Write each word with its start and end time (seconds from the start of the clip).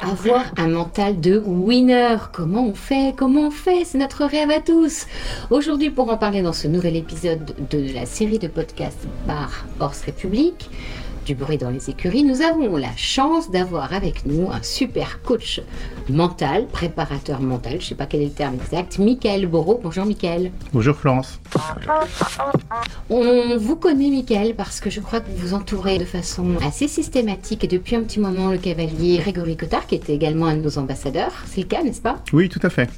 Avoir 0.00 0.44
un 0.58 0.68
mental 0.68 1.20
de 1.20 1.38
winner, 1.38 2.16
comment 2.32 2.66
on 2.66 2.74
fait? 2.74 3.14
Comment 3.16 3.46
on 3.46 3.50
fait? 3.50 3.84
C'est 3.84 3.96
notre 3.96 4.26
rêve 4.26 4.50
à 4.50 4.60
tous. 4.60 5.06
Aujourd'hui, 5.50 5.88
pour 5.88 6.10
en 6.10 6.18
parler 6.18 6.42
dans 6.42 6.52
ce 6.52 6.68
nouvel 6.68 6.96
épisode 6.96 7.54
de 7.70 7.94
la 7.94 8.04
série 8.04 8.38
de 8.38 8.48
podcasts 8.48 9.08
par 9.26 9.64
Horse 9.80 10.02
République, 10.02 10.68
du 11.24 11.34
bruit 11.34 11.58
dans 11.58 11.70
les 11.70 11.90
écuries, 11.90 12.22
nous 12.22 12.42
avons 12.42 12.76
la 12.76 12.94
chance 12.96 13.50
d'avoir 13.50 13.92
avec 13.92 14.26
nous 14.26 14.50
un 14.50 14.62
super 14.62 15.22
coach 15.22 15.60
mental, 16.08 16.66
préparateur 16.66 17.40
mental, 17.40 17.74
je 17.74 17.76
ne 17.78 17.82
sais 17.82 17.94
pas 17.94 18.06
quel 18.06 18.22
est 18.22 18.26
le 18.26 18.30
terme 18.30 18.54
exact, 18.54 18.98
Michael 18.98 19.46
Borot. 19.46 19.80
Bonjour 19.82 20.04
Michael. 20.04 20.50
Bonjour 20.72 20.94
Florence. 20.94 21.40
On 23.08 23.56
vous 23.56 23.76
connaît 23.76 24.10
Michael 24.10 24.54
parce 24.54 24.80
que 24.80 24.90
je 24.90 25.00
crois 25.00 25.20
que 25.20 25.30
vous 25.30 25.54
entourez 25.54 25.98
de 25.98 26.04
façon 26.04 26.46
assez 26.66 26.88
systématique 26.88 27.64
et 27.64 27.68
depuis 27.68 27.96
un 27.96 28.02
petit 28.02 28.20
moment 28.20 28.50
le 28.50 28.58
cavalier 28.58 29.18
Grégory 29.18 29.56
Cotard 29.56 29.86
qui 29.86 29.94
était 29.94 30.14
également 30.14 30.46
un 30.46 30.56
de 30.56 30.62
nos 30.62 30.78
ambassadeurs. 30.78 31.32
C'est 31.46 31.62
le 31.62 31.66
cas, 31.66 31.82
n'est-ce 31.82 32.02
pas? 32.02 32.18
Oui, 32.32 32.48
tout 32.48 32.60
à 32.62 32.70
fait. 32.70 32.90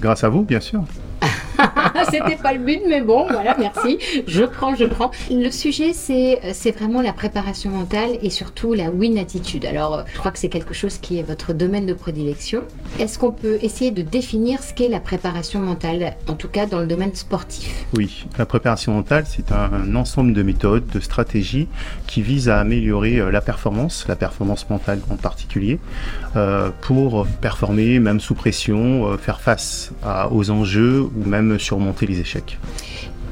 Grâce 0.00 0.24
à 0.24 0.28
vous, 0.28 0.42
bien 0.42 0.60
sûr. 0.60 0.84
C'était 2.10 2.36
pas 2.36 2.52
le 2.52 2.60
but, 2.60 2.80
mais 2.88 3.00
bon, 3.00 3.26
voilà, 3.30 3.56
merci. 3.58 3.98
Je 4.26 4.44
prends, 4.44 4.74
je 4.74 4.84
prends. 4.84 5.10
Le 5.30 5.50
sujet, 5.50 5.92
c'est, 5.92 6.40
vraiment 6.76 7.02
la 7.02 7.12
préparation 7.12 7.70
mentale 7.70 8.18
et 8.22 8.30
surtout 8.30 8.74
la 8.74 8.90
win 8.90 9.18
attitude. 9.18 9.64
Alors, 9.64 10.04
je 10.12 10.18
crois 10.18 10.30
que 10.30 10.38
c'est 10.38 10.48
quelque 10.48 10.74
chose 10.74 10.98
qui 10.98 11.18
est 11.18 11.22
votre 11.22 11.52
domaine 11.52 11.86
de 11.86 11.94
prédilection. 11.94 12.62
Est-ce 12.98 13.18
qu'on 13.18 13.32
peut 13.32 13.58
essayer 13.62 13.90
de 13.90 14.02
définir 14.02 14.62
ce 14.62 14.74
qu'est 14.74 14.88
la 14.88 15.00
préparation 15.00 15.60
mentale, 15.60 16.16
en 16.28 16.34
tout 16.34 16.48
cas 16.48 16.66
dans 16.66 16.80
le 16.80 16.86
domaine 16.86 17.14
sportif? 17.14 17.86
Oui, 17.96 18.26
la 18.38 18.46
préparation 18.46 18.92
mentale, 18.92 19.24
c'est 19.26 19.52
un 19.52 19.94
ensemble 19.94 20.32
de 20.32 20.42
méthodes, 20.42 20.86
de 20.92 21.00
stratégies 21.00 21.68
qui 22.06 22.22
visent 22.22 22.48
à 22.48 22.58
améliorer 22.60 23.18
euh, 23.18 23.30
la 23.30 23.40
performance, 23.40 24.06
la 24.08 24.16
performance 24.16 24.68
mentale 24.70 25.00
en 25.10 25.16
particulier, 25.16 25.78
euh, 26.36 26.70
pour 26.80 27.26
performer 27.40 27.98
même 27.98 28.20
sous 28.20 28.34
pression, 28.34 29.06
euh, 29.06 29.16
faire 29.16 29.40
face 29.40 29.92
aux 30.30 30.50
enjeux 30.50 31.02
ou 31.02 31.28
même 31.28 31.53
surmonter 31.58 32.06
les 32.06 32.20
échecs. 32.20 32.58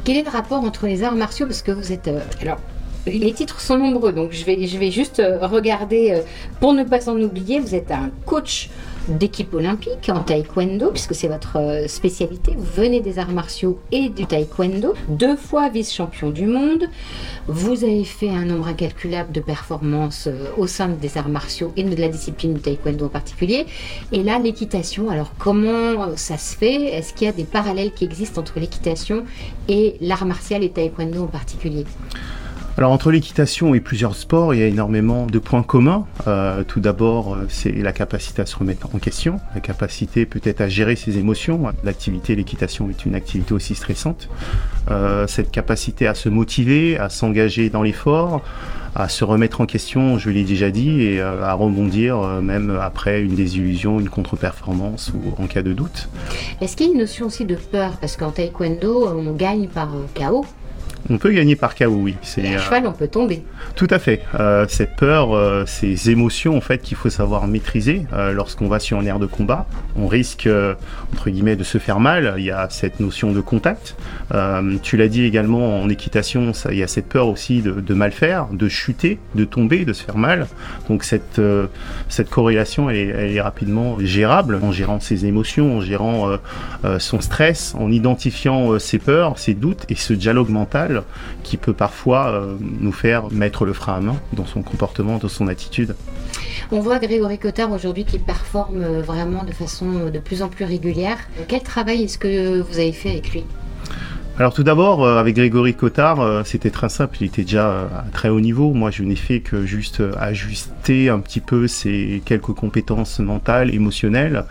Quel 0.05 0.17
est 0.17 0.25
le 0.25 0.31
rapport 0.31 0.62
entre 0.65 0.87
les 0.87 1.03
arts 1.03 1.15
martiaux 1.15 1.47
Parce 1.47 1.62
que 1.62 1.73
vous 1.73 1.92
êtes... 1.92 2.09
Euh, 2.09 2.20
alors, 2.41 2.59
les 3.06 3.33
titres 3.33 3.61
sont 3.61 3.79
nombreux, 3.79 4.12
donc 4.12 4.33
je 4.33 4.45
vais, 4.45 4.67
je 4.67 4.79
vais 4.79 4.91
juste 4.91 5.20
euh, 5.20 5.47
regarder, 5.47 6.12
euh, 6.12 6.20
pour 6.61 6.73
ne 6.73 6.84
pas 6.84 7.01
s'en 7.01 7.19
oublier, 7.20 7.59
vous 7.59 7.75
êtes 7.75 7.91
un 7.91 8.11
coach 8.27 8.70
d'équipe 9.08 9.53
olympique 9.55 10.08
en 10.08 10.20
taekwondo, 10.20 10.91
puisque 10.91 11.14
c'est 11.14 11.28
votre 11.28 11.58
euh, 11.58 11.86
spécialité. 11.86 12.55
Vous 12.56 12.83
venez 12.83 13.00
des 13.00 13.19
arts 13.19 13.33
martiaux 13.33 13.78
et 13.91 14.08
du 14.08 14.27
taekwondo, 14.27 14.95
deux 15.08 15.36
fois 15.36 15.69
vice-champion 15.69 16.31
du 16.31 16.47
monde. 16.47 16.84
Vous 17.47 17.84
avez 17.84 18.05
fait 18.05 18.30
un 18.30 18.45
nombre 18.45 18.69
incalculable 18.69 19.33
de 19.33 19.41
performances 19.41 20.27
euh, 20.27 20.47
au 20.56 20.67
sein 20.67 20.89
des 20.89 21.19
arts 21.19 21.28
martiaux 21.28 21.73
et 21.77 21.84
de 21.84 22.00
la 22.00 22.08
discipline 22.08 22.55
du 22.55 22.61
taekwondo 22.61 23.06
en 23.06 23.08
particulier. 23.08 23.67
Et 24.12 24.23
là, 24.23 24.39
l'équitation, 24.39 25.11
alors 25.11 25.33
comment 25.39 25.69
euh, 25.69 26.17
ça 26.17 26.39
se 26.39 26.56
fait? 26.56 26.84
Est-ce 26.95 27.14
qu'il 27.14 27.27
y 27.27 27.30
a 27.30 27.33
des 27.33 27.45
parallèles 27.45 27.92
qui 27.92 28.05
existent 28.05 28.41
entre 28.41 28.61
l'équitation 28.61 29.25
et 29.69 29.97
l'art 30.00 30.27
martial 30.27 30.62
et 30.62 30.70
taekwondo 30.70 31.25
en 31.25 31.28
particulier? 31.28 31.84
Alors 32.78 32.91
entre 32.91 33.11
l'équitation 33.11 33.75
et 33.75 33.81
plusieurs 33.81 34.17
sports, 34.17 34.55
il 34.55 34.61
y 34.61 34.62
a 34.62 34.67
énormément 34.67 35.27
de 35.27 35.39
points 35.39 35.62
communs. 35.62 36.06
Euh, 36.27 36.65
tout 36.65 36.81
d'abord, 36.81 37.34
euh, 37.34 37.47
c'est 37.51 37.70
la 37.70 37.92
capacité 37.92 38.41
à 38.41 38.47
se 38.47 38.56
remettre 38.56 38.89
en 38.95 38.98
question, 38.98 39.41
la 39.55 39.61
capacité 39.61 40.25
peut-être 40.25 40.62
à 40.62 40.69
gérer 40.69 40.97
ses 40.97 41.19
émotions. 41.19 41.62
L'activité, 41.84 42.34
l'équitation 42.34 42.89
est 42.89 43.05
une 43.05 43.14
activité 43.14 43.53
aussi 43.53 43.75
stressante. 43.75 44.31
Euh, 44.91 45.27
cette 45.27 45.51
capacité 45.51 46.06
à 46.06 46.14
se 46.14 46.31
motiver, 46.31 46.97
à 46.97 47.11
s'engager 47.11 47.69
dans 47.69 47.83
l'effort, 47.83 48.41
à 48.95 49.09
se 49.11 49.23
remettre 49.25 49.61
en 49.61 49.67
question, 49.67 50.19
je 50.19 50.31
l'ai 50.31 50.45
déjà 50.45 50.70
dit, 50.70 51.03
et 51.03 51.20
à 51.20 51.53
rebondir 51.55 52.19
même 52.42 52.79
après 52.81 53.23
une 53.23 53.34
désillusion, 53.34 54.01
une 54.01 54.11
contre-performance 54.11 55.13
ou 55.14 55.42
en 55.42 55.46
cas 55.46 55.63
de 55.63 55.73
doute. 55.73 56.08
Est-ce 56.61 56.77
qu'il 56.77 56.86
y 56.86 56.91
a 56.91 56.92
une 56.92 56.98
notion 56.98 57.27
aussi 57.27 57.45
de 57.45 57.55
peur? 57.55 57.92
Parce 58.01 58.17
qu'en 58.17 58.30
taekwondo, 58.30 59.08
on 59.08 59.33
gagne 59.33 59.69
par 59.69 59.89
chaos. 60.14 60.45
On 61.11 61.18
peut 61.18 61.33
gagner 61.33 61.57
par 61.57 61.74
chaos, 61.74 61.98
oui. 62.01 62.17
C'est, 62.23 62.55
à 62.55 62.58
cheval, 62.58 62.86
on 62.86 62.92
peut 62.92 63.08
tomber. 63.08 63.42
Tout 63.74 63.89
à 63.90 63.98
fait. 63.98 64.23
Euh, 64.39 64.67
cette 64.68 64.95
peur, 64.96 65.35
euh, 65.35 65.64
ces 65.67 66.11
émotions, 66.11 66.57
en 66.57 66.61
fait, 66.61 66.79
qu'il 66.79 66.96
faut 66.96 67.11
savoir 67.11 67.46
maîtriser 67.48 68.07
euh, 68.13 68.33
lorsqu'on 68.33 68.68
va 68.68 68.79
sur 68.79 68.98
un 68.98 69.05
air 69.05 69.18
de 69.18 69.27
combat. 69.27 69.67
On 69.96 70.07
risque, 70.07 70.48
entre 71.13 71.30
guillemets, 71.30 71.57
de 71.57 71.64
se 71.64 71.79
faire 71.79 71.98
mal. 71.98 72.35
Il 72.39 72.45
y 72.45 72.51
a 72.51 72.68
cette 72.70 73.01
notion 73.01 73.33
de 73.33 73.40
contact. 73.40 73.96
tu 74.83 74.96
l'as 74.96 75.08
dit 75.08 75.24
également 75.24 75.83
en 75.83 75.89
équitation, 75.89 76.52
ça, 76.52 76.73
il 76.73 76.79
y 76.79 76.83
a 76.83 76.89
cette 76.89 77.08
peur 77.08 77.29
aussi 77.29 77.63
de, 77.63 77.95
mal 77.95 78.13
faire, 78.13 78.46
de 78.52 78.69
chuter, 78.69 79.19
de 79.34 79.45
tomber, 79.45 79.84
de 79.84 79.92
se 79.92 80.02
faire 80.02 80.17
mal. 80.17 80.46
Donc 80.89 81.05
cette, 81.05 81.40
cette 82.08 82.30
corrélation, 82.30 82.89
elle 82.89 82.96
est, 82.96 83.07
elle 83.07 83.36
est, 83.36 83.40
rapidement 83.40 83.96
gérable 84.01 84.61
en 84.63 84.73
gérant 84.73 85.01
ses 85.01 85.27
émotions, 85.27 85.79
en 85.79 85.80
gérant 85.80 86.36
son 86.98 87.20
stress, 87.20 87.74
en 87.79 87.90
identifiant 87.90 88.79
ses 88.79 88.98
peurs, 88.98 89.39
ses 89.39 89.55
doutes 89.55 89.84
et 89.89 89.95
ce 89.95 90.13
dialogue 90.13 90.48
mental 90.48 90.92
qui 91.42 91.57
peut 91.57 91.73
parfois 91.73 92.29
euh, 92.29 92.57
nous 92.61 92.92
faire 92.92 93.30
mettre 93.30 93.64
le 93.64 93.73
frein 93.73 93.95
à 93.95 94.01
main 94.01 94.17
dans 94.33 94.47
son 94.47 94.63
comportement, 94.63 95.19
dans 95.19 95.29
son 95.29 95.48
attitude. 95.48 95.95
On 96.70 96.80
voit 96.80 96.98
Grégory 96.98 97.39
Cotard 97.39 97.73
aujourd'hui 97.73 98.05
qui 98.05 98.19
performe 98.19 98.83
euh, 98.83 99.02
vraiment 99.02 99.45
de 99.45 99.52
façon 99.52 100.11
de 100.13 100.19
plus 100.19 100.42
en 100.42 100.48
plus 100.48 100.64
régulière. 100.64 101.19
Quel 101.48 101.63
travail 101.63 102.05
est-ce 102.05 102.19
que 102.19 102.61
vous 102.61 102.79
avez 102.79 102.92
fait 102.92 103.11
avec 103.11 103.33
lui? 103.33 103.45
Alors 104.39 104.55
tout 104.55 104.63
d'abord, 104.63 105.05
euh, 105.05 105.19
avec 105.19 105.36
Grégory 105.36 105.75
Cotard, 105.75 106.47
c'était 106.47 106.70
très 106.70 106.89
simple, 106.89 107.19
il 107.20 107.27
était 107.27 107.42
déjà 107.42 107.83
à 107.83 108.05
très 108.13 108.29
haut 108.29 108.41
niveau. 108.41 108.73
Moi, 108.73 108.91
je 108.91 109.02
n'ai 109.02 109.17
fait 109.17 109.41
que 109.41 109.67
juste 109.67 110.02
ajuster 110.19 111.11
un 111.11 111.20
petit 111.20 111.41
peu 111.41 111.69
ses 111.69 112.23
quelques 112.25 112.52
compétences 112.52 113.19
mentales, 113.19 113.75
émotionnelles. 113.75 114.45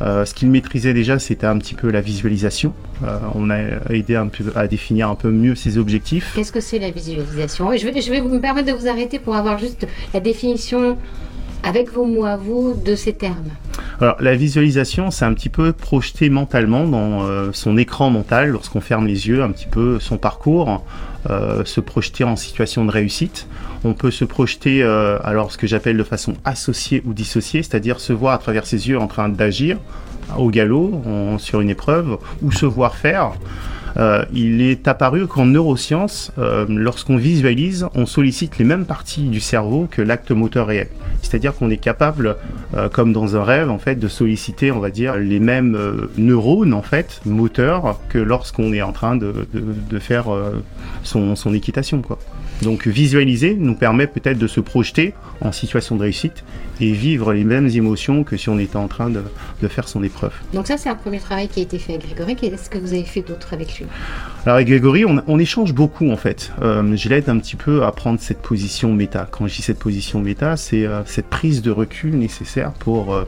Euh, 0.00 0.24
ce 0.24 0.34
qu'il 0.34 0.50
maîtrisait 0.50 0.94
déjà, 0.94 1.18
c'était 1.18 1.46
un 1.46 1.58
petit 1.58 1.74
peu 1.74 1.90
la 1.90 2.00
visualisation. 2.00 2.72
Euh, 3.02 3.18
on 3.34 3.50
a 3.50 3.58
aidé 3.90 4.16
un 4.16 4.28
peu 4.28 4.44
à 4.54 4.68
définir 4.68 5.08
un 5.10 5.14
peu 5.14 5.30
mieux 5.30 5.54
ses 5.54 5.78
objectifs. 5.78 6.32
Qu'est-ce 6.34 6.52
que 6.52 6.60
c'est 6.60 6.78
la 6.78 6.90
visualisation? 6.90 7.76
Je 7.76 7.86
vais, 7.86 8.00
je 8.00 8.10
vais 8.10 8.20
vous 8.20 8.38
permettre 8.40 8.68
de 8.68 8.78
vous 8.78 8.88
arrêter 8.88 9.18
pour 9.18 9.34
avoir 9.34 9.58
juste 9.58 9.86
la 10.14 10.20
définition 10.20 10.96
avec 11.64 11.90
vos 11.92 12.04
mots 12.04 12.24
à 12.24 12.36
vous 12.36 12.74
de 12.84 12.94
ces 12.94 13.12
termes. 13.12 13.50
Alors 14.00 14.16
la 14.20 14.36
visualisation, 14.36 15.10
c'est 15.10 15.24
un 15.24 15.34
petit 15.34 15.48
peu 15.48 15.72
projeter 15.72 16.30
mentalement 16.30 16.84
dans 16.84 17.22
euh, 17.22 17.50
son 17.52 17.76
écran 17.76 18.10
mental 18.10 18.50
lorsqu'on 18.50 18.80
ferme 18.80 19.06
les 19.06 19.26
yeux, 19.26 19.42
un 19.42 19.50
petit 19.50 19.66
peu 19.66 19.98
son 19.98 20.18
parcours, 20.18 20.84
euh, 21.30 21.64
se 21.64 21.80
projeter 21.80 22.24
en 22.24 22.36
situation 22.36 22.84
de 22.84 22.90
réussite. 22.90 23.46
On 23.84 23.94
peut 23.94 24.10
se 24.10 24.24
projeter, 24.24 24.82
euh, 24.82 25.18
alors 25.22 25.52
ce 25.52 25.58
que 25.58 25.66
j'appelle 25.66 25.96
de 25.96 26.04
façon 26.04 26.34
associée 26.44 27.02
ou 27.06 27.12
dissociée, 27.12 27.62
c'est-à-dire 27.62 28.00
se 28.00 28.12
voir 28.12 28.34
à 28.34 28.38
travers 28.38 28.66
ses 28.66 28.88
yeux 28.88 28.98
en 28.98 29.06
train 29.06 29.28
d'agir 29.28 29.78
au 30.36 30.50
galop 30.50 31.02
sur 31.38 31.62
une 31.62 31.70
épreuve 31.70 32.18
ou 32.42 32.52
se 32.52 32.66
voir 32.66 32.96
faire. 32.96 33.32
Euh, 33.98 34.24
il 34.32 34.62
est 34.62 34.86
apparu 34.86 35.26
qu'en 35.26 35.46
neurosciences, 35.46 36.30
euh, 36.38 36.66
lorsqu'on 36.68 37.16
visualise, 37.16 37.86
on 37.94 38.06
sollicite 38.06 38.58
les 38.58 38.64
mêmes 38.64 38.84
parties 38.84 39.24
du 39.24 39.40
cerveau 39.40 39.88
que 39.90 40.02
l'acte 40.02 40.30
moteur 40.30 40.68
réel. 40.68 40.88
C'est-à-dire 41.22 41.54
qu'on 41.54 41.68
est 41.70 41.78
capable, 41.78 42.36
euh, 42.76 42.88
comme 42.88 43.12
dans 43.12 43.36
un 43.36 43.42
rêve, 43.42 43.70
en 43.70 43.78
fait, 43.78 43.96
de 43.96 44.06
solliciter, 44.06 44.70
on 44.70 44.78
va 44.78 44.90
dire, 44.90 45.16
les 45.16 45.40
mêmes 45.40 45.76
neurones, 46.16 46.74
en 46.74 46.82
fait, 46.82 47.20
moteurs, 47.26 47.98
que 48.08 48.18
lorsqu'on 48.18 48.72
est 48.72 48.82
en 48.82 48.92
train 48.92 49.16
de, 49.16 49.32
faire 49.98 50.26
son, 51.02 51.34
son 51.34 51.52
équitation, 51.54 52.02
quoi. 52.02 52.18
Donc 52.62 52.86
visualiser 52.86 53.56
nous 53.58 53.74
permet 53.74 54.06
peut-être 54.06 54.38
de 54.38 54.46
se 54.46 54.60
projeter 54.60 55.14
en 55.40 55.52
situation 55.52 55.96
de 55.96 56.02
réussite 56.02 56.42
et 56.80 56.92
vivre 56.92 57.32
les 57.32 57.44
mêmes 57.44 57.68
émotions 57.68 58.24
que 58.24 58.36
si 58.36 58.48
on 58.48 58.58
était 58.58 58.76
en 58.76 58.88
train 58.88 59.10
de, 59.10 59.22
faire 59.68 59.88
son 59.88 60.02
épreuve. 60.02 60.32
Donc 60.52 60.66
ça 60.66 60.76
c'est 60.76 60.88
un 60.88 60.94
premier 60.94 61.18
travail 61.18 61.48
qui 61.48 61.60
a 61.60 61.62
été 61.62 61.78
fait 61.78 61.94
avec 61.94 62.14
Grégory. 62.14 62.36
Qu'est-ce 62.36 62.70
que 62.70 62.78
vous 62.78 62.92
avez 62.92 63.04
fait 63.04 63.22
d'autre 63.22 63.52
avec 63.52 63.78
lui? 63.78 63.86
Alors 64.44 64.56
avec 64.56 64.68
Grégory, 64.68 65.04
on, 65.04 65.38
échange 65.38 65.72
beaucoup 65.72 66.10
en 66.10 66.16
fait. 66.16 66.52
Euh, 66.62 66.96
je 66.96 67.08
l'aide 67.08 67.28
un 67.28 67.38
petit 67.38 67.56
peu 67.56 67.84
à 67.84 67.92
prendre 67.92 68.18
cette 68.20 68.42
position 68.42 68.92
méta. 68.92 69.28
Quand 69.30 69.46
je 69.46 69.54
dis 69.54 69.62
cette 69.62 69.78
position 69.78 70.20
méta, 70.20 70.56
c'est 70.56 70.84
euh, 70.84 71.02
cette 71.04 71.28
prise 71.28 71.62
de 71.62 71.70
recul 71.70 72.16
nécessaire 72.16 72.72
pour... 72.72 73.14
Euh, 73.14 73.24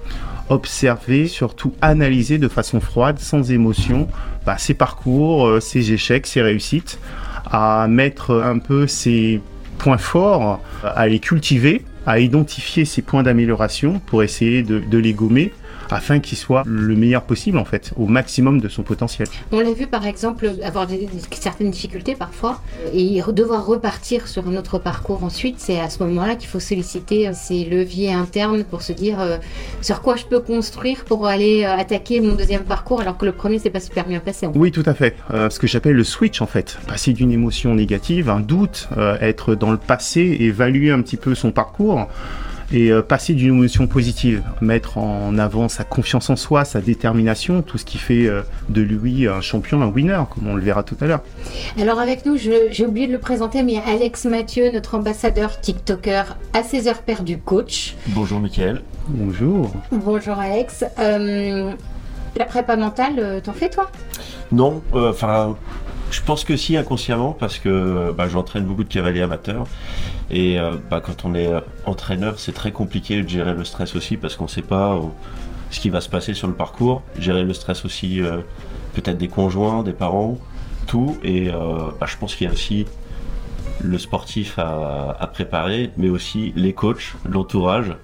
observer, 0.49 1.29
surtout 1.29 1.73
analyser 1.81 2.37
de 2.37 2.49
façon 2.49 2.81
froide, 2.81 3.21
sans 3.21 3.53
émotion, 3.53 4.09
bah, 4.45 4.59
ses 4.59 4.75
parcours, 4.75 5.63
ses 5.63 5.93
échecs, 5.93 6.27
ses 6.27 6.43
réussites, 6.43 6.99
à 7.51 7.87
mettre 7.89 8.43
un 8.43 8.59
peu 8.59 8.87
ses 8.87 9.41
points 9.79 9.99
forts, 9.99 10.61
à 10.85 11.09
les 11.09 11.19
cultiver, 11.19 11.85
à 12.07 12.19
identifier 12.19 12.85
ses 12.85 13.03
points 13.03 13.23
d'amélioration 13.23 14.01
pour 14.07 14.23
essayer 14.23 14.63
de, 14.63 14.99
les 14.99 15.13
gommer 15.13 15.53
afin 15.93 16.21
qu'il 16.21 16.39
soit 16.39 16.63
le 16.67 16.95
meilleur 16.95 17.23
possible 17.23 17.59
en 17.59 17.65
fait, 17.65 17.93
au 17.97 18.07
maximum 18.07 18.61
de 18.61 18.69
son 18.69 18.83
potentiel. 18.83 19.29
On 19.53 19.61
l'a 19.61 19.73
vu 19.73 19.87
par 19.87 20.07
exemple 20.07 20.51
avoir 20.63 20.87
des, 20.87 21.09
certaines 21.33 21.71
difficultés 21.71 22.15
parfois 22.15 22.61
et 22.93 23.21
devoir 23.33 23.67
repartir 23.67 24.29
sur 24.29 24.49
un 24.49 24.57
autre 24.57 24.79
parcours 24.79 25.25
ensuite, 25.25 25.57
c'est 25.59 25.81
à 25.81 25.91
ce 25.91 26.03
moment-là 26.03 26.37
qu'il 26.37 26.49
faut 26.49 26.61
solliciter 26.61 27.31
ces 27.35 27.65
leviers 27.65 28.13
internes 28.13 28.65
pour 28.65 28.83
se 28.83 28.93
dire 28.93 29.21
euh, 29.21 29.39
sur 29.81 30.03
quoi 30.03 30.17
je 30.17 30.25
peux 30.25 30.41
construire 30.41 31.05
pour 31.05 31.27
aller 31.27 31.65
euh, 31.65 31.77
attaquer 31.77 32.21
mon 32.21 32.35
deuxième 32.35 32.63
parcours 32.63 33.01
alors 33.01 33.17
que 33.17 33.27
le 33.27 33.33
premier 33.33 33.59
s'est 33.59 33.71
pas 33.71 33.81
super 33.81 34.07
bien 34.07 34.21
passé. 34.21 34.47
Oui, 34.55 34.71
tout 34.71 34.83
à 34.87 34.95
fait. 34.95 35.17
Euh, 35.33 35.51
ce 35.51 35.59
que 35.59 35.67
j'appelle 35.67 35.95
le 35.95 36.05
switch 36.05 36.41
en 36.41 36.47
fait, 36.47 36.79
passer 36.87 37.13
d'une 37.13 37.33
émotion 37.33 37.75
négative, 37.75 38.29
un 38.31 38.41
doute, 38.41 38.89
être 39.21 39.55
dans 39.55 39.71
le 39.71 39.77
passé, 39.77 40.37
évaluer 40.41 40.91
un 40.91 41.01
petit 41.03 41.17
peu 41.17 41.35
son 41.35 41.51
parcours 41.51 42.09
et 42.73 42.91
euh, 42.91 43.03
passer 43.03 43.35
d'une 43.35 43.55
émotion 43.55 43.87
positive, 43.87 44.43
mettre 44.61 44.99
en 44.99 45.37
avant 45.39 45.69
sa 45.69 45.85
confiance 45.85 46.31
en 46.31 46.37
soi, 46.37 46.65
sa 46.65 46.81
détermination, 46.81 47.63
tout 47.63 47.79
ce 47.79 47.85
qui 47.85 47.99
fait 47.99 48.27
euh, 48.27 48.43
de 48.69 48.81
lui 48.81 49.27
un 49.27 49.41
champion, 49.41 49.83
un 49.83 49.87
winner, 49.87 50.21
comme 50.31 50.49
on 50.49 50.55
le 50.55 50.63
verra 50.63 50.83
tout 50.83 50.97
à 51.01 51.07
l'heure. 51.07 51.23
Alors 51.81 51.99
avec 51.99 52.27
nous, 52.27 52.37
j'ai 52.37 52.87
oublié 52.87 53.07
de 53.07 53.13
le 53.13 53.19
présenter, 53.19 53.63
mais 53.63 53.73
il 53.73 53.77
y 53.77 53.79
a 53.79 53.95
Alex 53.95 54.25
Mathieu, 54.27 54.71
notre 54.73 54.97
ambassadeur 54.97 55.61
TikToker 55.61 56.37
à 56.53 56.63
ses 56.63 56.89
heures 56.89 57.03
perdues 57.03 57.39
coach. 57.39 57.95
Bonjour 58.09 58.41
Mickaël. 58.41 58.83
Bonjour. 59.09 59.73
Bonjour 59.91 60.39
Alex. 60.39 60.85
Euh, 60.99 61.73
la 62.37 62.45
prépa 62.45 62.77
mentale, 62.77 63.41
t'en 63.43 63.53
fais 63.53 63.69
toi? 63.69 63.91
Non, 64.53 64.83
enfin 64.93 65.57
je 66.11 66.23
pense 66.23 66.45
que 66.45 66.57
si, 66.57 66.77
inconsciemment, 66.77 67.33
parce 67.33 67.59
que 67.59 68.13
bah, 68.17 68.29
j'entraîne 68.29 68.65
beaucoup 68.65 68.85
de 68.85 68.93
cavaliers 68.93 69.23
amateurs. 69.23 69.67
Et 70.31 70.59
euh, 70.59 70.73
bah, 70.91 71.01
quand 71.05 71.25
on 71.25 71.35
est 71.35 71.49
euh, 71.49 71.61
entraîneur, 71.87 72.39
c'est 72.39 72.53
très 72.53 72.73
compliqué 72.73 73.23
de 73.23 73.29
gérer 73.29 73.55
le 73.55 73.65
stress 73.65 73.95
aussi, 73.97 74.17
parce 74.17 74.37
qu'on 74.37 74.45
ne 74.45 74.49
sait 74.49 74.63
pas 74.63 74.95
euh, 74.95 75.01
ce 75.71 75.81
qui 75.81 75.91
va 75.91 76.01
se 76.01 76.09
passer 76.09 76.35
sur 76.35 76.49
le 76.49 76.55
parcours. 76.55 77.03
Gérer 77.19 77.45
le 77.45 77.55
stress 77.55 77.85
aussi, 77.85 78.21
peut-être 78.95 79.19
des 79.19 79.29
conjoints, 79.29 79.83
des 79.83 79.93
parents, 79.93 80.39
tout. 80.87 81.17
Et 81.23 81.49
bah, 81.49 82.07
je 82.07 82.17
pense 82.17 82.35
qu'il 82.35 82.47
y 82.47 82.51
a 82.51 82.53
aussi 82.53 82.87
le 83.83 83.97
sportif 83.97 84.59
à, 84.59 85.17
à, 85.19 85.27
préparer, 85.29 85.91
mais 85.97 86.09
aussi 86.09 86.53
les 86.57 86.73
coachs, 86.73 87.15
l'entourage 87.25 87.95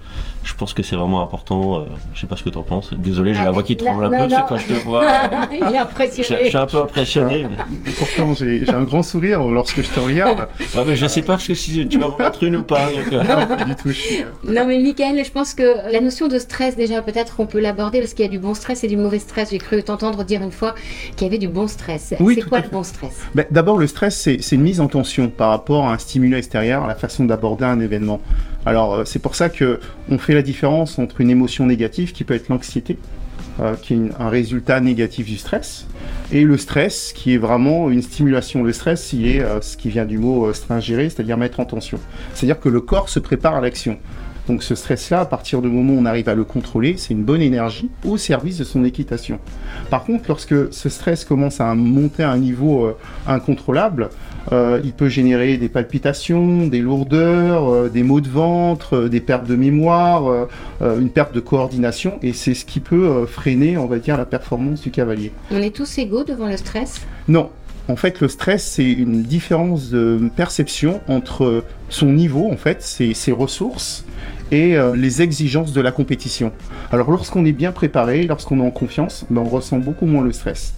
je 0.47 0.55
pense 0.55 0.73
que 0.73 0.83
c'est 0.83 0.97
vraiment 0.97 1.23
important. 1.23 1.81
Euh, 1.81 1.85
je 2.15 2.21
sais 2.21 2.27
pas 2.27 2.37
ce 2.37 2.45
que 2.45 2.51
tu 2.51 2.59
en 2.59 2.63
penses. 2.63 2.95
Désolé, 2.95 3.35
j'ai 3.35 3.43
la 3.43 3.51
voix 3.51 3.65
qui 3.65 3.77
tremble 3.77 4.05
un 4.05 4.27
peu 4.27 4.35
quand 4.49 4.57
je 4.57 4.67
te 4.67 4.85
vois. 4.85 5.05
Il 5.53 5.75
est 5.75 5.79
impressionné. 5.79 6.45
Je, 6.45 6.49
suis 6.49 6.57
un 6.57 6.67
peu 6.67 6.79
impressionné. 6.79 7.47
Pourtant, 7.99 8.35
j'ai 8.35 8.69
un 8.69 8.85
grand 8.85 9.03
sourire 9.03 9.43
lorsque 9.43 9.83
je 9.83 9.91
te 9.91 9.99
regarde. 9.99 10.49
ouais, 10.61 10.85
mais 10.87 10.97
je 10.97 11.07
sais 11.07 11.23
pas 11.23 11.37
que 11.37 11.55
si 11.55 11.89
tu 11.89 11.99
vas 11.99 12.09
en 12.09 12.17
mettre 12.17 12.45
une 12.45 12.57
ou 12.57 12.63
pas. 12.63 12.89
Euh. 12.89 13.23
Non, 13.25 13.57
pas 13.57 13.65
du 13.65 13.75
tout. 13.75 13.91
Non, 14.45 14.67
mais 14.67 14.79
Michael, 14.79 15.25
je 15.25 15.31
pense 15.31 15.53
que 15.53 15.91
la 15.93 16.01
notion 16.01 16.29
de 16.29 16.39
stress, 16.39 16.77
déjà, 16.77 17.03
peut-être 17.03 17.37
qu'on 17.37 17.47
peut 17.47 17.61
l'aborder 17.61 17.99
parce 17.99 18.15
qu'il 18.15 18.25
y 18.25 18.29
a 18.29 18.31
du 18.31 18.39
bon 18.39 18.55
stress 18.55 18.85
et 18.85 18.89
du 18.89 18.97
mauvais 18.97 19.19
stress. 19.19 19.51
J'ai 19.51 19.59
cru 19.59 19.83
t'entendre 19.83 20.23
dire 20.25 20.43
une 20.43 20.53
fois 20.53 20.75
qu'il 21.17 21.27
y 21.27 21.29
avait 21.29 21.39
du 21.39 21.49
bon 21.49 21.67
stress. 21.67 22.15
Oui, 22.21 22.37
c'est 22.37 22.49
quoi 22.49 22.61
le 22.61 22.69
bon 22.69 22.85
stress? 22.85 23.21
Ben, 23.35 23.47
D'abord, 23.51 23.79
le 23.79 23.89
stress, 23.89 24.17
c'est 24.17 24.53
une 24.53 24.63
mise 24.63 24.81
en 24.81 24.87
tension 24.87 25.29
par 25.29 25.51
rapport 25.51 25.89
à 25.89 25.93
un 25.93 25.99
stimulus 25.99 26.37
extérieur, 26.37 26.85
à 26.85 26.87
la 26.87 26.95
façon 26.95 27.25
d'aborder 27.25 27.65
un 27.65 27.81
événement. 27.81 28.21
Alors, 28.67 28.95
euh, 28.95 29.05
c'est 29.05 29.21
pour 29.21 29.37
ça 29.37 29.49
que 29.49 29.79
on 30.11 30.19
fait 30.19 30.35
la 30.35 30.43
différence 30.43 30.99
entre 30.99 31.21
une 31.21 31.31
émotion 31.31 31.67
négative 31.67 32.13
qui 32.13 32.25
peut 32.25 32.35
être 32.35 32.49
l'anxiété, 32.49 32.99
euh, 33.61 33.77
qui 33.81 33.95
est 33.95 34.01
un 34.19 34.29
résultat 34.29 34.81
négatif 34.81 35.27
du 35.27 35.37
stress, 35.37 35.87
et 36.33 36.43
le 36.43 36.59
stress 36.59 37.13
qui 37.15 37.35
est 37.35 37.39
vraiment 37.39 37.91
une 37.91 38.03
stimulation. 38.03 38.65
Le 38.65 38.73
stress, 38.73 39.13
il 39.13 39.29
est 39.29 39.41
euh, 39.41 39.61
ce 39.61 39.77
qui 39.77 39.89
vient 39.89 40.05
du 40.05 40.19
mot 40.19 40.53
stringérer, 40.53 41.09
c'est-à-dire 41.09 41.37
mettre 41.37 41.61
en 41.61 41.65
tension. 41.65 42.01
C'est-à-dire 42.35 42.59
que 42.59 42.69
le 42.69 42.81
corps 42.81 43.09
se 43.09 43.21
prépare 43.21 43.55
à 43.55 43.61
l'action. 43.61 43.99
Donc 44.49 44.65
ce 44.65 44.75
stress-là, 44.75 45.21
à 45.21 45.27
partir 45.27 45.63
du 45.63 45.69
moment 45.69 45.93
où 45.93 45.99
on 45.99 46.07
arrive 46.07 46.29
à 46.29 46.35
le 46.35 46.45
contrôler, 46.45 46.97
c'est 46.99 47.15
une 47.15 47.25
bonne 47.25 47.43
énergie 47.43 47.91
au 48.05 48.17
service 48.17 48.59
de 48.59 48.65
son 48.65 48.85
équitation. 48.85 49.39
Par 49.91 50.05
contre, 50.05 50.25
lorsque 50.29 50.73
ce 50.73 50.89
stress 50.89 51.25
commence 51.25 51.61
à 51.61 51.75
monter 51.75 52.23
à 52.23 52.31
un 52.31 52.39
niveau 52.39 52.97
incontrôlable, 53.27 54.09
euh, 54.53 54.81
il 54.85 54.93
peut 54.93 55.09
générer 55.09 55.57
des 55.57 55.69
palpitations, 55.69 56.67
des 56.67 56.79
lourdeurs, 56.81 57.69
euh, 57.69 57.89
des 57.89 58.03
maux 58.03 58.21
de 58.21 58.29
ventre, 58.29 58.97
euh, 58.97 59.09
des 59.09 59.21
pertes 59.21 59.47
de 59.47 59.57
mémoire, 59.57 60.47
une 60.81 61.11
perte 61.11 61.35
de 61.35 61.41
coordination, 61.41 62.19
et 62.23 62.33
c'est 62.33 62.55
ce 62.55 62.65
qui 62.65 62.81
peut 62.81 63.27
freiner, 63.27 63.77
on 63.77 63.87
va 63.87 63.99
dire, 63.99 64.17
la 64.17 64.25
performance 64.27 64.81
du 64.81 64.91
cavalier. 64.91 65.33
On 65.51 65.61
est 65.61 65.75
tous 65.75 65.99
égaux 65.99 66.25
devant 66.25 66.47
le 66.47 66.57
stress? 66.57 67.01
Non. 67.29 67.51
En 67.89 67.97
fait, 67.97 68.21
le 68.21 68.29
stress, 68.29 68.65
c'est 68.65 68.91
une 68.91 69.23
différence 69.23 69.91
de 69.91 70.29
perception 70.35 71.01
entre 71.09 71.65
son 71.89 72.13
niveau, 72.13 72.51
en 72.51 72.57
fait, 72.57 72.83
ses, 72.83 73.15
ses 73.15 73.33
ressources, 73.33 74.05
et 74.53 74.77
les 74.95 75.23
exigences 75.23 75.73
de 75.73 75.81
la 75.81 75.91
compétition. 75.91 76.53
Alors 76.93 77.11
lorsqu'on 77.11 77.45
est 77.45 77.53
bien 77.53 77.73
préparé, 77.73 78.27
lorsqu'on 78.27 78.61
est 78.61 78.67
en 78.67 78.71
confiance, 78.71 79.25
ben, 79.29 79.43
on 79.43 79.49
ressent 79.49 79.79
beaucoup 79.79 80.07
moins 80.07 80.23
le 80.23 80.33
stress. 80.33 80.76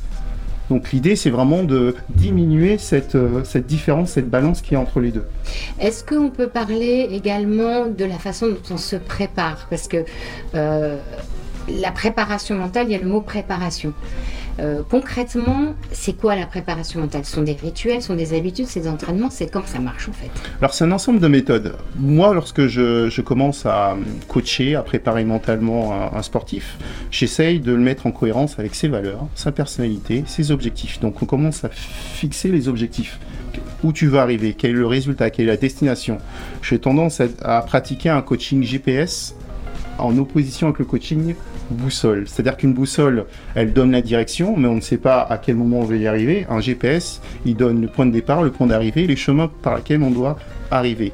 Donc 0.70 0.92
l'idée, 0.92 1.16
c'est 1.16 1.30
vraiment 1.30 1.62
de 1.62 1.94
diminuer 2.10 2.78
cette, 2.78 3.14
euh, 3.14 3.42
cette 3.44 3.66
différence, 3.66 4.10
cette 4.12 4.28
balance 4.28 4.60
qui 4.60 4.74
est 4.74 4.76
entre 4.76 5.00
les 5.00 5.10
deux. 5.10 5.24
Est-ce 5.80 6.04
qu'on 6.04 6.30
peut 6.30 6.48
parler 6.48 7.08
également 7.10 7.86
de 7.86 8.04
la 8.04 8.18
façon 8.18 8.48
dont 8.48 8.74
on 8.74 8.76
se 8.76 8.96
prépare? 8.96 9.66
Parce 9.70 9.88
que 9.88 10.04
euh, 10.54 10.96
la 11.68 11.92
préparation 11.92 12.56
mentale, 12.56 12.86
il 12.88 12.92
y 12.92 12.94
a 12.94 12.98
le 12.98 13.08
mot 13.08 13.20
préparation. 13.20 13.92
Euh, 14.60 14.82
concrètement, 14.88 15.74
c'est 15.92 16.14
quoi 16.14 16.34
la 16.34 16.46
préparation 16.46 17.00
mentale? 17.00 17.24
Ce 17.24 17.32
sont 17.32 17.42
des 17.42 17.52
rituels, 17.52 18.02
ce 18.02 18.08
sont 18.08 18.16
des 18.16 18.36
habitudes, 18.36 18.66
c'est 18.66 18.80
des 18.80 18.88
entraînements, 18.88 19.30
c'est 19.30 19.50
comment 19.50 19.66
ça 19.66 19.78
marche 19.78 20.08
en 20.08 20.12
fait 20.12 20.30
Alors 20.60 20.74
c'est 20.74 20.84
un 20.84 20.90
ensemble 20.90 21.20
de 21.20 21.28
méthodes. 21.28 21.76
Moi, 21.96 22.34
lorsque 22.34 22.66
je, 22.66 23.20
commence 23.20 23.66
à 23.66 23.96
coacher, 24.26 24.74
à 24.74 24.82
préparer 24.82 25.24
mentalement 25.24 26.12
un, 26.12 26.22
sportif, 26.22 26.76
j'essaye 27.10 27.60
de 27.60 27.72
le 27.72 27.78
mettre 27.78 28.06
en 28.06 28.10
cohérence 28.10 28.58
avec 28.58 28.74
ses 28.74 28.88
valeurs, 28.88 29.26
sa 29.34 29.52
personnalité, 29.52 30.24
ses 30.26 30.50
objectifs. 30.50 30.98
Donc 30.98 31.22
on 31.22 31.26
commence 31.26 31.64
à 31.64 31.68
fixer 31.68 32.48
les 32.48 32.68
objectifs. 32.68 33.20
Où 33.84 33.92
tu 33.92 34.08
vas 34.08 34.22
arriver, 34.22 34.54
quel 34.58 34.72
est 34.72 34.74
le 34.74 34.86
résultat, 34.86 35.30
quelle 35.30 35.46
est 35.46 35.52
la 35.52 35.56
destination? 35.56 36.18
J'ai 36.62 36.80
tendance 36.80 37.22
à 37.42 37.62
pratiquer 37.62 38.08
un 38.08 38.22
coaching 38.22 38.62
GPS 38.62 39.36
en 39.98 40.16
opposition 40.18 40.68
avec 40.68 40.80
le 40.80 40.84
coaching 40.84 41.34
boussole. 41.70 42.24
C'est-à-dire 42.26 42.56
qu'une 42.56 42.74
boussole, 42.74 43.24
elle 43.54 43.72
donne 43.72 43.92
la 43.92 44.02
direction, 44.02 44.56
mais 44.56 44.68
on 44.68 44.76
ne 44.76 44.80
sait 44.80 44.98
pas 44.98 45.20
à 45.22 45.38
quel 45.38 45.56
moment 45.56 45.80
on 45.80 45.84
va 45.84 45.96
y 45.96 46.06
arriver. 46.06 46.46
Un 46.48 46.60
GPS, 46.60 47.20
il 47.44 47.56
donne 47.56 47.80
le 47.80 47.88
point 47.88 48.06
de 48.06 48.12
départ, 48.12 48.42
le 48.42 48.50
point 48.50 48.66
d'arrivée, 48.66 49.06
les 49.06 49.16
chemins 49.16 49.50
par 49.62 49.76
lesquels 49.76 50.02
on 50.02 50.10
doit 50.10 50.38
arriver. 50.70 51.12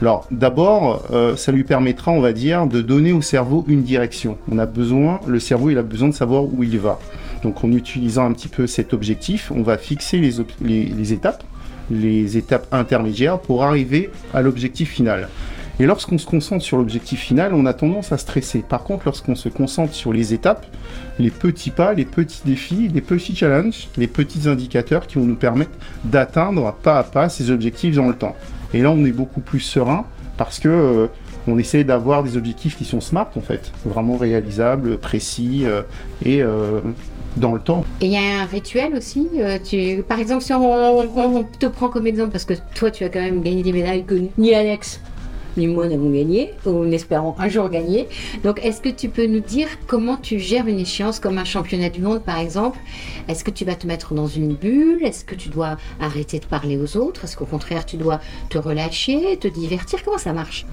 Alors 0.00 0.26
d'abord, 0.30 1.04
euh, 1.12 1.36
ça 1.36 1.52
lui 1.52 1.64
permettra, 1.64 2.10
on 2.10 2.20
va 2.20 2.32
dire, 2.32 2.66
de 2.66 2.80
donner 2.80 3.12
au 3.12 3.20
cerveau 3.20 3.64
une 3.68 3.82
direction. 3.82 4.38
On 4.50 4.58
a 4.58 4.64
besoin, 4.64 5.20
le 5.26 5.38
cerveau, 5.38 5.70
il 5.70 5.76
a 5.76 5.82
besoin 5.82 6.08
de 6.08 6.14
savoir 6.14 6.44
où 6.44 6.62
il 6.62 6.78
va. 6.78 6.98
Donc 7.42 7.62
en 7.64 7.72
utilisant 7.72 8.24
un 8.24 8.32
petit 8.32 8.48
peu 8.48 8.66
cet 8.66 8.94
objectif, 8.94 9.52
on 9.54 9.62
va 9.62 9.76
fixer 9.76 10.18
les, 10.18 10.84
les 10.86 11.12
étapes, 11.12 11.44
les 11.90 12.38
étapes 12.38 12.66
intermédiaires 12.72 13.38
pour 13.38 13.62
arriver 13.62 14.10
à 14.32 14.40
l'objectif 14.40 14.90
final. 14.90 15.28
Et 15.80 15.86
lorsqu'on 15.86 16.18
se 16.18 16.26
concentre 16.26 16.62
sur 16.62 16.76
l'objectif 16.76 17.18
final, 17.18 17.54
on 17.54 17.64
a 17.64 17.72
tendance 17.72 18.12
à 18.12 18.18
stresser. 18.18 18.58
Par 18.58 18.84
contre, 18.84 19.06
lorsqu'on 19.06 19.34
se 19.34 19.48
concentre 19.48 19.94
sur 19.94 20.12
les 20.12 20.34
étapes, 20.34 20.66
les 21.18 21.30
petits 21.30 21.70
pas, 21.70 21.94
les 21.94 22.04
petits 22.04 22.42
défis, 22.44 22.90
les 22.92 23.00
petits 23.00 23.34
challenges, 23.34 23.88
les 23.96 24.06
petits 24.06 24.46
indicateurs 24.46 25.06
qui 25.06 25.16
vont 25.16 25.24
nous 25.24 25.36
permettre 25.36 25.70
d'atteindre 26.04 26.74
pas 26.82 26.98
à 26.98 27.02
pas 27.02 27.30
ces 27.30 27.50
objectifs 27.50 27.96
dans 27.96 28.08
le 28.08 28.14
temps. 28.14 28.36
Et 28.74 28.82
là, 28.82 28.90
on 28.90 29.02
est 29.06 29.10
beaucoup 29.12 29.40
plus 29.40 29.60
serein 29.60 30.04
parce 30.36 30.58
que 30.58 30.68
euh, 30.68 31.06
on 31.48 31.56
essaie 31.56 31.82
d'avoir 31.82 32.24
des 32.24 32.36
objectifs 32.36 32.76
qui 32.76 32.84
sont 32.84 33.00
smart 33.00 33.30
en 33.34 33.40
fait, 33.40 33.72
vraiment 33.86 34.18
réalisables, 34.18 34.98
précis 34.98 35.62
euh, 35.64 35.80
et 36.22 36.42
euh, 36.42 36.82
dans 37.38 37.54
le 37.54 37.60
temps. 37.60 37.86
Et 38.02 38.06
il 38.06 38.12
y 38.12 38.18
a 38.18 38.42
un 38.42 38.44
rituel 38.44 38.94
aussi. 38.96 39.30
tu, 39.64 40.02
par 40.02 40.18
exemple, 40.18 40.42
si 40.44 40.52
on, 40.52 41.46
te 41.58 41.64
prend 41.64 41.88
comme 41.88 42.06
exemple, 42.06 42.32
parce 42.32 42.44
que 42.44 42.52
toi, 42.74 42.90
tu 42.90 43.02
as 43.02 43.08
quand 43.08 43.22
même 43.22 43.40
gagné 43.40 43.62
des 43.62 43.72
médailles 43.72 44.04
que 44.04 44.16
ni 44.36 44.54
Alex 44.54 45.00
ni 45.56 45.66
moi 45.66 45.88
n'avons 45.88 46.10
gagné, 46.10 46.52
ou 46.66 46.84
espérons 46.84 47.34
un 47.38 47.48
jour 47.48 47.68
gagner. 47.68 48.08
Donc, 48.44 48.64
est-ce 48.64 48.80
que 48.80 48.88
tu 48.88 49.08
peux 49.08 49.26
nous 49.26 49.40
dire 49.40 49.68
comment 49.86 50.16
tu 50.16 50.38
gères 50.38 50.66
une 50.66 50.78
échéance 50.78 51.20
comme 51.20 51.38
un 51.38 51.44
championnat 51.44 51.90
du 51.90 52.00
monde, 52.00 52.22
par 52.22 52.38
exemple? 52.38 52.78
Est-ce 53.28 53.44
que 53.44 53.50
tu 53.50 53.64
vas 53.64 53.74
te 53.74 53.86
mettre 53.86 54.14
dans 54.14 54.26
une 54.26 54.54
bulle? 54.54 55.02
Est-ce 55.04 55.24
que 55.24 55.34
tu 55.34 55.48
dois 55.48 55.76
arrêter 56.00 56.38
de 56.38 56.46
parler 56.46 56.76
aux 56.76 56.96
autres? 56.96 57.24
Est-ce 57.24 57.36
qu'au 57.36 57.46
contraire, 57.46 57.86
tu 57.86 57.96
dois 57.96 58.20
te 58.48 58.58
relâcher, 58.58 59.36
te 59.38 59.48
divertir? 59.48 60.02
Comment 60.04 60.18
ça 60.18 60.32
marche? 60.32 60.66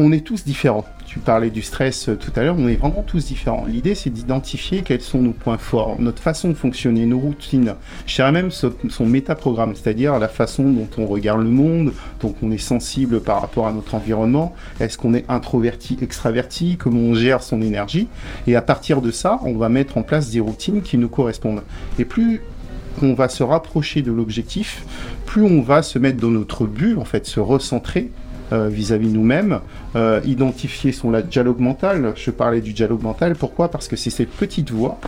On 0.00 0.12
est 0.12 0.20
tous 0.20 0.44
différents 0.44 0.84
tu 1.08 1.20
parlais 1.20 1.48
du 1.48 1.62
stress 1.62 2.10
euh, 2.10 2.16
tout 2.16 2.30
à 2.36 2.42
l'heure, 2.42 2.56
on 2.58 2.68
est 2.68 2.74
vraiment 2.74 3.02
tous 3.02 3.24
différents. 3.24 3.64
L'idée, 3.66 3.94
c'est 3.94 4.10
d'identifier 4.10 4.82
quels 4.82 5.00
sont 5.00 5.22
nos 5.22 5.32
points 5.32 5.56
forts, 5.56 5.96
notre 5.98 6.22
façon 6.22 6.50
de 6.50 6.54
fonctionner, 6.54 7.06
nos 7.06 7.18
routines. 7.18 7.76
Je 8.06 8.14
dirais 8.16 8.30
même 8.30 8.50
son, 8.50 8.74
son 8.90 9.06
métaprogramme, 9.06 9.74
c'est-à-dire 9.74 10.18
la 10.18 10.28
façon 10.28 10.64
dont 10.64 10.88
on 10.98 11.06
regarde 11.06 11.42
le 11.42 11.48
monde, 11.48 11.94
dont 12.20 12.34
on 12.42 12.50
est 12.50 12.58
sensible 12.58 13.20
par 13.20 13.40
rapport 13.40 13.66
à 13.66 13.72
notre 13.72 13.94
environnement. 13.94 14.54
Est-ce 14.80 14.98
qu'on 14.98 15.14
est 15.14 15.24
introverti, 15.30 15.96
extraverti, 16.02 16.76
comment 16.76 17.00
on 17.00 17.14
gère 17.14 17.42
son 17.42 17.62
énergie? 17.62 18.08
Et 18.46 18.54
à 18.54 18.60
partir 18.60 19.00
de 19.00 19.10
ça, 19.10 19.40
on 19.44 19.56
va 19.56 19.70
mettre 19.70 19.96
en 19.96 20.02
place 20.02 20.30
des 20.30 20.40
routines 20.40 20.82
qui 20.82 20.98
nous 20.98 21.08
correspondent. 21.08 21.62
Et 21.98 22.04
plus 22.04 22.42
on 23.00 23.14
va 23.14 23.30
se 23.30 23.42
rapprocher 23.42 24.02
de 24.02 24.12
l'objectif, 24.12 24.84
plus 25.24 25.42
on 25.42 25.62
va 25.62 25.82
se 25.82 25.98
mettre 25.98 26.18
dans 26.18 26.30
notre 26.30 26.66
but, 26.66 26.98
en 26.98 27.04
fait, 27.04 27.26
se 27.26 27.40
recentrer 27.40 28.10
vis-à-vis 28.52 29.08
nous-mêmes, 29.08 29.60
euh, 29.96 30.20
identifier 30.24 30.92
son 30.92 31.12
dialogue 31.20 31.60
mental. 31.60 32.12
Je 32.16 32.30
parlais 32.30 32.60
du 32.60 32.72
dialogue 32.72 33.02
mental, 33.02 33.34
pourquoi? 33.34 33.70
Parce 33.70 33.88
que 33.88 33.96
c'est 33.96 34.10
cette 34.10 34.30
petite 34.30 34.70
voix 34.70 34.98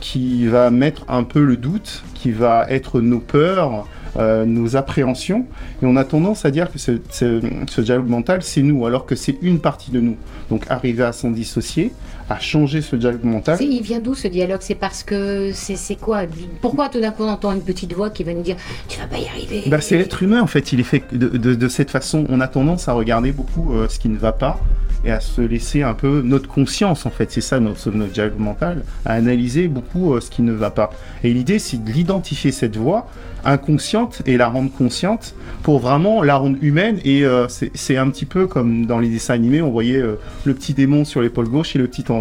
qui 0.00 0.46
va 0.46 0.70
mettre 0.70 1.04
un 1.08 1.24
peu 1.24 1.44
le 1.44 1.56
doute, 1.56 2.02
qui 2.14 2.30
va 2.30 2.66
être 2.70 3.00
nos 3.00 3.20
peurs, 3.20 3.86
euh, 4.16 4.44
nos 4.44 4.76
appréhensions. 4.76 5.46
Et 5.82 5.86
on 5.86 5.96
a 5.96 6.04
tendance 6.04 6.44
à 6.44 6.50
dire 6.50 6.72
que 6.72 6.78
ce, 6.78 6.92
ce, 7.10 7.40
ce 7.68 7.80
dialogue 7.80 8.08
mental, 8.08 8.42
c'est 8.42 8.62
nous, 8.62 8.86
alors 8.86 9.06
que 9.06 9.14
c'est 9.14 9.36
une 9.42 9.60
partie 9.60 9.90
de 9.90 10.00
nous. 10.00 10.16
Donc 10.48 10.64
arriver 10.68 11.04
à 11.04 11.12
s'en 11.12 11.30
dissocier, 11.30 11.92
à 12.30 12.38
changer 12.38 12.80
ce 12.80 12.96
dialogue 12.96 13.24
mental. 13.24 13.58
Il 13.60 13.82
vient 13.82 13.98
d'où 13.98 14.14
ce 14.14 14.28
dialogue? 14.28 14.60
C'est 14.62 14.74
parce 14.76 15.02
que 15.02 15.50
c'est 15.52 15.96
quoi? 16.00 16.22
Pourquoi 16.62 16.88
tout 16.88 17.00
d'un 17.00 17.10
coup 17.10 17.24
on 17.24 17.28
entend 17.28 17.52
une 17.52 17.60
petite 17.62 17.92
voix 17.92 18.08
qui 18.08 18.24
va 18.24 18.32
nous 18.32 18.42
dire 18.42 18.56
tu 18.88 18.98
vas 18.98 19.06
pas 19.06 19.18
y 19.18 19.26
arriver? 19.26 19.64
Bah, 19.66 19.80
c'est 19.80 19.98
l'être 19.98 20.22
humain 20.22 20.40
en 20.40 20.46
fait, 20.46 20.72
il 20.72 20.80
est 20.80 20.84
fait 20.84 21.02
de, 21.12 21.28
de- 21.28 21.54
de 21.54 21.68
cette 21.68 21.90
façon. 21.90 22.24
On 22.28 22.40
a 22.40 22.48
tendance 22.48 22.88
à 22.88 22.92
regarder 22.92 23.32
beaucoup 23.32 23.74
euh, 23.74 23.88
ce 23.88 23.98
qui 23.98 24.08
ne 24.08 24.16
va 24.16 24.32
pas 24.32 24.58
et 25.04 25.10
à 25.10 25.18
se 25.20 25.40
laisser 25.40 25.82
un 25.82 25.94
peu 25.94 26.20
notre 26.22 26.46
conscience 26.48 27.06
en 27.06 27.10
fait, 27.10 27.32
c'est 27.32 27.40
ça 27.40 27.58
notre, 27.58 27.90
notre 27.90 28.12
dialogue 28.12 28.38
mental, 28.38 28.84
à 29.06 29.14
analyser 29.14 29.66
beaucoup 29.66 30.12
euh, 30.14 30.20
ce 30.20 30.30
qui 30.30 30.42
ne 30.42 30.52
va 30.52 30.70
pas. 30.70 30.90
Et 31.24 31.32
l'idée 31.32 31.58
c'est 31.58 31.82
de 31.82 31.90
l'identifier 31.90 32.52
cette 32.52 32.76
voix 32.76 33.08
inconsciente 33.42 34.20
et 34.26 34.36
la 34.36 34.48
rendre 34.48 34.70
consciente 34.70 35.34
pour 35.62 35.78
vraiment 35.78 36.22
la 36.22 36.36
rendre 36.36 36.58
humaine 36.60 36.98
et 37.06 37.24
euh, 37.24 37.46
c'est 37.48 37.96
un 37.96 38.10
petit 38.10 38.26
peu 38.26 38.46
comme 38.46 38.84
dans 38.84 38.98
les 38.98 39.08
dessins 39.08 39.32
animés, 39.32 39.62
on 39.62 39.70
voyait 39.70 40.02
le 40.44 40.54
petit 40.54 40.74
démon 40.74 41.06
sur 41.06 41.22
l'épaule 41.22 41.48
gauche 41.48 41.74
et 41.74 41.78
le 41.78 41.86
petit 41.88 42.04
ange. 42.12 42.19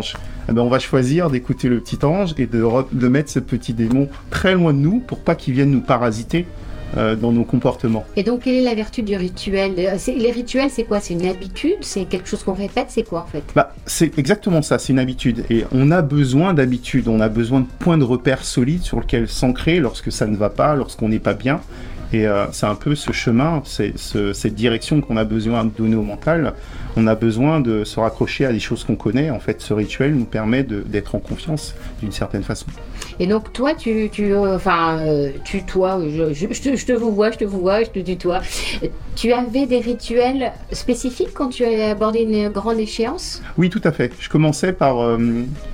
Eh 0.50 0.52
ben, 0.52 0.62
on 0.62 0.70
va 0.70 0.80
choisir 0.80 1.30
d'écouter 1.30 1.70
le 1.70 1.80
petit 1.80 2.04
ange 2.04 2.34
et 2.38 2.46
de, 2.48 2.62
re- 2.62 2.88
de 2.92 3.08
mettre 3.08 3.30
ce 3.30 3.40
petit 3.40 3.74
démon 3.74 4.08
très 4.30 4.54
loin 4.56 4.74
de 4.74 4.80
nous 4.80 5.00
pour 5.00 5.20
pas 5.20 5.36
qu'il 5.36 5.54
vienne 5.54 5.72
nous 5.72 5.82
parasiter 5.82 6.46
euh, 6.98 7.16
dans 7.16 7.32
nos 7.32 7.44
comportements. 7.44 8.04
Et 8.16 8.24
donc 8.24 8.42
quelle 8.42 8.56
est 8.56 8.64
la 8.64 8.74
vertu 8.74 9.04
du 9.04 9.16
rituel? 9.16 9.74
Euh, 9.78 9.96
Les 10.08 10.32
rituels 10.32 10.72
c'est 10.72 10.86
quoi? 10.86 11.00
C'est 11.00 11.14
une 11.14 11.28
habitude? 11.28 11.78
C'est 11.82 12.06
quelque 12.06 12.28
chose 12.28 12.42
qu'on 12.42 12.54
répète? 12.54 12.88
C'est 12.90 13.04
quoi 13.04 13.22
en 13.22 13.28
fait? 13.28 13.44
Bah, 13.56 13.76
c'est 13.86 14.18
exactement 14.18 14.64
ça, 14.64 14.80
c'est 14.80 14.92
une 14.94 14.98
habitude. 15.00 15.46
Et 15.52 15.66
on 15.72 15.92
a 15.92 16.02
besoin 16.02 16.56
d'habitude, 16.56 17.08
on 17.08 17.20
a 17.20 17.30
besoin 17.30 17.60
de 17.60 17.68
points 17.78 18.00
de 18.00 18.04
repère 18.04 18.44
solides 18.44 18.82
sur 18.82 19.00
lesquels 19.02 19.28
s'ancrer 19.28 19.80
lorsque 19.80 20.12
ça 20.12 20.26
ne 20.26 20.36
va 20.36 20.50
pas, 20.50 20.76
lorsqu'on 20.76 21.10
n'est 21.10 21.20
pas 21.20 21.36
bien. 21.36 21.62
Et 22.12 22.26
euh, 22.28 22.46
c'est 22.52 22.66
un 22.66 22.74
peu 22.76 22.96
ce 22.96 23.12
chemin, 23.12 23.62
c'est 23.66 23.94
ce- 23.98 24.34
cette 24.34 24.56
direction 24.56 25.00
qu'on 25.00 25.16
a 25.18 25.24
besoin 25.24 25.64
de 25.66 25.70
donner 25.70 25.96
au 25.96 26.02
mental. 26.02 26.54
On 26.98 27.06
a 27.06 27.14
besoin 27.14 27.60
de 27.60 27.84
se 27.84 28.00
raccrocher 28.00 28.46
à 28.46 28.52
des 28.52 28.60
choses 28.60 28.84
qu'on 28.84 28.96
connaît. 28.96 29.30
En 29.30 29.40
fait, 29.40 29.62
ce 29.62 29.74
rituel 29.76 30.16
nous 30.16 30.26
permet 30.26 30.64
d'être 30.64 31.14
en 31.14 31.20
confiance 31.20 31.76
d'une 32.02 32.12
certaine 32.12 32.42
façon. 32.44 32.66
Et 33.22 33.28
donc 33.28 33.52
toi 33.52 33.74
tu, 33.76 34.10
tu 34.12 34.34
euh, 34.34 34.56
enfin 34.56 34.98
euh, 35.00 35.32
tu 35.44 35.64
toi 35.64 36.00
je, 36.10 36.34
je, 36.34 36.48
je 36.54 36.62
te, 36.62 36.76
je 36.78 36.86
te 36.86 36.94
vous 36.94 37.14
vois 37.14 37.32
je 37.32 37.38
te 37.38 37.44
vous 37.44 37.60
vois 37.60 37.84
je 37.84 37.90
te 37.90 38.00
tutoie. 38.00 38.40
Tu 39.16 39.34
avais 39.34 39.66
des 39.66 39.80
rituels 39.80 40.54
spécifiques 40.72 41.34
quand 41.34 41.50
tu 41.50 41.66
as 41.66 41.90
abordé 41.92 42.20
une 42.22 42.48
grande 42.50 42.80
échéance? 42.80 43.42
Oui, 43.58 43.70
tout 43.70 43.82
à 43.84 43.92
fait. 43.92 44.14
Je 44.20 44.30
commençais 44.30 44.72
par 44.72 45.00
euh, 45.04 45.18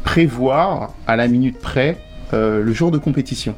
prévoir 0.04 0.94
à 1.08 1.16
la 1.16 1.28
minute 1.28 1.60
près 1.60 1.98
euh, 2.34 2.64
le 2.64 2.74
jour 2.74 2.90
de 2.92 2.98
compétition. 2.98 3.54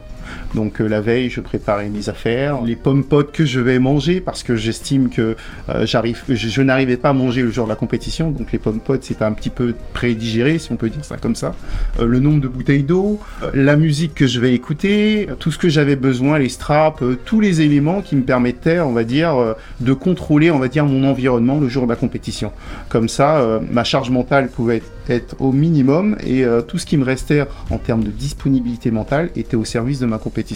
Donc 0.57 0.81
euh, 0.81 0.87
la 0.87 1.01
veille, 1.01 1.29
je 1.29 1.39
préparais 1.39 1.87
mes 1.87 2.09
affaires, 2.09 2.63
les 2.63 2.75
pommes 2.75 3.03
potes 3.03 3.31
que 3.31 3.45
je 3.45 3.59
vais 3.59 3.77
manger 3.77 4.21
parce 4.21 4.41
que 4.41 4.55
j'estime 4.55 5.09
que 5.09 5.35
euh, 5.69 5.85
je, 5.85 6.61
n'arrivais 6.63 6.97
pas 6.97 7.09
à 7.09 7.13
manger 7.13 7.43
le 7.43 7.51
jour 7.51 7.65
de 7.65 7.69
la 7.69 7.75
compétition. 7.75 8.31
Donc 8.31 8.51
les 8.51 8.57
pommes 8.57 8.79
potes, 8.79 9.03
c'était 9.03 9.23
un 9.23 9.33
petit 9.33 9.51
peu 9.51 9.75
prédigéré, 9.93 10.57
si 10.57 10.71
on 10.71 10.75
peut 10.75 10.89
dire 10.89 11.05
ça 11.05 11.17
comme 11.17 11.35
ça. 11.35 11.53
Euh, 11.99 12.07
le 12.07 12.19
nombre 12.19 12.41
de 12.41 12.47
bouteilles 12.47 12.81
d'eau, 12.81 13.19
la 13.53 13.75
musique 13.75 14.15
que 14.15 14.25
je 14.25 14.39
vais 14.39 14.55
écouter, 14.55 15.27
tout 15.37 15.51
ce 15.51 15.59
que 15.59 15.69
j'avais 15.69 15.95
besoin, 15.95 16.39
les 16.39 16.49
straps, 16.49 17.03
tous 17.23 17.39
les 17.39 17.61
éléments 17.61 18.01
qui 18.01 18.15
me 18.15 18.23
permettaient, 18.23 18.79
on 18.79 18.93
va 18.93 19.03
dire, 19.03 19.55
de 19.79 19.93
contrôler, 19.93 20.49
on 20.49 20.57
va 20.57 20.69
dire, 20.69 20.87
mon 20.87 21.07
environnement 21.07 21.59
le 21.59 21.69
jour 21.69 21.83
de 21.83 21.89
la 21.89 21.95
compétition. 21.95 22.51
Comme 22.89 23.09
ça, 23.09 23.59
ma 23.71 23.83
charge 23.83 24.09
mentale 24.09 24.49
pouvait 24.49 24.81
être, 25.07 25.35
au 25.39 25.51
minimum 25.51 26.17
et 26.25 26.43
tout 26.67 26.79
ce 26.79 26.85
qui 26.87 26.97
me 26.97 27.05
restait 27.05 27.45
en 27.69 27.77
termes 27.77 28.03
de 28.03 28.09
disponibilité 28.09 28.89
mentale 28.89 29.29
était 29.35 29.55
au 29.55 29.65
service 29.65 29.99
de 29.99 30.07
ma 30.07 30.17
compétition. 30.17 30.46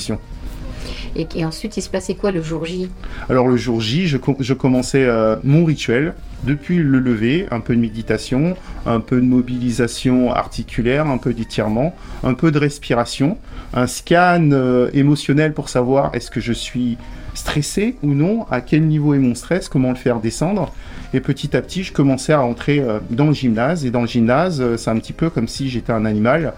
Et, 1.16 1.28
et 1.36 1.46
ensuite 1.46 1.78
il 1.78 1.82
se 1.82 1.90
passait 1.90 2.16
quoi 2.16 2.32
le 2.32 2.42
jour 2.42 2.66
J? 2.66 2.90
Alors 3.30 3.48
le 3.48 3.58
jour 3.58 3.82
J, 3.82 4.08
je, 4.08 4.18
com- 4.18 4.38
je 4.40 4.54
commençais 4.54 5.04
euh, 5.06 5.36
mon 5.44 5.66
rituel 5.66 6.14
depuis 6.44 6.78
le 6.78 7.00
lever, 7.00 7.48
un 7.52 7.60
peu 7.60 7.76
de 7.76 7.82
méditation, 7.82 8.56
un 8.86 9.00
peu 9.00 9.18
de 9.18 9.26
mobilisation 9.26 10.32
articulaire, 10.34 11.06
un 11.06 11.18
peu 11.18 11.34
d'étirement, 11.34 11.94
un 12.24 12.34
peu 12.34 12.52
de 12.52 12.58
respiration, 12.58 13.38
un 13.74 13.88
scan 13.88 14.50
euh, 14.52 14.90
émotionnel 14.94 15.54
pour 15.54 15.70
savoir 15.70 16.12
est-ce 16.16 16.32
que 16.32 16.40
je 16.40 16.54
suis 16.54 16.98
stressé 17.34 17.96
ou 18.04 18.14
non, 18.14 18.46
à 18.50 18.60
quel 18.60 18.88
niveau 18.88 19.14
est 19.14 19.20
mon 19.20 19.36
stress, 19.36 19.70
comment 19.70 19.90
le 19.90 19.96
faire 19.96 20.20
descendre. 20.20 20.74
Et 21.14 21.20
petit 21.20 21.56
à 21.56 21.62
petit, 21.62 21.84
je 21.84 21.94
commençais 21.94 22.34
à 22.34 22.40
rentrer 22.40 22.80
euh, 22.80 23.00
dans 23.10 23.28
le 23.28 23.34
gymnase. 23.34 23.86
Et 23.86 23.92
dans 23.92 24.02
le 24.02 24.08
gymnase, 24.08 24.64
c'est 24.78 24.90
un 24.90 24.98
petit 24.98 25.14
peu 25.14 25.30
comme 25.30 25.48
si 25.48 25.70
j'étais 25.70 25.94
un 25.94 26.06
animal 26.06 26.54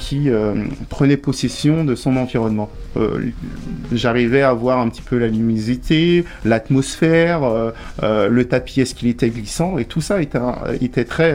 qui 0.00 0.30
euh, 0.30 0.54
prenait 0.88 1.18
possession 1.18 1.84
de 1.84 1.94
son 1.94 2.16
environnement. 2.16 2.70
Euh, 2.96 3.30
J'arrivais 3.92 4.42
à 4.42 4.52
voir 4.54 4.80
un 4.80 4.88
petit 4.88 5.02
peu 5.02 5.18
la 5.18 5.28
luminosité, 5.28 6.24
l'atmosphère, 6.44 7.42
euh, 8.02 8.28
le 8.28 8.44
tapis 8.46 8.80
est-ce 8.80 8.94
qu'il 8.94 9.08
était 9.08 9.28
glissant, 9.28 9.78
et 9.78 9.84
tout 9.84 10.00
ça 10.00 10.20
était, 10.22 11.04
très 11.04 11.34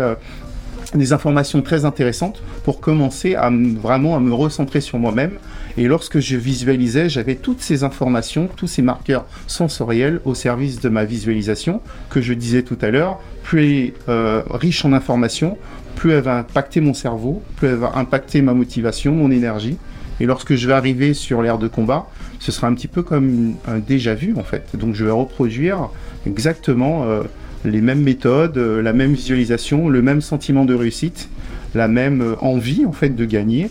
des 0.94 1.14
informations 1.14 1.62
très 1.62 1.86
intéressantes 1.86 2.42
pour 2.64 2.80
commencer 2.80 3.36
à 3.36 3.52
vraiment 3.82 4.16
à 4.16 4.20
me 4.20 4.34
recentrer 4.34 4.82
sur 4.82 4.98
moi-même. 4.98 5.32
Et 5.78 5.88
lorsque 5.88 6.20
je 6.20 6.38
visualisais, 6.38 7.10
j'avais 7.10 7.36
toutes 7.36 7.62
ces 7.62 7.84
informations, 7.84 8.48
tous 8.56 8.68
ces 8.68 8.82
marqueurs 8.82 9.26
sensoriels 9.48 10.22
au 10.26 10.34
service 10.34 10.80
de 10.80 10.90
ma 10.90 11.04
visualisation, 11.04 11.82
que 12.10 12.22
je 12.22 12.34
disais 12.34 12.64
tout 12.64 12.78
à 12.82 12.90
l'heure, 12.92 13.20
plus 13.44 13.94
riche 14.08 14.86
en 14.86 14.94
informations, 14.94 15.58
plus 15.96 16.12
elle 16.12 16.24
va 16.24 16.38
impacter 16.38 16.82
mon 16.82 16.94
cerveau, 16.94 17.42
plus 17.56 17.70
elle 17.70 17.76
va 17.76 17.94
impacter 17.96 18.42
ma 18.42 18.54
motivation, 18.54 19.14
mon 19.14 19.32
énergie. 19.32 19.78
Et 20.20 20.26
lorsque 20.26 20.56
je 20.56 20.68
vais 20.68 20.74
arriver 20.74 21.14
sur 21.14 21.42
l'aire 21.42 21.58
de 21.58 21.68
combat, 21.68 22.08
ce 22.40 22.52
sera 22.52 22.68
un 22.68 22.74
petit 22.74 22.88
peu 22.88 23.04
comme 23.04 23.56
un 23.68 23.80
déjà 23.80 24.14
vu 24.14 24.36
en 24.38 24.44
fait. 24.44 24.76
Donc 24.76 24.96
je 24.96 25.04
vais 25.04 25.12
reproduire 25.12 25.90
exactement 26.26 27.04
euh, 27.04 27.24
les 27.66 27.82
mêmes 27.82 28.02
méthodes, 28.02 28.58
euh, 28.58 28.82
la 28.82 28.94
même 28.94 29.14
visualisation, 29.14 29.90
le 29.90 30.02
même 30.02 30.22
sentiment 30.22 30.64
de 30.64 30.74
réussite, 30.74 31.30
la 31.74 31.90
même 31.90 32.22
euh, 32.22 32.36
envie 32.40 32.86
en 32.86 32.94
fait 32.94 33.10
de 33.10 33.26
gagner 33.26 33.70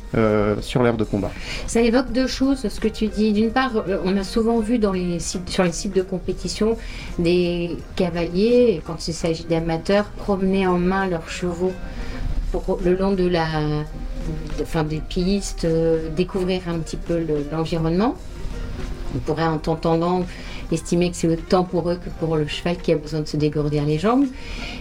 sur 0.60 0.82
l'aire 0.82 0.98
de 0.98 1.04
combat. 1.04 1.30
Ça 1.66 1.80
évoque 1.80 2.12
deux 2.12 2.26
choses, 2.26 2.68
ce 2.68 2.80
que 2.80 2.88
tu 2.88 3.06
dis. 3.06 3.32
D'une 3.32 3.50
part, 3.50 3.84
on 4.04 4.16
a 4.16 4.24
souvent 4.24 4.58
vu 4.60 4.78
sur 5.18 5.64
les 5.64 5.72
sites 5.72 5.96
de 5.96 6.02
compétition 6.02 6.76
des 7.18 7.70
cavaliers, 7.96 8.82
quand 8.86 9.08
il 9.08 9.14
s'agit 9.14 9.44
d'amateurs, 9.44 10.04
promener 10.16 10.66
en 10.66 10.78
main 10.78 11.06
leurs 11.06 11.30
chevaux 11.30 11.72
le 12.84 12.94
long 12.96 13.12
de 13.12 13.26
la, 13.26 13.46
de- 14.58 14.88
des 14.88 15.00
pistes, 15.00 15.64
euh, 15.64 16.08
découvrir 16.14 16.62
un 16.68 16.78
petit 16.78 16.96
peu 16.96 17.18
le- 17.18 17.44
l'environnement. 17.52 18.14
On 19.14 19.18
pourrait 19.18 19.44
en 19.44 19.58
t'entendant 19.58 20.24
estimer 20.72 21.10
que 21.10 21.16
c'est 21.16 21.28
autant 21.28 21.62
pour 21.62 21.88
eux 21.90 21.96
que 22.02 22.10
pour 22.18 22.36
le 22.36 22.46
cheval 22.48 22.78
qui 22.78 22.90
a 22.90 22.96
besoin 22.96 23.20
de 23.20 23.28
se 23.28 23.36
dégourdir 23.36 23.84
les 23.84 23.98
jambes. 23.98 24.24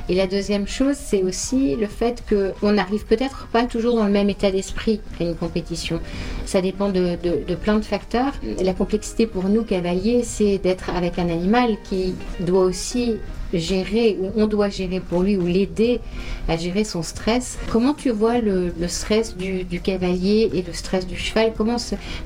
Et 0.09 0.15
la 0.15 0.25
deuxième 0.27 0.65
chose, 0.67 0.95
c'est 0.97 1.21
aussi 1.21 1.75
le 1.75 1.85
fait 1.87 2.23
qu'on 2.27 2.71
n'arrive 2.71 3.05
peut-être 3.05 3.47
pas 3.51 3.63
toujours 3.65 3.97
dans 3.97 4.05
le 4.05 4.11
même 4.11 4.29
état 4.29 4.49
d'esprit 4.49 5.01
à 5.19 5.23
une 5.23 5.35
compétition. 5.35 5.99
Ça 6.45 6.61
dépend 6.61 6.89
de 6.89 7.15
plein 7.61 7.75
de 7.77 7.85
facteurs. 7.85 8.31
La 8.63 8.73
complexité 8.73 9.27
pour 9.27 9.43
nous, 9.49 9.63
cavaliers, 9.63 10.23
c'est 10.23 10.57
d'être 10.57 10.89
avec 10.89 11.19
un 11.19 11.29
animal 11.29 11.75
qui 11.83 12.15
doit 12.39 12.63
aussi 12.63 13.17
gérer, 13.57 14.17
ou 14.19 14.31
on 14.35 14.47
doit 14.47 14.69
gérer 14.69 14.99
pour 14.99 15.23
lui, 15.23 15.37
ou 15.37 15.45
l'aider 15.45 15.99
à 16.47 16.57
gérer 16.57 16.83
son 16.83 17.03
stress. 17.03 17.57
Comment 17.71 17.93
tu 17.93 18.09
vois 18.09 18.39
le, 18.39 18.71
stress 18.87 19.35
du, 19.37 19.79
cavalier 19.81 20.49
et 20.53 20.61
le 20.61 20.73
stress 20.73 21.07
du 21.07 21.17
cheval? 21.17 21.53
Comment 21.57 21.77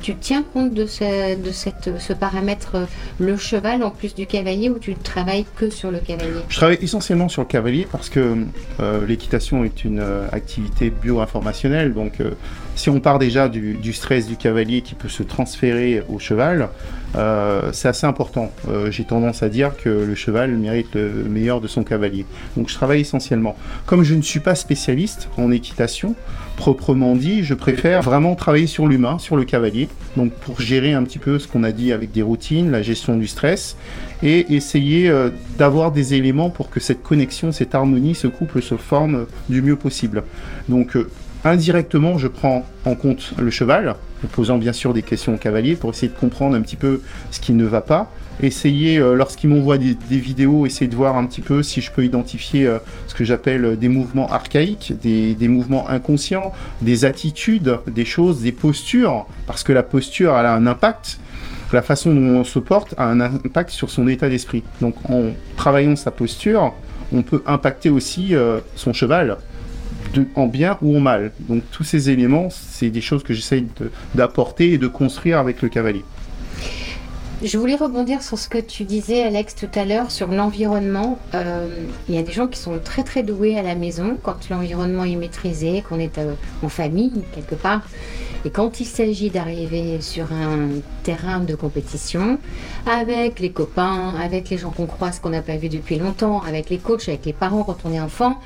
tu 0.02 0.16
tiens 0.16 0.44
compte 0.54 0.74
de, 0.74 0.86
ce, 0.86 1.36
de 1.36 1.52
cette, 1.52 2.00
ce 2.00 2.14
paramètre, 2.14 2.76
euh, 2.76 2.86
le 3.20 3.38
cheval 3.38 3.84
en 3.84 3.92
plus 3.92 4.16
du 4.16 4.26
cavalier, 4.26 4.70
ou 4.70 4.80
tu 4.80 4.96
travailles 4.96 5.46
que 5.56 5.70
sur 5.70 5.92
le 5.92 6.00
cavalier? 6.00 6.42
Je 6.50 6.58
travaille 6.58 6.80
essentiellement 6.82 7.30
sur 7.30 7.42
le 7.42 7.48
cavalier 7.48 7.88
parce 7.92 8.10
que 8.10 8.38
euh, 8.80 9.06
l'équitation 9.06 9.64
est 9.64 9.84
une 9.84 10.00
euh, 10.00 10.28
activité 10.32 10.90
bio-informationnelle. 10.90 11.94
Donc, 11.94 12.22
si 12.78 12.92
on 12.92 13.00
part 13.00 13.18
déjà 13.18 13.50
du, 13.50 13.92
stress 13.92 14.28
du 14.28 14.38
cavalier 14.38 14.82
qui 14.82 14.94
peut 14.94 15.10
se 15.10 15.24
transférer 15.24 16.04
au 16.10 16.20
cheval, 16.20 16.70
euh, 17.16 17.72
c'est 17.74 17.88
assez 17.88 18.06
important. 18.06 18.52
Euh, 18.70 18.92
J'ai 18.92 19.04
tendance 19.04 19.42
à 19.42 19.50
dire 19.50 19.76
que 19.76 19.90
le 19.90 20.14
cheval 20.14 20.52
mérite 20.52 20.94
le 20.94 21.10
meilleur 21.28 21.60
de 21.60 21.68
son 21.68 21.84
cavalier. 21.84 22.26
Donc, 22.56 22.70
je 22.70 22.76
travaille 22.76 23.02
essentiellement. 23.02 23.56
Comme 23.88 24.04
je 24.04 24.14
ne 24.14 24.22
suis 24.22 24.40
pas 24.40 24.54
spécialiste 24.54 25.28
en 25.38 25.52
équitation, 25.52 26.14
proprement 26.56 27.16
dit, 27.16 27.44
je 27.44 27.56
préfère 27.56 28.04
vraiment 28.04 28.36
travailler 28.36 28.68
sur 28.68 28.86
l'humain, 28.86 29.18
sur 29.18 29.38
le 29.38 29.44
cavalier. 29.44 29.90
Donc, 30.16 30.32
pour 30.34 30.62
gérer 30.62 30.94
un 30.94 31.04
petit 31.04 31.20
peu 31.20 31.40
ce 31.40 31.48
qu'on 31.48 31.64
a 31.64 31.72
dit 31.72 31.92
avec 31.92 32.12
des 32.12 32.22
routines, 32.22 32.70
la 32.70 32.84
gestion 32.84 33.18
du 33.18 33.26
stress, 33.26 33.76
et 34.22 34.54
essayer 34.54 35.10
euh, 35.10 35.32
d'avoir 35.58 35.92
des 35.92 36.14
éléments 36.14 36.52
pour 36.52 36.70
que 36.70 36.80
cette 36.80 37.02
connexion, 37.02 37.52
cette 37.52 37.74
harmonie, 37.74 38.14
ce 38.14 38.28
couple 38.28 38.62
se 38.62 38.76
forme 38.76 39.26
du 39.50 39.64
mieux 39.64 39.78
possible. 39.78 40.24
Donc 40.70 40.96
indirectement, 41.44 42.18
je 42.18 42.28
prends 42.28 42.66
en 42.86 42.96
compte 42.96 43.34
le 43.38 43.50
cheval, 43.52 43.96
en 44.24 44.28
posant 44.28 44.58
bien 44.58 44.74
sûr 44.74 44.94
des 44.94 45.02
questions 45.02 45.36
au 45.36 45.38
cavalier 45.38 45.76
pour 45.76 45.92
essayer 45.92 46.08
de 46.12 46.18
comprendre 46.18 46.56
un 46.56 46.62
petit 46.62 46.76
peu 46.76 47.02
ce 47.32 47.40
qui 47.40 47.54
ne 47.54 47.66
va 47.66 47.82
pas. 47.82 48.12
Essayer, 48.42 49.00
euh, 49.00 49.16
lorsqu'il 49.16 49.50
m'envoie 49.50 49.80
des, 49.80 49.96
vidéos, 50.12 50.66
essayer 50.68 50.88
de 50.88 50.96
voir 50.96 51.18
un 51.18 51.26
petit 51.26 51.42
peu 51.42 51.64
si 51.64 51.82
je 51.82 51.92
peux 51.92 52.06
identifier 52.06 52.68
euh, 52.68 52.78
ce 53.08 53.16
que 53.16 53.24
j'appelle 53.24 53.78
des 53.78 53.90
mouvements 53.90 54.32
archaïques, 54.32 54.94
des, 55.02 55.48
mouvements 55.48 55.90
inconscients, 55.90 56.52
des 56.82 57.06
attitudes, 57.06 57.80
des 57.88 58.06
choses, 58.06 58.42
des 58.42 58.52
postures, 58.52 59.26
parce 59.48 59.64
que 59.64 59.74
la 59.74 59.84
posture, 59.84 60.38
elle 60.38 60.46
a 60.46 60.54
un 60.54 60.68
impact. 60.68 61.20
La 61.74 61.82
façon 61.82 62.14
dont 62.14 62.40
on 62.40 62.44
se 62.44 62.60
porte 62.60 62.94
a 62.98 63.10
un 63.10 63.20
impact 63.20 63.72
sur 63.72 63.90
son 63.90 64.08
état 64.08 64.30
d'esprit. 64.30 64.64
Donc 64.80 64.96
en 65.10 65.32
travaillant 65.58 65.96
sa 65.96 66.12
posture, 66.12 66.74
on 67.12 67.24
peut 67.24 67.44
impacter 67.46 67.90
aussi 67.90 68.36
euh, 68.36 68.60
son 68.76 68.94
cheval 68.94 69.38
en 70.36 70.48
bien 70.48 70.78
ou 70.82 70.98
en 70.98 71.00
mal. 71.00 71.32
Donc 71.40 71.64
tous 71.72 71.84
ces 71.84 72.10
éléments, 72.10 72.50
c'est 72.50 72.90
des 72.90 73.02
choses 73.02 73.24
que 73.24 73.34
j'essaye 73.34 73.66
d'apporter 74.16 74.74
et 74.74 74.78
de 74.78 74.88
construire 74.88 75.40
avec 75.40 75.62
le 75.62 75.70
cavalier. 75.70 76.04
Je 77.44 77.60
voulais 77.60 77.76
rebondir 77.76 78.24
sur 78.24 78.40
ce 78.40 78.50
que 78.50 78.58
tu 78.58 78.84
disais, 78.84 79.22
Alex, 79.22 79.54
tout 79.54 79.70
à 79.76 79.86
l'heure, 79.86 80.10
sur 80.10 80.28
l'environnement. 80.30 81.20
Euh, 81.36 81.68
il 82.10 82.16
y 82.16 82.18
a 82.18 82.24
des 82.24 82.32
gens 82.32 82.48
qui 82.48 82.58
sont 82.58 82.80
très 82.84 83.04
très 83.04 83.22
doués 83.22 83.60
à 83.60 83.62
la 83.62 83.76
maison 83.76 84.18
quand 84.24 84.50
l'environnement 84.50 85.04
est 85.04 85.16
maîtrisé, 85.16 85.84
qu'on 85.88 86.00
est 86.00 86.18
euh, 86.18 86.34
en 86.64 86.70
famille 86.70 87.24
quelque 87.36 87.54
part. 87.54 87.84
Et 88.44 88.50
quand 88.50 88.80
il 88.80 88.86
s'agit 88.86 89.30
d'arriver 89.30 90.02
sur 90.02 90.32
un 90.34 90.80
terrain 91.04 91.40
de 91.40 91.54
compétition, 91.54 92.40
avec 92.88 93.40
les 93.40 93.52
copains, 93.52 94.16
avec 94.20 94.50
les 94.50 94.58
gens 94.58 94.72
qu'on 94.72 94.88
croise 94.88 95.20
qu'on 95.20 95.30
n'a 95.30 95.44
pas 95.44 95.58
vu 95.58 95.70
depuis 95.70 96.00
longtemps, 96.00 96.42
avec 96.42 96.72
les 96.72 96.80
coachs, 96.80 97.08
avec 97.08 97.26
les 97.26 97.34
parents 97.34 97.64
quand 97.64 97.78
on 97.86 97.94
est 97.94 98.00
enfant, 98.00 98.40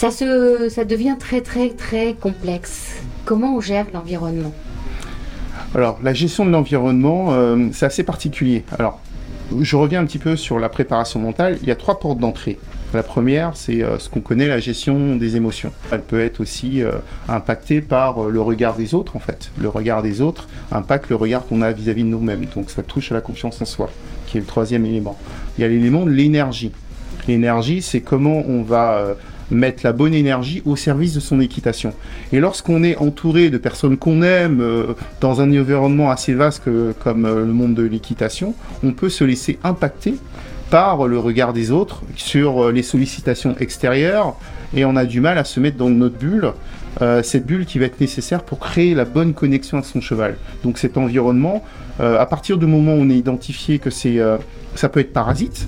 ça, 0.00 0.10
se, 0.10 0.70
ça 0.70 0.86
devient 0.86 1.16
très 1.18 1.42
très 1.42 1.68
très 1.68 2.14
complexe. 2.14 3.02
Comment 3.26 3.56
on 3.56 3.60
gère 3.60 3.84
l'environnement? 3.92 4.54
Alors 5.74 5.98
la 6.02 6.14
gestion 6.14 6.46
de 6.46 6.50
l'environnement, 6.50 7.34
euh, 7.34 7.68
c'est 7.72 7.84
assez 7.84 8.02
particulier. 8.02 8.64
Alors 8.78 8.98
je 9.60 9.76
reviens 9.76 10.00
un 10.00 10.06
petit 10.06 10.18
peu 10.18 10.36
sur 10.36 10.58
la 10.58 10.70
préparation 10.70 11.20
mentale. 11.20 11.58
Il 11.60 11.68
y 11.68 11.70
a 11.70 11.76
trois 11.76 12.00
portes 12.00 12.18
d'entrée. 12.18 12.58
La 12.94 13.02
première, 13.02 13.54
c'est 13.54 13.82
euh, 13.82 13.98
ce 13.98 14.08
qu'on 14.08 14.20
connaît, 14.20 14.48
la 14.48 14.58
gestion 14.58 15.16
des 15.16 15.36
émotions. 15.36 15.70
Elle 15.92 16.00
peut 16.00 16.20
être 16.20 16.40
aussi 16.40 16.82
euh, 16.82 16.92
impactée 17.28 17.82
par 17.82 18.22
le 18.22 18.40
regard 18.40 18.76
des 18.76 18.94
autres, 18.94 19.16
en 19.16 19.20
fait. 19.20 19.50
Le 19.58 19.68
regard 19.68 20.02
des 20.02 20.22
autres 20.22 20.48
impacte 20.72 21.10
le 21.10 21.16
regard 21.16 21.44
qu'on 21.46 21.60
a 21.60 21.72
vis-à-vis 21.72 22.04
-vis 22.04 22.06
de 22.06 22.10
nous-mêmes. 22.10 22.46
Donc 22.54 22.70
ça 22.70 22.82
touche 22.82 23.12
à 23.12 23.14
la 23.16 23.20
confiance 23.20 23.60
en 23.60 23.66
soi, 23.66 23.90
qui 24.26 24.38
est 24.38 24.40
le 24.40 24.46
troisième 24.46 24.86
élément. 24.86 25.18
Il 25.58 25.60
y 25.60 25.64
a 25.64 25.68
l'élément 25.68 26.06
de 26.06 26.10
l'énergie. 26.10 26.72
L'énergie, 27.28 27.82
c'est 27.82 28.00
comment 28.00 28.42
on 28.48 28.62
va 28.62 29.14
mettre 29.50 29.80
la 29.84 29.92
bonne 29.92 30.14
énergie 30.14 30.62
au 30.64 30.76
service 30.76 31.14
de 31.14 31.20
son 31.20 31.40
équitation. 31.40 31.92
Et 32.32 32.40
lorsqu'on 32.40 32.82
est 32.82 32.96
entouré 32.96 33.50
de 33.50 33.58
personnes 33.58 33.96
qu'on 33.96 34.22
aime, 34.22 34.60
euh, 34.60 34.94
dans 35.20 35.40
un 35.40 35.48
environnement 35.50 36.10
assez 36.10 36.34
vaste 36.34 36.62
comme 37.02 37.24
euh, 37.24 37.44
le 37.44 37.52
monde 37.52 37.74
de 37.74 37.82
l'équitation, 37.82 38.54
on 38.82 38.92
peut 38.92 39.08
se 39.08 39.24
laisser 39.24 39.58
impacter 39.64 40.14
par 40.70 41.08
le 41.08 41.18
regard 41.18 41.52
des 41.52 41.72
autres 41.72 42.02
sur 42.14 42.64
euh, 42.64 42.72
les 42.72 42.82
sollicitations 42.82 43.56
extérieures 43.58 44.36
et 44.74 44.84
on 44.84 44.94
a 44.94 45.04
du 45.04 45.20
mal 45.20 45.36
à 45.38 45.44
se 45.44 45.58
mettre 45.58 45.76
dans 45.76 45.90
notre 45.90 46.16
bulle, 46.16 46.52
cette 47.22 47.44
bulle 47.44 47.66
qui 47.66 47.80
va 47.80 47.86
être 47.86 48.00
nécessaire 48.00 48.44
pour 48.44 48.60
créer 48.60 48.94
la 48.94 49.04
bonne 49.04 49.32
connexion 49.34 49.78
à 49.78 49.82
son 49.82 50.00
cheval. 50.00 50.36
Donc 50.62 50.78
cet 50.78 50.96
environnement, 50.96 51.64
à 51.98 52.24
partir 52.26 52.56
du 52.56 52.66
moment 52.66 52.94
où 52.94 53.00
on 53.00 53.10
a 53.10 53.12
identifié 53.12 53.80
que 53.80 53.90
c'est, 53.90 54.20
ça 54.76 54.88
peut 54.88 55.00
être 55.00 55.12
parasite, 55.12 55.66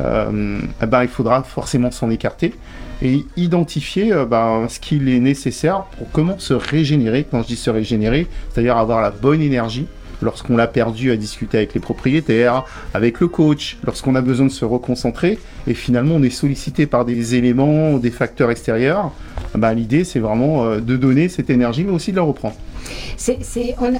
eh 0.00 0.86
ben, 0.86 1.02
il 1.02 1.08
faudra 1.08 1.44
forcément 1.44 1.92
s'en 1.92 2.10
écarter 2.10 2.54
et 3.02 3.24
identifier 3.36 4.12
euh, 4.12 4.24
ben, 4.24 4.66
ce 4.68 4.80
qu'il 4.80 5.08
est 5.08 5.20
nécessaire 5.20 5.84
pour 5.98 6.10
comment 6.10 6.38
se 6.38 6.54
régénérer. 6.54 7.26
Quand 7.30 7.42
je 7.42 7.48
dis 7.48 7.56
se 7.56 7.70
régénérer, 7.70 8.26
c'est-à-dire 8.50 8.76
avoir 8.76 9.00
la 9.00 9.10
bonne 9.10 9.42
énergie 9.42 9.86
lorsqu'on 10.22 10.56
l'a 10.56 10.66
perdu 10.66 11.10
à 11.10 11.16
discuter 11.16 11.56
avec 11.58 11.72
les 11.74 11.80
propriétaires, 11.80 12.64
avec 12.92 13.20
le 13.20 13.28
coach, 13.28 13.78
lorsqu'on 13.84 14.14
a 14.14 14.20
besoin 14.20 14.46
de 14.46 14.52
se 14.52 14.64
reconcentrer, 14.64 15.38
et 15.66 15.74
finalement 15.74 16.16
on 16.16 16.22
est 16.22 16.30
sollicité 16.30 16.86
par 16.86 17.04
des 17.04 17.34
éléments, 17.36 17.96
des 17.96 18.10
facteurs 18.10 18.50
extérieurs, 18.50 19.12
ben, 19.54 19.72
l'idée 19.72 20.04
c'est 20.04 20.20
vraiment 20.20 20.64
euh, 20.64 20.80
de 20.80 20.96
donner 20.96 21.28
cette 21.28 21.50
énergie 21.50 21.84
mais 21.84 21.92
aussi 21.92 22.10
de 22.12 22.16
la 22.16 22.22
reprendre 22.22 22.56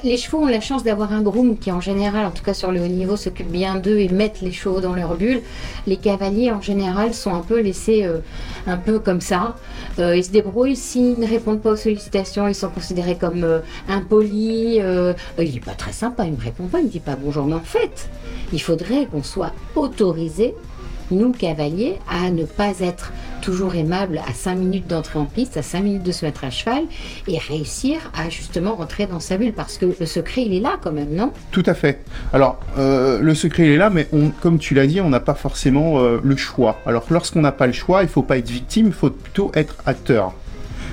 les 0.05 0.17
chevaux 0.17 0.39
ont 0.39 0.47
la 0.47 0.61
chance 0.61 0.83
d'avoir 0.83 1.13
un 1.13 1.23
groom 1.23 1.59
qui, 1.59 1.71
en 1.71 1.81
général, 1.81 2.27
en 2.27 2.31
tout 2.31 2.43
cas 2.43 2.55
sur 2.55 2.73
le 2.73 2.81
haut 2.81 2.87
niveau, 2.87 3.17
s'occupe 3.17 3.51
bien 3.51 3.77
d'eux 3.77 3.99
et 3.99 4.09
met 4.09 4.33
les 4.43 4.53
chevaux 4.53 4.81
dans 4.81 4.95
leur 4.95 5.17
bulle. 5.17 5.43
Les 5.87 5.97
cavaliers, 5.97 6.51
en 6.51 6.61
général, 6.61 7.15
sont 7.15 7.35
un 7.35 7.41
peu 7.41 7.61
laissés 7.61 8.05
euh, 8.05 8.19
un 8.67 8.77
peu 8.77 8.99
comme 8.99 9.21
ça. 9.21 9.57
Euh, 9.99 10.17
ils 10.17 10.25
se 10.25 10.31
débrouillent. 10.31 10.77
S'ils 10.77 11.19
ne 11.19 11.27
répondent 11.27 11.61
pas 11.61 11.73
aux 11.73 11.77
sollicitations, 11.77 12.49
ils 12.49 12.55
sont 12.55 12.71
considérés 12.71 13.17
comme 13.17 13.45
euh, 13.45 13.61
impolis. 13.89 14.81
il 15.39 15.55
n'est 15.55 15.61
pas 15.61 15.75
très 15.75 15.93
sympa, 15.93 16.25
il 16.25 16.33
ne 16.33 16.37
me 16.37 16.43
répond 16.43 16.67
pas, 16.67 16.79
il 16.79 16.83
ne 16.83 16.87
me 16.89 16.93
dit 16.93 17.01
pas 17.01 17.17
bonjour. 17.17 17.47
Mais 17.47 17.55
en 17.55 17.61
fait, 17.61 18.09
il 18.53 18.61
faudrait 18.61 19.07
qu'on 19.07 19.23
soit 19.23 19.53
autorisé 19.77 20.55
nous, 21.11 21.33
cavaliers, 21.33 21.99
à 22.09 22.31
ne 22.31 22.45
pas 22.45 22.79
être 22.81 23.13
toujours 23.41 23.75
aimable 23.75 24.21
à 24.27 24.33
5 24.33 24.55
minutes 24.57 24.87
d'entrer 24.87 25.19
en 25.19 25.25
piste, 25.25 25.57
à 25.57 25.63
5 25.63 25.83
minutes 25.83 26.03
de 26.03 26.13
se 26.13 26.25
mettre 26.25 26.45
à 26.45 26.51
cheval 26.51 26.85
et 27.27 27.39
réussir 27.39 27.99
à 28.15 28.29
justement 28.29 28.75
rentrer 28.75 29.07
dans 29.07 29.21
sa 29.21 29.37
bulle 29.37 29.53
parce 29.53 29.79
que 29.79 29.87
le 29.99 30.07
secret 30.07 30.43
il 30.43 30.55
est 30.55 30.61
là 30.61 30.79
quand 30.83 30.93
même, 30.93 31.15
non? 31.15 31.33
Tout 31.51 31.63
à 31.67 31.75
fait. 31.75 32.05
Alors 32.33 32.61
euh, 32.79 33.21
le 33.21 33.35
secret 33.35 33.65
il 33.65 33.73
est 33.73 33.77
là, 33.77 33.91
mais 33.91 34.09
comme 34.41 34.59
tu 34.59 34.75
l'as 34.75 34.87
dit, 34.87 35.01
on 35.01 35.09
n'a 35.09 35.21
pas 35.21 35.35
forcément 35.35 36.01
euh, 36.01 36.21
le 36.23 36.37
choix. 36.37 36.79
Alors 36.87 37.05
lorsqu'on 37.11 37.41
n'a 37.41 37.53
pas 37.53 37.67
le 37.67 37.73
choix, 37.73 38.03
il 38.03 38.09
faut 38.09 38.23
pas 38.23 38.39
être 38.39 38.51
victime, 38.51 38.87
il 38.87 38.93
faut 38.93 39.11
plutôt 39.11 39.51
être 39.55 39.77
acteur. 39.87 40.35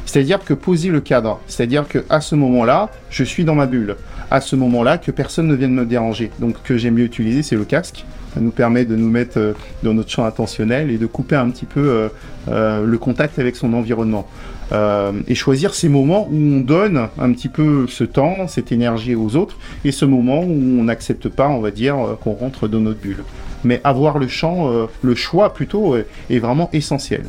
C'est-à-dire 0.07 0.39
que 0.43 0.53
poser 0.53 0.89
le 0.89 1.01
cadre, 1.01 1.39
c'est-à-dire 1.47 1.87
que 1.87 2.05
à 2.09 2.21
ce 2.21 2.33
moment-là, 2.35 2.89
je 3.09 3.25
suis 3.25 3.43
dans 3.43 3.55
ma 3.55 3.65
bulle. 3.65 3.97
À 4.31 4.39
ce 4.39 4.55
moment-là, 4.55 4.97
que 4.97 5.11
personne 5.11 5.47
ne 5.47 5.55
vienne 5.55 5.73
me 5.73 5.85
déranger. 5.85 6.31
Donc, 6.39 6.55
que 6.63 6.77
j'aime 6.77 6.95
mieux 6.95 7.03
utiliser, 7.03 7.43
c'est 7.43 7.55
le 7.55 7.65
casque. 7.65 8.05
Ça 8.37 8.43
nous 8.43 8.51
permet 8.51 8.85
de 8.85 8.95
nous 8.95 9.09
mettre 9.09 9.39
euh, 9.39 9.53
dans 9.81 9.95
notre 9.95 10.11
champ 10.11 10.23
attentionnel 10.23 10.91
et 10.91 10.99
de 10.99 11.07
couper 11.07 11.35
un 11.35 11.49
petit 11.49 11.65
peu 11.65 11.89
euh, 11.89 12.09
euh, 12.49 12.85
le 12.85 12.97
contact 12.99 13.39
avec 13.39 13.55
son 13.55 13.73
environnement. 13.73 14.27
et 15.27 15.33
choisir 15.33 15.73
ces 15.73 15.89
moments 15.89 16.27
où 16.29 16.35
on 16.35 16.59
donne 16.59 17.07
un 17.17 17.31
petit 17.31 17.47
peu 17.47 17.87
ce 17.87 18.03
temps, 18.03 18.47
cette 18.47 18.71
énergie 18.71 19.15
aux 19.15 19.35
autres, 19.35 19.57
et 19.85 19.91
ce 19.91 20.05
moment 20.05 20.41
où 20.41 20.51
on 20.79 20.83
n'accepte 20.83 21.29
pas, 21.29 21.47
on 21.47 21.61
va 21.61 21.71
dire, 21.71 21.95
qu'on 22.21 22.33
rentre 22.33 22.67
dans 22.67 22.81
notre 22.81 22.99
bulle. 22.99 23.23
Mais 23.63 23.81
avoir 23.83 24.19
le 24.19 24.27
champ, 24.27 24.69
le 25.01 25.15
choix 25.15 25.53
plutôt, 25.53 25.95
est 25.95 26.39
vraiment 26.39 26.69
essentiel. 26.73 27.23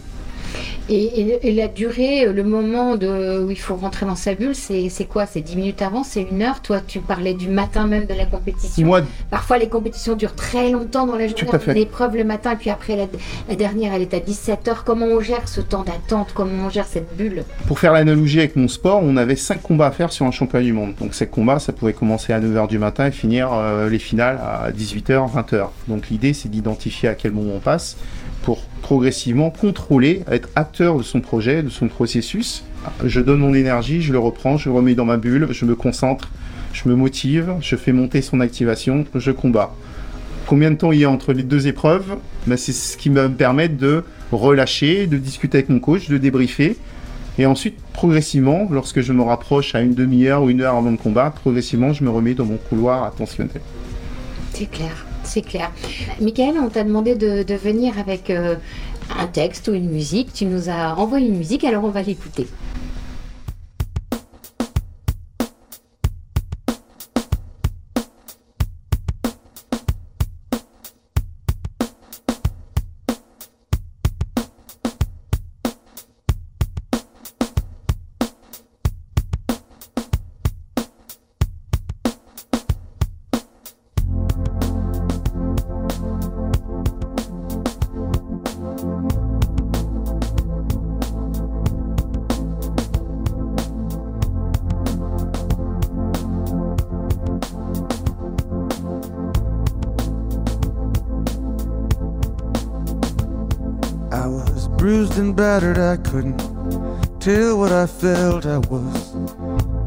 Et, 0.90 1.52
la 1.52 1.68
durée, 1.68 2.26
le 2.32 2.42
moment 2.44 2.96
de, 2.96 3.44
où 3.44 3.50
il 3.50 3.58
faut 3.58 3.74
rentrer 3.74 4.06
dans 4.06 4.16
sa 4.16 4.34
bulle, 4.34 4.54
c'est 4.54 5.08
quoi? 5.08 5.26
C'est 5.26 5.40
10 5.40 5.56
minutes 5.56 5.82
avant 5.82 6.02
C'est 6.02 6.22
une 6.22 6.42
heure? 6.42 6.62
Toi, 6.62 6.80
tu 6.86 7.00
parlais 7.00 7.34
du 7.34 7.48
matin 7.48 7.86
même 7.86 8.06
de 8.06 8.14
la 8.14 8.24
compétition. 8.24 8.86
Moi, 8.86 9.02
Parfois, 9.30 9.58
les 9.58 9.68
compétitions 9.68 10.14
durent 10.14 10.34
très 10.34 10.70
longtemps 10.70 11.06
dans 11.06 11.16
la 11.16 11.26
journée. 11.26 11.74
L'épreuve 11.74 12.16
le 12.16 12.24
matin, 12.24 12.52
et 12.52 12.56
puis 12.56 12.70
après, 12.70 12.96
la, 12.96 13.54
dernière, 13.54 13.92
elle 13.92 14.02
est 14.02 14.14
à 14.14 14.20
17 14.20 14.68
heures. 14.68 14.84
Comment 14.84 15.06
on 15.06 15.20
gère 15.20 15.46
ce 15.48 15.60
temps 15.60 15.84
d'attente? 15.84 16.28
Comment 16.34 16.66
on 16.66 16.70
gère 16.70 16.86
cette 16.86 17.16
bulle? 17.16 17.44
Pour 17.66 17.78
faire 17.78 17.92
l'analogie 17.92 18.38
avec 18.38 18.56
mon 18.56 18.68
sport, 18.68 19.00
on 19.02 19.16
avait 19.16 19.36
5 19.36 19.60
combats 19.60 19.88
à 19.88 19.90
faire 19.90 20.12
sur 20.12 20.24
un 20.24 20.30
championnat 20.30 20.64
du 20.64 20.72
monde. 20.72 20.94
Donc, 20.98 21.14
ces 21.14 21.26
combats, 21.26 21.58
ça 21.58 21.72
pouvait 21.72 21.92
commencer 21.92 22.32
à 22.32 22.40
9h 22.40 22.68
du 22.68 22.78
matin 22.78 23.06
et 23.06 23.10
finir 23.10 23.52
euh, 23.52 23.90
les 23.90 23.98
finales 23.98 24.38
à 24.42 24.70
18h, 24.70 25.30
20h. 25.34 25.68
Donc, 25.88 26.08
l'idée, 26.08 26.32
c'est 26.32 26.48
d'identifier 26.48 27.10
à 27.10 27.14
quel 27.14 27.32
moment 27.32 27.54
on 27.56 27.60
passe 27.60 27.96
pour 28.42 28.60
progressivement 28.82 29.50
contrôler, 29.50 30.22
être 30.30 30.48
acteur 30.56 30.96
de 30.96 31.02
son 31.02 31.20
projet, 31.20 31.62
de 31.62 31.68
son 31.68 31.88
processus. 31.88 32.64
Je 33.04 33.20
donne 33.20 33.40
mon 33.40 33.54
énergie, 33.54 34.00
je 34.00 34.12
le 34.12 34.18
reprends, 34.18 34.56
je 34.56 34.68
le 34.68 34.74
remets 34.74 34.94
dans 34.94 35.04
ma 35.04 35.16
bulle, 35.16 35.48
je 35.50 35.64
me 35.64 35.74
concentre, 35.74 36.30
je 36.72 36.88
me 36.88 36.94
motive, 36.94 37.54
je 37.60 37.76
fais 37.76 37.92
monter 37.92 38.22
son 38.22 38.40
activation, 38.40 39.04
je 39.14 39.30
combats. 39.30 39.74
Combien 40.46 40.70
de 40.70 40.76
temps 40.76 40.92
il 40.92 41.00
y 41.00 41.04
a 41.04 41.10
entre 41.10 41.34
les 41.34 41.42
deux 41.42 41.66
épreuves? 41.66 42.16
Ben, 42.46 42.56
C'est 42.56 42.72
ce 42.72 42.96
qui 42.96 43.10
va 43.10 43.28
me 43.28 43.34
permettre 43.34 43.76
de 43.76 44.04
relâcher, 44.32 45.06
de 45.06 45.18
discuter 45.18 45.58
avec 45.58 45.68
mon 45.68 45.80
coach, 45.80 46.08
de 46.08 46.16
débriefer. 46.16 46.76
Et 47.38 47.46
ensuite, 47.46 47.76
progressivement, 47.92 48.66
lorsque 48.70 49.00
je 49.00 49.12
me 49.12 49.22
rapproche 49.22 49.74
à 49.74 49.80
une 49.80 49.94
demi-heure 49.94 50.42
ou 50.42 50.50
une 50.50 50.62
heure 50.62 50.76
avant 50.76 50.90
le 50.90 50.96
combat, 50.96 51.30
progressivement, 51.30 51.92
je 51.92 52.02
me 52.02 52.10
remets 52.10 52.34
dans 52.34 52.46
mon 52.46 52.56
couloir 52.56 53.04
attentionnel. 53.04 53.60
C'est 54.54 54.70
clair 54.70 55.07
c'est 55.28 55.42
clair. 55.42 55.70
Michael, 56.20 56.54
on 56.60 56.68
t'a 56.68 56.84
demandé 56.84 57.14
de, 57.14 57.54
venir 57.54 57.98
avec 57.98 58.30
euh, 58.30 58.56
un 59.16 59.26
texte 59.26 59.68
ou 59.68 59.74
une 59.74 59.90
musique. 59.90 60.32
Tu 60.32 60.46
nous 60.46 60.68
as 60.68 60.96
envoyé 60.96 61.28
une 61.28 61.36
musique, 61.36 61.64
alors 61.64 61.84
on 61.84 61.90
va 61.90 62.02
l'écouter. 62.02 62.46
And 105.18 105.34
battered, 105.34 105.78
I 105.78 105.96
couldn't 105.96 106.38
tell 107.20 107.58
what 107.58 107.72
I 107.72 107.86
felt. 107.86 108.46
I 108.46 108.58
was 108.58 109.14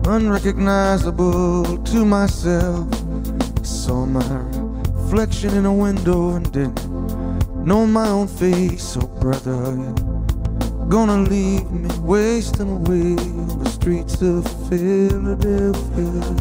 unrecognizable 0.06 1.78
to 1.78 2.06
myself. 2.06 2.88
I 3.60 3.64
saw 3.64 4.06
my 4.06 4.28
reflection 4.94 5.56
in 5.56 5.66
a 5.66 5.74
window 5.74 6.36
and 6.36 6.52
didn't 6.52 6.86
know 7.66 7.86
my 7.86 8.10
own 8.10 8.28
face. 8.28 8.98
Oh, 8.98 9.08
brother, 9.22 9.76
gonna 10.90 11.22
leave 11.30 11.70
me 11.72 11.90
wasting 12.00 12.70
away 12.70 13.16
on 13.16 13.64
the 13.64 13.70
streets 13.70 14.22
of 14.22 14.44
Philadelphia. 14.70 16.41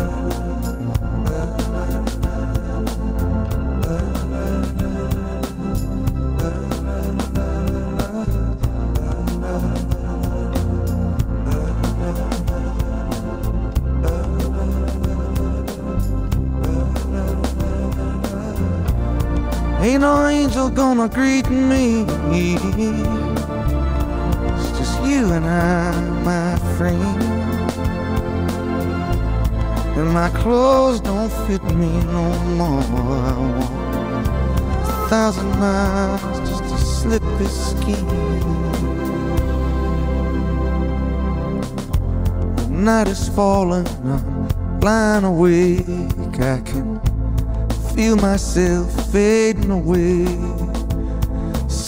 Gonna 20.73 21.07
greet 21.09 21.49
me. 21.49 22.05
It's 24.53 24.77
just 24.77 25.01
you 25.03 25.31
and 25.33 25.45
I, 25.45 25.99
my 26.23 26.55
friend. 26.77 27.23
And 29.97 30.13
my 30.13 30.29
clothes 30.29 31.01
don't 31.01 31.31
fit 31.45 31.63
me 31.75 31.91
no 32.05 32.29
more. 32.55 32.81
I 32.81 33.71
a 34.83 35.09
thousand 35.09 35.49
miles 35.59 36.49
just 36.49 36.63
to 36.63 36.77
slip 36.77 37.23
this 37.37 37.71
skin. 37.71 38.07
The 42.55 42.67
night 42.69 43.07
is 43.07 43.29
falling, 43.29 43.87
I'm 44.05 44.79
lying 44.79 45.25
awake. 45.25 45.85
I 46.39 46.61
can 46.61 46.99
feel 47.93 48.15
myself 48.15 49.11
fading 49.11 49.69
away. 49.69 50.25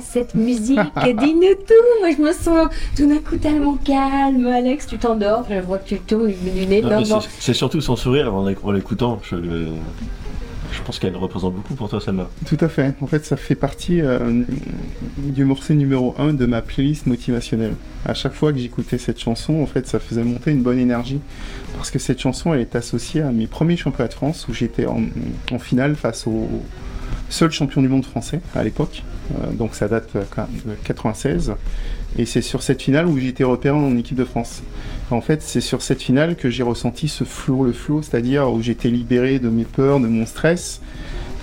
Cette 0.00 0.34
musique 0.34 0.78
Dis-nous 0.96 1.54
tout 1.66 2.00
Moi, 2.00 2.10
je 2.16 2.22
me 2.22 2.32
sens 2.32 2.68
tout 2.96 3.08
d'un 3.08 3.18
coup 3.18 3.36
tellement 3.36 3.76
calme. 3.76 4.46
Alex, 4.46 4.86
tu 4.86 4.98
t'endors. 4.98 5.44
Je 5.50 5.60
vois 5.60 5.78
que 5.78 5.88
tu 5.88 5.98
tournes 5.98 6.32
du 6.32 6.66
nez. 6.66 6.82
C'est 7.38 7.54
surtout 7.54 7.80
son 7.80 7.96
sourire 7.96 8.34
en 8.34 8.72
l'écoutant. 8.72 9.20
Je, 9.22 9.36
je 10.72 10.80
pense 10.82 10.98
qu'elle 10.98 11.16
représente 11.16 11.54
beaucoup 11.54 11.74
pour 11.74 11.88
toi, 11.88 12.00
Selma. 12.00 12.28
Tout 12.46 12.56
à 12.60 12.68
fait. 12.68 12.94
En 13.00 13.06
fait, 13.06 13.24
ça 13.24 13.36
fait 13.36 13.54
partie 13.54 14.00
euh, 14.00 14.42
du 15.18 15.44
morceau 15.44 15.74
numéro 15.74 16.14
1 16.18 16.32
de 16.32 16.46
ma 16.46 16.62
playlist 16.62 17.06
motivationnelle. 17.06 17.74
À 18.06 18.14
chaque 18.14 18.32
fois 18.32 18.52
que 18.52 18.58
j'écoutais 18.58 18.98
cette 18.98 19.20
chanson, 19.20 19.60
en 19.62 19.66
fait, 19.66 19.86
ça 19.86 20.00
faisait 20.00 20.24
monter 20.24 20.50
une 20.50 20.62
bonne 20.62 20.78
énergie. 20.78 21.20
Parce 21.76 21.90
que 21.90 21.98
cette 21.98 22.20
chanson, 22.20 22.54
elle 22.54 22.60
est 22.60 22.74
associée 22.74 23.20
à 23.20 23.30
mes 23.30 23.46
premiers 23.46 23.76
championnats 23.76 24.08
de 24.08 24.14
France 24.14 24.46
où 24.48 24.54
j'étais 24.54 24.86
en, 24.86 25.02
en 25.50 25.58
finale 25.58 25.94
face 25.94 26.26
au 26.26 26.48
seul 27.28 27.50
champion 27.50 27.82
du 27.82 27.88
monde 27.88 28.04
français 28.04 28.40
à 28.54 28.64
l'époque. 28.64 29.02
Euh, 29.32 29.52
donc 29.52 29.74
ça 29.74 29.88
date 29.88 30.08
euh, 30.16 30.22
de 30.64 30.74
96. 30.84 31.54
Et 32.18 32.26
c'est 32.26 32.42
sur 32.42 32.62
cette 32.62 32.82
finale 32.82 33.06
où 33.06 33.18
j'ai 33.18 33.28
été 33.28 33.44
repéré 33.44 33.76
en 33.76 33.96
équipe 33.96 34.16
de 34.16 34.24
France. 34.24 34.62
En 35.10 35.20
fait, 35.20 35.42
c'est 35.42 35.60
sur 35.60 35.82
cette 35.82 36.02
finale 36.02 36.36
que 36.36 36.50
j'ai 36.50 36.62
ressenti 36.62 37.08
ce 37.08 37.24
flot, 37.24 37.64
le 37.64 37.72
flot, 37.72 38.02
c'est-à-dire 38.02 38.52
où 38.52 38.62
j'étais 38.62 38.88
libéré 38.88 39.38
de 39.38 39.48
mes 39.48 39.64
peurs, 39.64 40.00
de 40.00 40.08
mon 40.08 40.26
stress. 40.26 40.80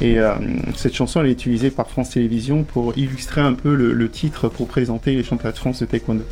Et 0.01 0.19
euh, 0.19 0.33
cette 0.75 0.93
chanson, 0.93 1.21
elle 1.21 1.27
est 1.27 1.31
utilisée 1.31 1.71
par 1.71 1.89
France 1.89 2.11
Télévisions 2.11 2.63
pour 2.63 2.97
illustrer 2.97 3.41
un 3.41 3.53
peu 3.53 3.73
le, 3.75 4.09
titre 4.09 4.47
pour 4.47 4.67
présenter 4.67 5.15
les 5.15 5.23
championnats 5.23 5.51
de 5.51 5.57
France 5.57 5.79
de 5.79 5.85
taekwondo. 5.85 6.23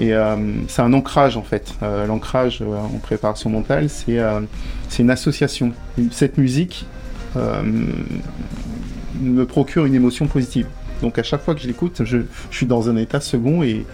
Et 0.00 0.12
c'est 0.68 0.82
un 0.82 0.92
ancrage 0.92 1.36
en 1.36 1.42
fait. 1.42 1.74
L'ancrage 2.06 2.62
en 2.62 2.98
préparation 2.98 3.50
mentale, 3.50 3.88
c'est 3.88 4.16
une 5.00 5.10
association. 5.10 5.72
Cette 6.12 6.38
musique 6.38 6.86
me 9.20 9.44
procure 9.46 9.84
une 9.84 9.94
émotion 9.94 10.26
positive. 10.26 10.66
Donc 11.02 11.18
à 11.18 11.22
chaque 11.22 11.42
fois 11.42 11.54
que 11.54 11.60
je 11.60 11.66
l'écoute, 11.66 12.02
je, 12.04 12.18
suis 12.50 12.66
dans 12.66 12.90
un 12.90 12.96
état 12.96 13.20
second 13.20 13.62
et, 13.62 13.84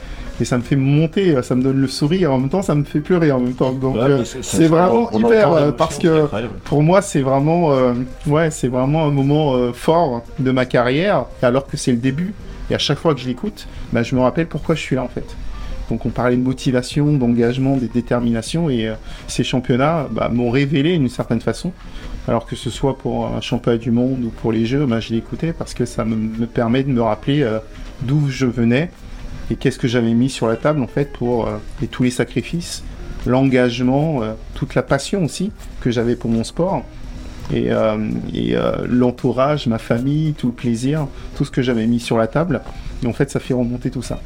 ça 0.43 0.59
me 0.59 0.63
fait 0.63 0.75
monter, 0.75 1.41
ça 1.45 1.55
me 1.55 1.63
donne 1.63 1.81
le 1.81 1.87
sourire, 1.87 2.33
en 2.33 2.39
même 2.39 2.49
temps 2.49 2.63
ça 2.63 2.75
me 2.75 2.83
fait 2.83 2.99
pleurer 2.99 3.31
en 3.31 3.39
même 3.39 3.55
temps. 3.55 3.73
Donc 3.73 3.97
euh, 3.97 4.25
c'est 4.25 4.67
vraiment 4.67 5.09
hyper 5.13 5.53
euh, 5.53 5.71
parce 5.71 5.97
que 5.97 6.27
pour 6.65 6.83
moi 6.83 7.03
c'est 7.03 7.21
vraiment 7.21 7.73
euh, 7.73 7.93
ouais 8.27 8.51
c'est 8.51 8.67
vraiment 8.67 9.07
un 9.07 9.13
moment 9.13 9.73
fort 9.73 10.25
de 10.41 10.51
ma 10.51 10.67
carrière 10.67 11.27
alors 11.41 11.69
que 11.69 11.77
c'est 11.77 11.93
le 11.93 11.99
début 11.99 12.35
et 12.69 12.75
à 12.75 12.79
chaque 12.79 12.99
fois 12.99 13.15
que 13.15 13.21
je 13.21 13.29
l'écoute, 13.29 13.69
bah, 13.93 14.03
je 14.03 14.17
me 14.17 14.23
rappelle 14.23 14.49
pourquoi 14.49 14.75
je 14.75 14.81
suis 14.81 14.97
là 14.97 15.05
en 15.05 15.09
fait. 15.09 15.37
Donc 15.89 16.05
on 16.05 16.09
parlait 16.09 16.37
de 16.37 16.43
motivation, 16.43 17.13
d'engagement, 17.13 17.77
de 17.77 17.87
détermination 17.87 18.71
et 18.71 18.93
ces 19.29 19.45
championnats 19.45 20.09
bah, 20.11 20.31
m'ont 20.33 20.51
révélé 20.51 20.99
d'une 20.99 21.09
certaine 21.09 21.43
façon 21.43 21.71
alors 22.27 22.47
que 22.47 22.57
ce 22.57 22.71
soit 22.71 22.97
pour 22.97 23.27
un 23.27 23.41
championnat 23.41 23.79
du 23.79 23.91
monde 23.91 24.25
ou 24.25 24.31
pour 24.31 24.53
les 24.53 24.67
jeux, 24.67 24.87
bah, 24.87 25.01
je 25.01 25.15
écouté 25.15 25.53
parce 25.53 25.75
que 25.75 25.85
ça 25.85 26.05
me, 26.05 26.47
permet 26.47 26.83
de 26.83 26.91
me 26.91 27.03
rappeler 27.03 27.43
euh, 27.43 27.59
d'où 28.03 28.29
je 28.29 28.47
venais 28.47 28.91
et 29.51 29.57
qu'est-ce 29.57 29.79
que 29.79 29.89
j'avais 29.89 30.15
mis 30.15 30.31
sur 30.31 30.47
la 30.47 30.57
table 30.57 30.83
en 30.83 30.87
fait 30.87 31.13
pour 31.13 31.49
et 31.83 31.87
tous 31.87 32.03
les 32.03 32.11
sacrifices, 32.11 32.83
l'engagement, 33.27 34.23
toute 34.55 34.75
la 34.75 34.83
passion 34.83 35.25
aussi 35.25 35.53
que 35.83 35.91
j'avais 35.91 36.17
pour 36.17 36.31
mon 36.31 36.45
sport 36.45 36.83
et, 37.53 37.69
et 38.33 38.57
l'entourage, 38.89 39.67
ma 39.67 39.77
famille, 39.77 40.33
tout 40.33 40.47
le 40.47 40.55
plaisir, 40.55 41.09
tout 41.37 41.45
ce 41.45 41.51
que 41.51 41.61
j'avais 41.61 41.87
mis 41.87 42.01
sur 42.01 42.17
la 42.17 42.27
table. 42.27 42.63
Et 43.03 43.07
en 43.07 43.13
fait, 43.13 43.31
ça 43.31 43.39
fait 43.39 43.53
remonter 43.53 43.91
tout 43.91 44.01
ça. 44.01 44.19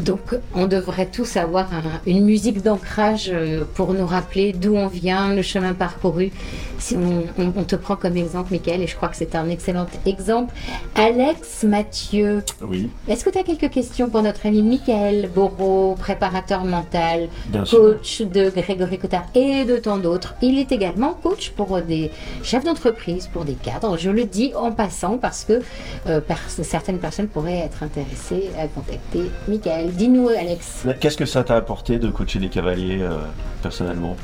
Donc, 0.00 0.34
on 0.54 0.66
devrait 0.66 1.06
tous 1.06 1.36
avoir 1.36 1.68
une 2.06 2.24
musique 2.24 2.62
d'ancrage 2.62 3.30
euh, 3.32 3.64
pour 3.74 3.94
nous 3.94 4.06
rappeler 4.06 4.52
d'où 4.52 4.74
on 4.74 4.88
vient, 4.88 5.34
le 5.34 5.42
chemin 5.42 5.72
parcouru. 5.72 6.32
Si 6.78 6.96
on, 6.96 7.62
te 7.62 7.76
prend 7.76 7.96
comme 7.96 8.16
exemple, 8.16 8.52
Michael, 8.52 8.82
et 8.82 8.86
je 8.86 8.96
crois 8.96 9.08
que 9.08 9.16
c'est 9.16 9.34
un 9.36 9.48
excellent 9.48 9.86
exemple. 10.04 10.52
Alex 10.96 11.62
Mathieu. 11.62 12.42
Oui. 12.60 12.90
Est-ce 13.08 13.24
que 13.24 13.30
tu 13.30 13.38
as 13.38 13.42
quelques 13.42 13.70
questions 13.70 14.10
pour 14.10 14.22
notre 14.22 14.46
ami 14.46 14.62
Michael 14.62 15.30
Borot, 15.34 15.94
préparateur 15.98 16.64
mental, 16.64 17.28
coach 17.70 18.20
de 18.22 18.50
Grégory 18.50 18.98
Cotard 18.98 19.26
et 19.34 19.64
de 19.64 19.76
tant 19.76 19.98
d'autres? 19.98 20.34
Il 20.42 20.58
est 20.58 20.72
également 20.72 21.14
coach 21.14 21.50
pour 21.50 21.80
des 21.80 22.10
chefs 22.42 22.64
d'entreprise, 22.64 23.28
pour 23.32 23.44
des 23.44 23.54
cadres. 23.54 23.96
Je 23.96 24.10
le 24.10 24.24
dis 24.24 24.52
en 24.54 24.72
passant 24.72 25.16
parce 25.16 25.44
que 25.44 25.62
euh, 26.08 26.20
certaines 26.62 26.98
personnes 26.98 27.28
pourraient 27.28 27.58
être 27.58 27.82
intéressées 27.82 28.50
à 28.58 28.66
contacter 28.66 29.30
Michael. 29.48 29.83
Dis-nous, 29.92 30.28
Alex. 30.28 30.86
Qu'est-ce 31.00 31.16
que 31.16 31.26
ça 31.26 31.44
t'a 31.44 31.56
apporté 31.56 31.98
de 31.98 32.08
coacher 32.08 32.38
les 32.38 32.48
cavaliers 32.48 32.98
euh, 33.00 33.18
personnellement? 33.62 34.16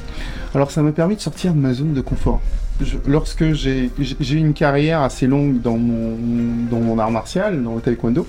Alors, 0.55 0.71
ça 0.71 0.83
m'a 0.83 0.93
permis 0.93 1.17
de 1.17 1.21
sortir 1.21 1.53
de 1.53 1.59
ma 1.59 1.75
zone 1.75 1.93
de 1.93 2.01
confort. 2.01 2.41
lorsque 3.07 3.53
j'ai 3.53 3.91
eu 3.99 4.37
une 4.37 4.55
carrière 4.55 5.03
assez 5.03 5.27
longue 5.27 5.61
dans 5.61 5.77
mon, 5.77 6.17
dans 6.71 6.81
mon 6.81 6.99
art 6.99 7.11
martial, 7.11 7.63
dans 7.63 7.75
le 7.75 7.81
taekwondo, 7.81 8.27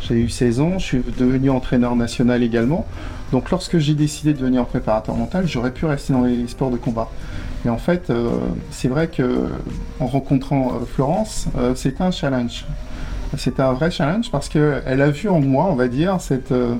j'ai 0.00 0.14
eu 0.14 0.28
16 0.30 0.60
ans, 0.60 0.78
je 0.78 0.84
suis 0.84 1.02
devenu 1.18 1.50
entraîneur 1.50 1.94
national 1.96 2.42
également. 2.42 2.86
Donc, 3.32 3.50
lorsque 3.50 3.78
j'ai 3.78 3.94
décidé 3.94 4.32
de 4.32 4.38
devenir 4.38 4.64
préparateur 4.64 5.14
mental, 5.14 5.46
j'aurais 5.46 5.72
pu 5.72 5.84
rester 5.84 6.12
dans 6.12 6.22
les 6.22 6.48
sports 6.48 6.70
de 6.70 6.78
combat. 6.78 7.10
Et 7.66 7.68
en 7.68 7.78
fait, 7.78 8.08
euh, 8.08 8.30
c'est 8.70 8.88
vrai 8.88 9.08
que 9.08 9.46
en 10.00 10.06
rencontrant 10.06 10.68
euh, 10.68 10.86
Florence, 10.86 11.46
c'était 11.74 12.02
un 12.02 12.10
challenge. 12.10 12.64
C'était 13.36 13.62
un 13.62 13.72
vrai 13.72 13.90
challenge 13.90 14.30
parce 14.30 14.48
qu'elle 14.48 15.00
a 15.00 15.10
vu 15.10 15.28
en 15.28 15.40
moi, 15.40 15.66
on 15.70 15.76
va 15.76 15.86
dire, 15.88 16.20
cette, 16.20 16.50
euh, 16.50 16.74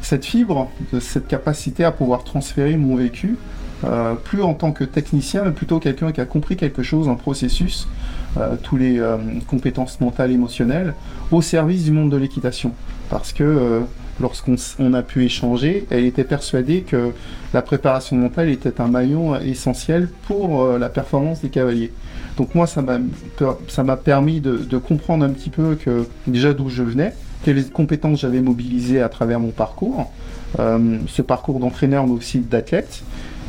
cette 0.00 0.24
fibre, 0.24 0.68
cette 1.00 1.28
capacité 1.28 1.84
à 1.84 1.92
pouvoir 1.92 2.24
transférer 2.24 2.76
mon 2.76 2.96
vécu, 2.96 3.36
euh, 3.84 4.14
plus 4.14 4.42
en 4.42 4.54
tant 4.54 4.72
que 4.72 4.82
technicien, 4.82 5.44
mais 5.44 5.52
plutôt 5.52 5.78
quelqu'un 5.78 6.10
qui 6.10 6.20
a 6.20 6.24
compris 6.24 6.56
quelque 6.56 6.82
chose, 6.82 7.08
un 7.08 7.14
processus, 7.14 7.88
euh, 8.36 8.56
tous 8.60 8.76
les 8.76 9.00
compétences 9.46 10.00
mentales, 10.00 10.32
émotionnelles, 10.32 10.94
au 11.30 11.40
service 11.40 11.84
du 11.84 11.92
monde 11.92 12.10
de 12.10 12.16
l'équitation. 12.16 12.72
Parce 13.08 13.32
que 13.32 13.82
lorsqu'on 14.20 14.94
a 14.94 15.02
pu 15.02 15.24
échanger, 15.24 15.86
elle 15.90 16.04
était 16.04 16.24
persuadée 16.24 16.80
que 16.80 17.12
la 17.52 17.62
préparation 17.62 18.16
mentale 18.16 18.48
était 18.48 18.80
un 18.80 18.88
maillon 18.88 19.38
essentiel 19.38 20.08
pour 20.26 20.78
la 20.78 20.88
performance 20.88 21.42
des 21.42 21.50
cavaliers. 21.50 21.92
Donc 22.36 22.54
moi, 22.54 22.66
ça 22.66 22.82
m'a 22.82 23.96
permis 23.96 24.40
de, 24.40 24.78
comprendre 24.78 25.24
un 25.24 25.30
petit 25.30 25.50
peu 25.50 25.74
que 25.74 26.06
déjà 26.26 26.52
d'où 26.54 26.68
je 26.68 26.82
venais, 26.82 27.12
quelles 27.44 27.70
compétences 27.70 28.20
j'avais 28.20 28.40
mobilisées 28.40 29.02
à 29.02 29.08
travers 29.08 29.40
mon 29.40 29.50
parcours, 29.50 30.10
euh, 30.58 30.98
ce 31.06 31.22
parcours 31.22 31.58
d'entraîneur 31.58 32.06
mais 32.06 32.12
aussi 32.12 32.38
d'athlète, 32.40 33.02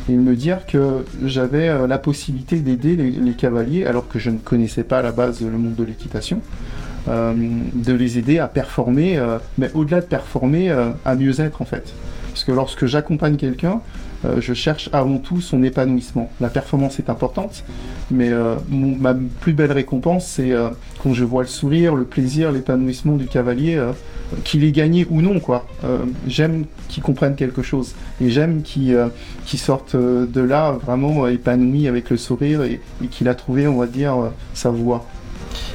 et 0.09 0.13
me 0.13 0.35
dire 0.35 0.65
que 0.65 1.05
j'avais 1.23 1.69
euh, 1.69 1.87
la 1.87 1.97
possibilité 1.97 2.57
d'aider 2.57 2.95
les, 2.95 3.33
cavaliers, 3.33 3.85
alors 3.85 4.07
que 4.07 4.19
je 4.19 4.29
ne 4.29 4.37
connaissais 4.37 4.83
pas 4.83 4.99
à 4.99 5.01
la 5.01 5.11
base 5.11 5.41
le 5.41 5.57
monde 5.57 5.75
de 5.75 5.83
l'équitation, 5.83 6.41
euh, 7.07 7.33
de 7.73 7.93
les 7.93 8.17
aider 8.17 8.39
à 8.39 8.47
performer, 8.47 9.21
mais 9.57 9.69
au-delà 9.73 10.01
de 10.01 10.05
performer, 10.05 10.71
à 11.05 11.15
mieux 11.15 11.39
être 11.39 11.61
en 11.61 11.65
fait. 11.65 11.93
Parce 12.33 12.45
que 12.45 12.51
lorsque 12.51 12.87
j'accompagne 12.87 13.35
quelqu'un, 13.35 13.79
euh, 14.25 14.41
je 14.41 14.55
cherche 14.55 14.89
avant 14.91 15.19
tout 15.19 15.39
son 15.39 15.61
épanouissement. 15.61 16.31
La 16.41 16.49
performance 16.49 16.97
est 16.97 17.11
importante, 17.11 17.63
mais 18.09 18.29
euh, 18.31 18.55
ma 18.71 19.13
plus 19.13 19.53
belle 19.53 19.71
récompense, 19.71 20.25
c'est 20.25 20.51
euh, 20.51 20.69
quand 21.03 21.13
je 21.13 21.23
vois 21.25 21.43
le 21.43 21.47
sourire, 21.47 21.93
le 21.93 22.05
plaisir, 22.05 22.51
l'épanouissement 22.51 23.17
du 23.17 23.27
cavalier, 23.27 23.79
qu'il 24.43 24.63
ait 24.63 24.71
gagné 24.71 25.05
ou 25.11 25.21
non. 25.21 25.39
j'aime 26.27 26.65
qu'il 26.89 27.03
comprenne 27.03 27.35
quelque 27.35 27.61
chose, 27.61 27.93
et 28.19 28.31
j'aime 28.31 28.63
qu'il 28.63 29.11
sorte 29.59 29.95
de 29.95 30.41
là 30.41 30.71
vraiment 30.71 31.27
épanoui 31.27 31.87
avec 31.87 32.09
le 32.09 32.17
sourire 32.17 32.63
et, 32.63 32.81
et 33.03 33.07
qu'il 33.07 33.29
a 33.29 33.35
trouvé, 33.35 33.67
on 33.67 33.77
va 33.77 33.85
dire, 33.85 34.15
sa 34.55 34.71
voie. 34.71 35.05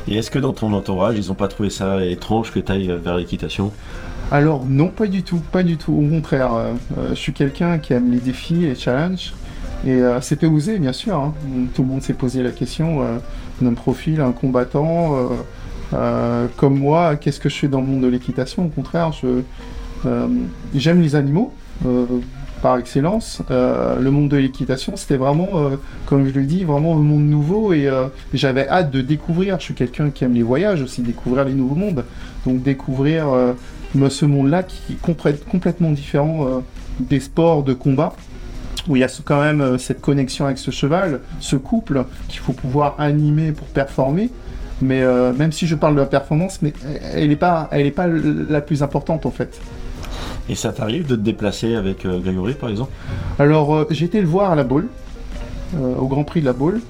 Et 0.08 0.16
est-ce 0.16 0.32
que 0.32 0.40
dans 0.40 0.52
ton 0.52 0.72
entourage, 0.72 1.16
ils 1.18 1.28
n'ont 1.28 1.34
pas 1.34 1.46
trouvé 1.46 1.70
ça 1.70 2.04
étrange 2.04 2.50
que 2.50 2.58
tu 2.58 2.72
ailles 2.72 2.98
vers 3.00 3.16
l'équitation? 3.16 3.70
Alors 4.30 4.66
non, 4.68 4.88
pas 4.88 5.06
du 5.06 5.22
tout, 5.22 5.38
pas 5.38 5.62
du 5.62 5.78
tout. 5.78 5.92
Au 5.92 6.06
contraire, 6.06 6.52
euh, 6.52 6.72
euh, 6.98 7.08
je 7.10 7.14
suis 7.14 7.32
quelqu'un 7.32 7.78
qui 7.78 7.94
aime 7.94 8.10
les 8.10 8.18
défis, 8.18 8.56
les 8.56 8.74
challenges. 8.74 9.32
Et 9.86 9.92
euh, 9.92 10.20
c'était 10.20 10.46
osé, 10.46 10.78
bien 10.78 10.92
sûr. 10.92 11.16
Hein. 11.16 11.34
Tout 11.74 11.82
le 11.82 11.88
monde 11.88 12.02
s'est 12.02 12.14
posé 12.14 12.42
la 12.42 12.50
question 12.50 13.00
d'un 13.62 13.74
profil, 13.74 14.20
un 14.20 14.32
combattant 14.32 15.30
comme 16.56 16.78
moi. 16.78 17.16
Qu'est-ce 17.16 17.40
que 17.40 17.48
je 17.48 17.56
fais 17.56 17.68
dans 17.68 17.80
le 17.80 17.86
monde 17.86 18.02
de 18.02 18.08
l'équitation? 18.08 18.66
Au 18.66 18.68
contraire, 18.68 19.12
j'aime 20.74 21.00
les 21.00 21.14
animaux 21.14 21.52
par 22.60 22.76
excellence. 22.76 23.40
le 23.48 24.10
monde 24.10 24.28
de 24.28 24.36
l'équitation, 24.36 24.96
c'était 24.96 25.16
vraiment, 25.16 25.48
comme 26.06 26.26
je 26.26 26.34
le 26.34 26.44
dis, 26.44 26.64
vraiment 26.64 26.96
un 26.96 27.00
monde 27.00 27.24
nouveau 27.24 27.72
et 27.72 27.88
j'avais 28.34 28.68
hâte 28.68 28.90
de 28.90 29.00
découvrir. 29.00 29.58
Je 29.60 29.64
suis 29.64 29.74
quelqu'un 29.74 30.10
qui 30.10 30.24
aime 30.24 30.34
les 30.34 30.42
voyages 30.42 30.82
aussi, 30.82 31.02
découvrir 31.02 31.44
les 31.44 31.54
nouveaux 31.54 31.76
mondes. 31.76 32.04
Donc 32.44 32.62
découvrir 32.62 33.26
ce 34.08 34.24
monde-là 34.24 34.62
qui 34.62 34.94
est 34.94 35.46
complètement 35.50 35.90
différent 35.90 36.46
euh, 36.46 36.60
des 37.00 37.20
sports 37.20 37.62
de 37.62 37.74
combat 37.74 38.14
où 38.88 38.96
il 38.96 39.00
y 39.00 39.04
a 39.04 39.08
quand 39.24 39.40
même 39.40 39.60
euh, 39.60 39.78
cette 39.78 40.00
connexion 40.00 40.46
avec 40.46 40.58
ce 40.58 40.70
cheval, 40.70 41.20
ce 41.40 41.56
couple 41.56 42.04
qu'il 42.28 42.40
faut 42.40 42.52
pouvoir 42.52 42.94
animer 42.98 43.52
pour 43.52 43.66
performer. 43.68 44.30
Mais 44.80 45.02
euh, 45.02 45.32
même 45.32 45.52
si 45.52 45.66
je 45.66 45.74
parle 45.74 45.94
de 45.94 46.00
la 46.00 46.06
performance, 46.06 46.60
mais 46.62 46.72
elle 47.12 47.28
n'est 47.28 47.36
pas, 47.36 47.68
elle 47.72 47.86
est 47.86 47.90
pas 47.90 48.06
la 48.06 48.60
plus 48.60 48.82
importante 48.82 49.26
en 49.26 49.30
fait. 49.30 49.60
Et 50.48 50.54
ça 50.54 50.72
t'arrive 50.72 51.06
de 51.06 51.16
te 51.16 51.20
déplacer 51.20 51.74
avec 51.74 52.06
Grégory 52.06 52.54
par 52.54 52.70
exemple? 52.70 52.92
Alors 53.38 53.86
j'ai 53.90 54.06
été 54.06 54.20
le 54.20 54.26
voir 54.26 54.52
à 54.52 54.54
la 54.54 54.64
boule. 54.64 54.88
Au 55.76 56.06
Grand 56.06 56.24
Prix 56.24 56.40
de 56.40 56.46
la 56.46 56.52
Baule. 56.52 56.80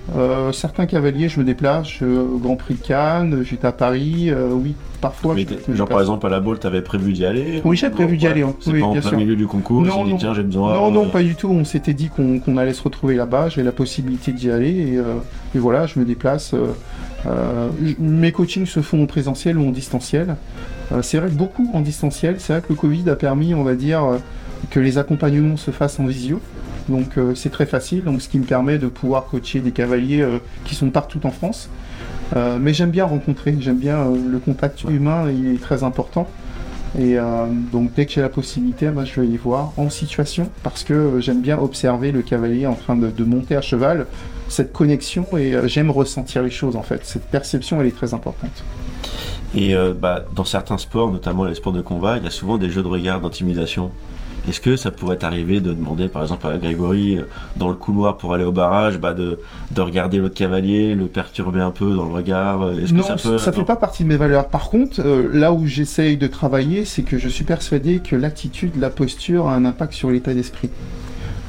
certains 0.53 0.87
cavaliers, 0.87 1.29
je 1.29 1.41
me 1.41 1.45
déplace 1.45 2.03
au 2.03 2.38
Grand 2.38 2.57
Prix 2.57 2.75
de 2.75 2.87
Cannes, 2.87 3.43
j'étais 3.43 3.67
à 3.67 3.73
Paris, 3.73 4.31
oui, 4.53 4.75
parfois. 5.01 5.37
genre 5.75 5.88
par 5.88 6.01
exemple 6.01 6.27
à 6.27 6.31
la 6.31 6.41
boule, 6.41 6.59
t'avais 6.59 6.83
prévu 6.83 7.12
d'y 7.12 7.25
aller 7.25 7.61
Oui, 7.64 7.77
j'ai 7.77 7.91
prévu 7.91 8.17
d'y 8.17 8.27
aller. 8.27 8.43
Hein. 8.43 8.55
C'est 8.61 8.79
pas 8.79 8.87
en 8.87 8.95
plein 8.95 9.17
milieu 9.17 9.37
du 9.37 9.47
concours. 9.47 9.83
Non, 9.83 10.05
non. 10.05 10.17
tiens, 10.17 10.35
j'ai 10.35 10.43
besoin. 10.43 10.75
Non, 10.75 10.91
non, 10.91 11.09
pas 11.09 11.23
du 11.23 11.35
tout. 11.35 11.49
On 11.49 11.64
s'était 11.64 11.95
dit 11.95 12.09
qu'on 12.09 12.57
allait 12.57 12.73
se 12.73 12.83
retrouver 12.83 13.14
là-bas. 13.14 13.49
J'ai 13.49 13.62
la 13.62 13.73
possibilité 13.73 14.33
d'y 14.33 14.51
aller 14.51 14.93
et, 14.93 14.99
euh, 14.99 15.14
voilà, 15.55 15.87
je 15.87 15.99
me 15.99 16.05
déplace. 16.05 16.55
Euh, 16.55 16.67
euh, 17.27 17.69
mes 17.99 18.33
coachings 18.33 18.67
se 18.67 18.81
font 18.81 19.03
en 19.03 19.07
présentiel 19.07 19.59
ou 19.59 19.67
en 19.67 19.71
distanciel. 19.71 20.37
c'est 21.03 21.19
vrai 21.19 21.29
que 21.29 21.35
beaucoup 21.35 21.69
en 21.75 21.81
distanciel. 21.81 22.37
C'est 22.38 22.53
vrai 22.53 22.62
que 22.62 22.69
le 22.71 22.77
Covid 22.77 23.09
a 23.11 23.17
permis, 23.17 23.55
on 23.55 23.64
va 23.64 23.75
dire, 23.75 24.03
que 24.71 24.81
les 24.81 24.99
accompagnements 24.99 25.57
se 25.57 25.71
fassent 25.71 26.01
en 26.01 26.07
visio. 26.07 26.41
Donc 26.88 27.18
c'est 27.35 27.51
très 27.51 27.66
facile, 27.66 28.05
donc 28.05 28.22
ce 28.22 28.29
qui 28.29 28.38
me 28.38 28.44
permet 28.44 28.79
de 28.79 28.87
pouvoir 28.87 29.27
coacher 29.27 29.61
des 29.61 29.72
cavaliers 29.72 30.27
qui 30.64 30.74
sont 30.74 30.90
partout 30.90 31.20
en 31.24 31.31
France. 31.31 31.68
Euh, 32.37 32.59
mais 32.61 32.74
j'aime 32.74 32.90
bien 32.90 33.07
rencontrer, 33.07 33.57
j'aime 33.61 33.79
bien 33.79 33.98
euh, 33.98 34.16
le 34.31 34.38
contact 34.38 34.85
humain, 34.85 35.31
il 35.31 35.55
est 35.55 35.61
très 35.61 35.83
important. 35.83 36.29
Et 36.98 37.18
euh, 37.18 37.46
donc 37.72 37.92
dès 37.94 38.07
que 38.07 38.12
j'ai 38.12 38.20
la 38.20 38.29
possibilité, 38.29 38.90
moi, 38.90 39.05
je 39.05 39.20
vais 39.20 39.27
les 39.27 39.37
voir 39.37 39.72
en 39.77 39.90
situation 39.90 40.51
parce 40.62 40.85
que 40.85 41.20
j'aime 41.20 41.40
bien 41.40 41.59
observer 41.59 42.12
le 42.12 42.22
cavalier 42.22 42.66
en 42.66 42.74
train 42.74 42.96
de, 42.96 43.24
monter 43.24 43.57
à 43.57 43.61
cheval, 43.61 44.07
cette 44.48 44.72
connexion 44.72 45.27
et 45.37 45.55
j'aime 45.68 45.90
ressentir 45.90 46.42
les 46.42 46.51
choses 46.51 46.77
en 46.77 46.83
fait. 46.83 47.05
Cette 47.05 47.27
perception, 47.27 47.81
elle 47.81 47.88
est 47.88 47.96
très 47.96 48.14
importante. 48.14 48.64
Et 49.55 49.74
bah, 50.01 50.24
dans 50.35 50.44
certains 50.44 50.79
sports, 50.79 51.11
notamment 51.11 51.44
les 51.44 51.55
sports 51.55 51.72
de 51.72 51.83
combat, 51.83 52.16
il 52.16 52.24
y 52.24 52.27
a 52.27 52.31
souvent 52.31 52.57
des 52.57 52.70
jeux 52.70 52.83
de 52.83 52.88
regard, 52.88 53.20
d'intimidation. 53.20 53.90
Est-ce 54.49 54.61
que 54.61 54.77
ça 54.77 54.91
pourrait 54.91 55.17
t'arriver 55.17 55.61
de 55.61 55.73
demander, 55.73 56.09
par 56.09 56.23
exemple, 56.23 56.47
à 56.47 56.57
Grégory, 56.57 57.19
euh, 57.19 57.23
dans 57.57 57.69
le 57.69 57.75
couloir 57.75 58.17
pour 58.17 58.33
aller 58.33 58.45
au 58.45 58.53
barrage, 58.53 58.99
bah, 58.99 59.13
de, 59.13 59.39
regarder 59.77 60.19
l'autre 60.19 60.35
cavalier, 60.35 60.95
le 60.95 61.07
perturber 61.07 61.61
un 61.61 61.71
peu 61.71 61.95
dans 61.95 62.07
le 62.07 62.15
regard 62.15 62.63
euh, 62.63 62.75
Non, 62.93 63.03
ça, 63.19 63.31
ne 63.31 63.39
fait 63.39 63.65
pas 63.65 63.77
partie 63.77 64.05
de 64.05 64.09
mes 64.09 64.17
valeurs. 64.17 64.49
Par 64.49 64.71
contre, 64.71 65.01
euh, 65.05 65.29
là 65.33 65.53
où 65.53 65.67
j'essaye 65.67 66.17
de 66.17 66.27
travailler, 66.27 66.85
c'est 66.85 67.03
que 67.03 67.19
je 67.19 67.29
suis 67.29 67.45
persuadé 67.45 68.01
que 68.01 68.17
l'attitude, 68.17 68.73
la 68.79 68.91
posture 68.91 69.49
a 69.49 69.55
un 69.55 69.65
impact 69.67 69.93
sur 69.93 70.11
l'état 70.11 70.33
d'esprit. 70.33 70.71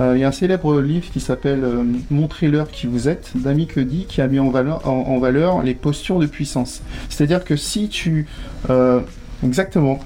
Il 0.02 0.18
y 0.18 0.24
a 0.24 0.30
un 0.30 0.32
célèbre 0.32 0.80
livre 0.80 1.12
qui 1.12 1.20
s'appelle 1.20 1.62
Montrez-leur 2.10 2.72
qui 2.72 2.88
vous 2.88 3.10
êtes, 3.10 3.34
d'Ami 3.36 3.68
Cuddy, 3.68 4.06
qui 4.06 4.22
a 4.22 4.28
mis 4.28 4.40
en 4.40 4.50
valeur, 4.50 4.88
en 4.88 5.20
valeur, 5.20 5.62
les 5.62 5.74
postures 5.74 6.20
de 6.20 6.26
puissance. 6.26 6.82
C'est-à-dire 7.10 7.44
que 7.44 7.58
si 7.58 7.90
tu... 7.90 8.26
exactement 9.44 10.00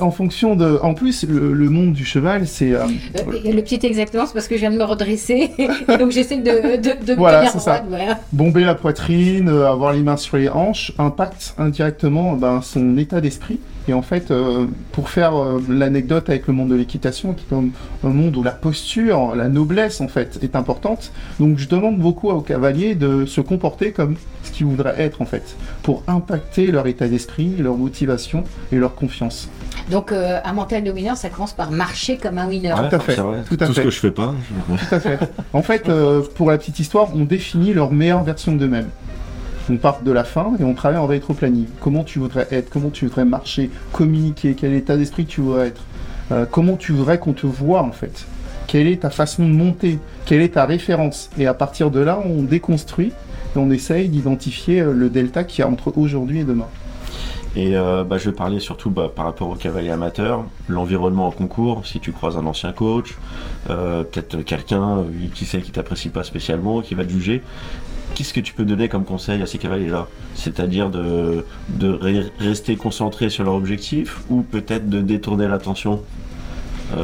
en 0.00 0.10
fonction 0.10 0.56
de. 0.56 0.80
En 0.82 0.94
plus, 0.94 1.22
le, 1.28 1.52
le 1.52 1.70
monde 1.70 1.92
du 1.92 2.04
cheval, 2.04 2.48
c'est. 2.48 2.72
euh, 2.72 2.86
Euh, 3.20 3.52
le 3.52 3.62
petit 3.62 3.78
exactement, 3.86 4.26
c'est 4.26 4.32
parce 4.32 4.48
que 4.48 4.56
je 4.56 4.60
viens 4.60 4.72
de 4.72 4.76
me 4.76 4.82
redresser, 4.84 5.52
donc 6.00 6.10
j'essaie 6.10 6.38
de, 6.38 6.76
de, 6.76 7.04
de 7.06 7.12
me 7.12 7.16
Voilà, 7.18 7.38
tenir 7.38 7.52
c'est 7.52 7.60
ça. 7.60 7.78
droite, 7.78 7.84
voilà. 7.88 8.18
bomber 8.32 8.64
la 8.64 8.74
poitrine, 8.74 9.48
euh, 9.48 9.70
avoir 9.70 9.92
les 9.92 10.00
mains 10.02 10.16
sur 10.16 10.38
les 10.38 10.48
hanches, 10.48 10.90
impacte 10.98 11.54
indirectement 11.56 12.32
ben, 12.32 12.62
son 12.62 12.98
état 12.98 13.20
d'esprit. 13.20 13.60
Et 13.88 13.94
en 13.94 14.02
fait, 14.02 14.30
euh, 14.30 14.66
pour 14.92 15.08
faire 15.10 15.36
euh, 15.40 15.62
l'anecdote 15.68 16.28
avec 16.28 16.46
le 16.48 16.52
monde 16.54 16.70
de 16.70 16.74
l'équitation, 16.74 17.34
qui 17.34 17.44
est 17.50 17.54
un 17.56 18.08
monde 18.08 18.36
où 18.36 18.42
la 18.42 18.50
posture, 18.50 19.34
la 19.36 19.48
noblesse 19.48 20.00
en 20.00 20.08
fait 20.08 20.38
est 20.42 20.56
importante, 20.56 21.12
donc 21.38 21.58
je 21.58 21.68
demande 21.68 21.98
beaucoup 21.98 22.28
aux 22.30 22.40
cavaliers 22.40 22.94
de 22.96 23.26
se 23.26 23.40
comporter 23.40 23.92
comme 23.92 24.16
ce 24.42 24.50
qu'ils 24.50 24.66
voudraient 24.66 24.94
être 25.00 25.22
en 25.22 25.24
fait, 25.24 25.56
pour 25.82 26.02
impacter 26.08 26.66
leur 26.72 26.86
état 26.88 27.06
d'esprit, 27.06 27.54
leur 27.58 27.76
motivation 27.76 28.42
et 28.72 28.76
leur 28.76 28.94
confiance. 28.96 29.48
Donc 29.90 30.10
euh, 30.10 30.40
un 30.44 30.52
mental 30.52 30.82
de 30.82 30.90
winner, 30.90 31.14
ça 31.14 31.28
commence 31.28 31.52
par 31.52 31.70
marcher 31.70 32.16
comme 32.16 32.38
un 32.38 32.48
winner. 32.48 32.72
Ouais, 32.72 32.88
Tout 32.88 32.96
à 32.96 32.98
fait, 32.98 33.14
tout 33.16 33.22
à 33.60 33.66
Tout 33.66 33.72
fait. 33.72 33.72
ce 33.72 33.80
que 33.82 33.90
je 33.90 34.00
fais 34.00 34.10
pas. 34.10 34.34
je- 34.68 34.76
Tout 34.88 34.94
à 34.96 35.00
fait. 35.00 35.18
En 35.52 35.62
fait, 35.62 35.88
euh, 35.88 36.22
pour 36.34 36.50
la 36.50 36.58
petite 36.58 36.80
histoire, 36.80 37.08
on 37.14 37.24
définit 37.24 37.72
leur 37.72 37.92
meilleure 37.92 38.24
version 38.24 38.52
d'eux-mêmes. 38.56 38.88
On 39.68 39.78
part 39.78 40.02
de 40.02 40.12
la 40.12 40.22
fin 40.22 40.52
et 40.60 40.64
on 40.64 40.74
travaille 40.74 40.98
en 40.98 41.06
rétro-planning. 41.06 41.66
Comment 41.80 42.04
tu 42.04 42.20
voudrais 42.20 42.46
être? 42.52 42.70
Comment 42.70 42.90
tu 42.90 43.06
voudrais 43.06 43.24
marcher? 43.24 43.68
Communiquer? 43.92 44.54
Quel 44.54 44.72
état 44.74 44.96
d'esprit 44.96 45.26
tu 45.26 45.40
voudrais 45.40 45.68
être? 45.68 45.82
Euh, 46.30 46.46
Comment 46.48 46.76
tu 46.76 46.92
voudrais 46.92 47.18
qu'on 47.18 47.32
te 47.32 47.46
voit 47.46 47.82
en 47.82 47.90
fait? 47.90 48.26
Quelle 48.68 48.86
est 48.86 49.02
ta 49.02 49.10
façon 49.10 49.44
de 49.44 49.52
monter? 49.52 49.98
Quelle 50.24 50.40
est 50.40 50.54
ta 50.54 50.66
référence? 50.66 51.30
Et 51.36 51.46
à 51.46 51.54
partir 51.54 51.90
de 51.90 51.98
là, 51.98 52.20
on 52.24 52.42
déconstruit 52.42 53.12
et 53.54 53.58
on 53.58 53.70
essaye 53.70 54.08
d'identifier 54.08 54.82
euh, 54.82 54.92
le 54.92 55.10
delta 55.10 55.42
qu'il 55.42 55.60
y 55.60 55.62
a 55.62 55.68
entre 55.68 55.96
aujourd'hui 55.98 56.40
et 56.40 56.44
demain. 56.44 56.68
Et 57.56 57.74
euh, 57.74 58.04
bah, 58.04 58.18
je 58.18 58.28
vais 58.28 58.36
parler 58.36 58.60
surtout 58.60 58.90
bah, 58.90 59.10
par 59.14 59.24
rapport 59.24 59.48
aux 59.48 59.54
cavaliers 59.54 59.90
amateurs, 59.90 60.44
l'environnement 60.68 61.26
en 61.26 61.30
concours, 61.30 61.86
si 61.86 62.00
tu 62.00 62.12
croises 62.12 62.36
un 62.36 62.44
ancien 62.44 62.72
coach, 62.72 63.16
euh, 63.70 64.02
peut-être 64.04 64.42
quelqu'un 64.42 64.98
euh, 64.98 65.02
qui 65.34 65.46
sait 65.46 65.62
qui 65.62 65.70
t'apprécie 65.70 66.10
pas 66.10 66.22
spécialement, 66.22 66.82
qui 66.82 66.94
va 66.94 67.04
te 67.04 67.10
juger. 67.10 67.42
Qu'est-ce 68.14 68.34
que 68.34 68.40
tu 68.40 68.52
peux 68.52 68.64
donner 68.64 68.88
comme 68.90 69.04
conseil 69.04 69.40
à 69.40 69.46
ces 69.46 69.56
cavaliers-là? 69.56 70.06
C'est-à-dire 70.34 70.90
de, 70.90 71.46
de 71.70 71.92
re- 71.94 72.30
rester 72.38 72.76
concentré 72.76 73.30
sur 73.30 73.44
leur 73.44 73.54
objectif 73.54 74.20
ou 74.28 74.42
peut-être 74.42 74.90
de 74.90 75.00
détourner 75.00 75.48
l'attention 75.48 76.02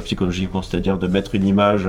psychologiquement, 0.05 0.63
c'est-à-dire 0.63 0.97
de 0.97 1.09
mettre 1.09 1.35
une 1.35 1.45
image, 1.45 1.89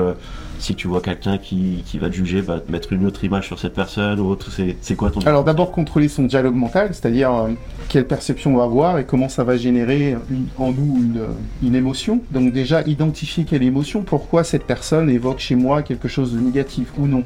si 0.63 0.75
tu 0.75 0.87
vois 0.87 1.01
quelqu'un 1.01 1.37
qui, 1.37 1.83
qui 1.85 1.97
va 1.99 2.09
te 2.09 2.13
juger, 2.15 2.41
bah, 2.41 2.59
de 2.65 2.71
mettre 2.71 2.93
une 2.93 3.05
autre 3.05 3.23
image 3.25 3.45
sur 3.47 3.59
cette 3.59 3.73
personne 3.73 4.19
ou 4.21 4.27
autre, 4.29 4.49
c'est 4.81 4.95
quoi 4.95 5.11
ton... 5.11 5.19
Alors 5.21 5.43
d'abord 5.43 5.71
contrôler 5.71 6.07
son 6.07 6.23
dialogue 6.23 6.55
mental, 6.55 6.87
c'est-à-dire 6.93 7.33
euh, 7.33 7.49
quelle 7.89 8.07
perception 8.07 8.53
on 8.55 8.57
va 8.59 8.63
avoir 8.63 8.97
et 8.97 9.05
comment 9.05 9.27
ça 9.27 9.43
va 9.43 9.57
générer 9.57 10.15
une- 10.31 10.47
en 10.57 10.71
nous 10.71 10.97
une, 11.01 11.17
euh, 11.19 11.27
une 11.61 11.75
émotion. 11.75 12.21
Donc 12.31 12.53
déjà 12.53 12.81
identifier 12.83 13.43
quelle 13.43 13.63
émotion, 13.63 14.03
pourquoi 14.03 14.45
cette 14.45 14.63
personne 14.63 15.09
évoque 15.09 15.39
chez 15.39 15.55
moi 15.55 15.81
quelque 15.83 16.07
chose 16.07 16.33
de 16.33 16.39
négatif 16.39 16.93
ou 16.97 17.07
non. 17.07 17.23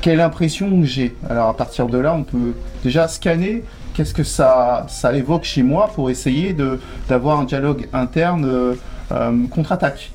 Quelle 0.00 0.20
impression 0.20 0.70
j'ai 0.84 1.14
Alors 1.28 1.48
à 1.48 1.56
partir 1.56 1.86
de 1.88 1.98
là, 1.98 2.14
on 2.14 2.22
peut 2.22 2.54
déjà 2.84 3.08
scanner 3.08 3.64
qu'est-ce 3.94 4.14
que 4.14 4.22
ça, 4.24 4.86
ça 4.88 5.12
évoque 5.14 5.42
chez 5.44 5.64
moi 5.64 5.90
pour 5.94 6.08
essayer 6.08 6.56
d'avoir 7.08 7.40
un 7.40 7.44
dialogue 7.44 7.88
interne 7.92 8.46
euh, 8.46 9.46
contre-attaque. 9.50 10.12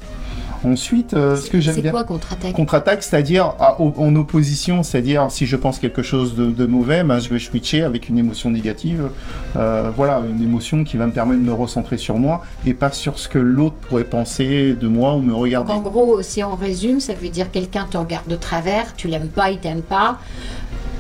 Ensuite, 0.66 1.14
euh, 1.14 1.36
ce 1.36 1.50
que 1.50 1.60
j'aime 1.60 1.76
C'est 1.76 1.90
quoi 1.92 2.04
contre-attaque 2.04 2.54
Contre-attaque, 2.54 3.04
c'est-à-dire 3.04 3.54
au- 3.80 3.94
en 3.98 4.16
opposition, 4.16 4.82
c'est-à-dire 4.84 5.28
si 5.30 5.46
je 5.46 5.56
pense 5.56 5.80
quelque 5.80 6.02
chose 6.02 6.36
de, 6.36 6.48
de 6.48 6.66
mauvais, 6.66 7.04
ben, 7.04 7.20
je 7.20 7.30
vais 7.30 7.40
switcher 7.40 7.84
avec 7.84 8.10
une 8.10 8.18
émotion 8.18 8.50
négative. 8.50 9.10
Euh, 9.56 9.92
voilà, 9.96 10.22
une 10.28 10.42
émotion 10.44 10.84
qui 10.84 10.98
va 10.98 11.06
me 11.08 11.12
permettre 11.12 11.42
de 11.42 11.46
me 11.48 11.54
recentrer 11.54 11.98
sur 11.98 12.18
moi 12.18 12.44
et 12.66 12.74
pas 12.74 12.92
sur 12.92 13.20
ce 13.20 13.30
que 13.30 13.38
l'autre 13.40 13.76
pourrait 13.76 14.04
penser 14.06 14.74
de 14.74 14.88
moi 14.88 15.14
ou 15.16 15.22
me 15.22 15.34
regarder. 15.34 15.72
En 15.72 15.82
gros, 15.82 16.22
si 16.22 16.44
on 16.44 16.56
résume, 16.56 17.00
ça 17.00 17.14
veut 17.14 17.30
dire 17.30 17.52
quelqu'un 17.52 17.86
te 17.90 17.98
regarde 17.98 18.28
de 18.28 18.36
travers, 18.36 18.96
tu 18.96 19.08
l'aimes 19.08 19.28
pas, 19.28 19.52
il 19.52 19.60
t'aime 19.60 19.82
pas. 19.82 20.18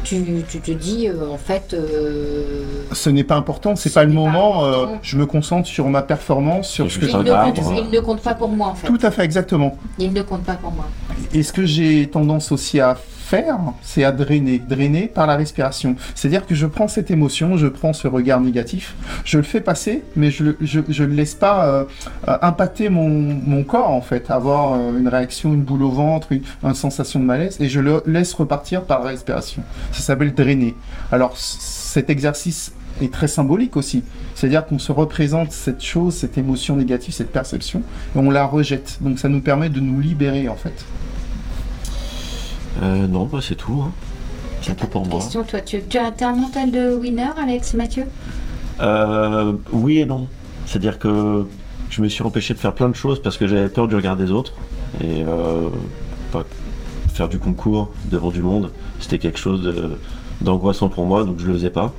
Tu, 0.05 0.23
tu 0.47 0.59
te 0.59 0.71
dis, 0.71 1.07
euh, 1.07 1.29
en 1.31 1.37
fait, 1.37 1.73
euh, 1.73 2.63
Ce 2.93 3.09
n'est 3.09 3.23
pas 3.23 3.35
important, 3.35 3.75
c'est 3.75 3.89
Ce 3.89 3.95
pas 3.95 4.05
le 4.05 4.13
moment. 4.13 4.63
euh, 4.65 4.85
je 5.01 5.17
me 5.17 5.25
concentre 5.25 5.67
sur 5.67 5.87
ma 5.89 6.01
performance, 6.01 6.69
sur 6.69 6.89
ce 6.91 6.99
que 6.99 7.05
il, 7.05 7.11
je 7.11 7.17
ne 7.17 7.23
compte, 7.31 7.59
il 7.85 7.89
ne 7.91 7.99
compte 7.99 8.21
pas 8.21 8.35
pour 8.35 8.49
moi, 8.49 8.67
en 8.67 8.75
fait. 8.75 8.87
Tout 8.87 8.99
à 9.01 9.11
fait, 9.11 9.23
exactement. 9.23 9.77
Il 9.99 10.13
ne 10.13 10.21
compte 10.21 10.43
pas 10.43 10.53
pour 10.55 10.71
moi. 10.71 10.85
Et 11.33 11.43
ce 11.43 11.51
que 11.51 11.65
j'ai 11.65 12.07
tendance 12.07 12.51
aussi 12.51 12.79
à 12.79 12.95
faire, 12.95 13.57
c'est 13.81 14.03
à 14.03 14.11
drainer, 14.11 14.59
drainer 14.59 15.07
par 15.07 15.25
la 15.25 15.35
respiration. 15.35 15.95
C'est-à-dire 16.13 16.45
que 16.45 16.53
je 16.53 16.67
prends 16.67 16.87
cette 16.87 17.09
émotion, 17.09 17.57
je 17.57 17.65
prends 17.65 17.91
ce 17.91 18.07
regard 18.07 18.39
négatif, 18.39 18.93
je 19.23 19.37
le 19.37 19.43
fais 19.43 19.61
passer, 19.61 20.03
mais 20.15 20.29
je 20.29 20.43
je 20.61 21.03
le 21.03 21.13
laisse 21.15 21.33
pas 21.33 21.65
euh, 21.65 21.83
impacter 22.27 22.89
mon, 22.89 23.09
mon 23.09 23.63
corps 23.63 23.89
en 23.89 24.01
fait, 24.01 24.29
avoir 24.29 24.73
euh, 24.73 24.99
une 24.99 25.07
réaction, 25.07 25.55
une 25.55 25.63
boule 25.63 25.81
au 25.81 25.89
ventre, 25.89 26.33
une, 26.33 26.43
une 26.63 26.75
sensation 26.75 27.19
de 27.19 27.25
malaise, 27.25 27.57
et 27.59 27.67
je 27.67 27.79
le 27.79 28.03
laisse 28.05 28.31
repartir 28.35 28.83
par 28.83 29.03
la 29.03 29.09
respiration. 29.09 29.63
Ça 29.95 30.01
s'appelle 30.01 30.33
drainer. 30.33 30.75
Alors 31.11 31.37
cet 31.37 32.09
exercice 32.09 32.73
est 33.01 33.11
très 33.11 33.27
symbolique 33.27 33.75
aussi. 33.77 34.03
C'est-à-dire 34.35 34.65
qu'on 34.65 34.79
se 34.79 34.91
représente 34.91 35.51
cette 35.51 35.81
chose, 35.81 36.13
cette 36.15 36.37
émotion 36.37 36.75
négative, 36.75 37.13
cette 37.13 37.31
perception, 37.31 37.81
et 38.15 38.19
on 38.19 38.29
la 38.29 38.45
rejette. 38.45 38.97
Donc 39.01 39.19
ça 39.19 39.29
nous 39.29 39.41
permet 39.41 39.69
de 39.69 39.79
nous 39.79 39.99
libérer 40.01 40.49
en 40.49 40.55
fait. 40.55 40.85
Euh, 42.81 43.07
non, 43.07 43.25
bah, 43.25 43.39
c'est 43.41 43.55
tout. 43.55 43.81
hein. 43.85 43.91
C'est 44.61 44.75
tout 44.75 44.87
pour 44.87 45.05
moi. 45.05 45.19
Question, 45.19 45.43
toi, 45.43 45.61
tu, 45.61 45.81
tu 45.87 45.97
as 45.97 46.11
un 46.21 46.35
mental 46.35 46.71
de 46.71 46.95
winner, 46.95 47.29
Alex 47.37 47.73
Mathieu? 47.75 48.05
Euh, 48.81 49.53
oui 49.71 49.99
et 49.99 50.05
non. 50.05 50.27
C'est-à-dire 50.65 50.97
que 50.99 51.45
je 51.89 52.01
me 52.01 52.09
suis 52.09 52.23
empêché 52.23 52.53
de 52.53 52.59
faire 52.59 52.73
plein 52.73 52.89
de 52.89 52.95
choses 52.95 53.21
parce 53.21 53.37
que 53.37 53.47
j'avais 53.47 53.69
peur 53.69 53.87
du 53.87 53.95
regard 53.95 54.17
des 54.17 54.31
autres. 54.31 54.53
Et 55.01 55.23
euh, 55.23 55.69
pas- 56.31 56.43
faire 57.15 57.29
du 57.29 57.39
concours 57.39 57.91
devant 58.11 58.29
du 58.29 58.41
monde, 58.41 58.71
c'était 58.99 59.19
quelque 59.19 59.39
chose 59.39 59.73
d'angoissant 60.41 60.89
pour 60.89 61.05
moi, 61.05 61.23
donc 61.23 61.39
je 61.39 61.47
le 61.47 61.53
faisais 61.53 61.69
pas. 61.69 61.93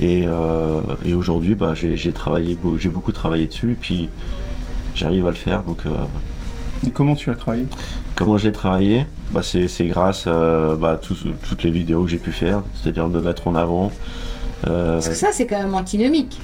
Et, 0.00 0.24
euh, 0.26 0.80
et 1.04 1.14
aujourd'hui, 1.14 1.54
bah, 1.54 1.72
j'ai 1.74 2.12
travaillé, 2.12 2.58
j'ai 2.78 2.88
beaucoup 2.88 3.12
travaillé 3.12 3.46
dessus, 3.46 3.72
et 3.72 3.76
puis 3.80 4.08
j'arrive 4.96 5.24
à 5.26 5.30
le 5.30 5.36
faire. 5.36 5.62
Donc, 5.62 5.86
euh, 5.86 5.90
Et 6.86 6.90
comment 6.90 7.14
tu 7.14 7.30
as 7.30 7.34
travaillé? 7.36 7.66
Comment 8.16 8.38
j'ai 8.38 8.50
travaillé? 8.52 9.06
Bah, 9.30 9.42
C'est 9.44 9.68
c'est 9.68 9.86
grâce 9.86 10.24
euh, 10.26 10.74
bah, 10.76 10.92
à 10.92 10.96
tout- 10.96 11.16
toutes 11.48 11.62
les 11.62 11.70
vidéos 11.70 12.02
que 12.04 12.10
j'ai 12.10 12.18
pu 12.18 12.32
faire, 12.32 12.62
c'est-à-dire 12.74 13.06
me 13.08 13.20
mettre 13.20 13.46
en 13.46 13.54
avant. 13.54 13.92
Euh, 14.66 14.94
Parce 14.94 15.08
que 15.10 15.14
ça, 15.14 15.28
c'est 15.32 15.46
quand 15.46 15.58
même 15.58 15.74
antinomique. 15.74 16.40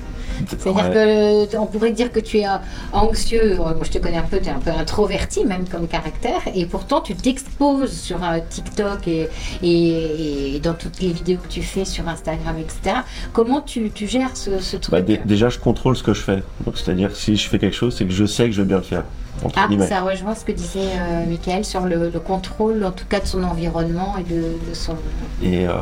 C'est-à-dire 0.48 0.88
ouais. 0.90 1.48
que 1.50 1.56
on 1.56 1.66
pourrait 1.66 1.92
dire 1.92 2.10
que 2.12 2.20
tu 2.20 2.38
es 2.38 2.46
euh, 2.46 2.56
anxieux, 2.92 3.56
moi 3.56 3.76
je 3.82 3.90
te 3.90 3.98
connais 3.98 4.16
un 4.18 4.22
peu, 4.22 4.38
tu 4.40 4.46
es 4.48 4.50
un 4.52 4.58
peu 4.58 4.70
introverti 4.70 5.44
même 5.44 5.68
comme 5.68 5.86
caractère, 5.88 6.40
et 6.54 6.66
pourtant 6.66 7.00
tu 7.00 7.14
t'exposes 7.14 7.92
sur 7.92 8.22
un 8.22 8.40
TikTok 8.40 9.06
et, 9.08 9.28
et, 9.62 10.56
et 10.56 10.60
dans 10.60 10.74
toutes 10.74 11.00
les 11.00 11.12
vidéos 11.12 11.38
que 11.38 11.48
tu 11.52 11.62
fais 11.62 11.84
sur 11.84 12.06
Instagram, 12.08 12.56
etc. 12.58 12.96
Comment 13.32 13.60
tu, 13.60 13.90
tu 13.90 14.06
gères 14.06 14.36
ce, 14.36 14.58
ce 14.60 14.76
truc? 14.76 14.92
Bah, 14.92 15.00
dé- 15.00 15.20
déjà, 15.24 15.48
je 15.48 15.58
contrôle 15.58 15.96
ce 15.96 16.02
que 16.02 16.14
je 16.14 16.20
fais. 16.20 16.42
C'est-à-dire 16.74 17.10
que 17.10 17.16
si 17.16 17.36
je 17.36 17.48
fais 17.48 17.58
quelque 17.58 17.76
chose, 17.76 17.94
c'est 17.96 18.04
que 18.04 18.12
je 18.12 18.24
sais 18.26 18.46
que 18.46 18.52
je 18.52 18.62
vais 18.62 18.68
bien 18.68 18.78
le 18.78 18.82
faire. 18.82 19.04
Entre 19.44 19.58
Ah, 19.62 19.68
guillemets. 19.68 19.86
ça 19.86 20.00
rejoint 20.00 20.34
ce 20.34 20.44
que 20.44 20.52
disait 20.52 20.80
euh, 20.98 21.26
Michael 21.28 21.64
sur 21.64 21.82
le, 21.82 22.08
le 22.10 22.20
contrôle, 22.20 22.82
en 22.84 22.90
tout 22.92 23.04
cas 23.08 23.20
de 23.20 23.26
son 23.26 23.42
environnement 23.44 24.14
et 24.18 24.22
de, 24.22 24.40
de 24.68 24.74
son. 24.74 24.94
Et 25.42 25.66
euh, 25.68 25.72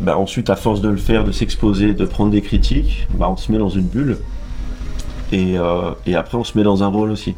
bah, 0.00 0.18
ensuite, 0.18 0.50
à 0.50 0.56
force 0.56 0.80
de 0.80 0.88
le 0.88 0.96
faire, 0.96 1.24
de 1.24 1.32
s'exposer, 1.32 1.94
de 1.94 2.04
prendre 2.04 2.30
des 2.32 2.42
critiques, 2.42 3.06
bah, 3.14 3.28
on 3.30 3.36
se 3.36 3.50
met 3.52 3.58
dans 3.58 3.68
une 3.68 3.86
bulle. 3.86 4.18
Et, 5.30 5.56
euh, 5.58 5.92
et 6.04 6.14
après, 6.16 6.36
on 6.36 6.44
se 6.44 6.58
met 6.58 6.64
dans 6.64 6.82
un 6.82 6.88
rôle 6.88 7.10
aussi. 7.10 7.34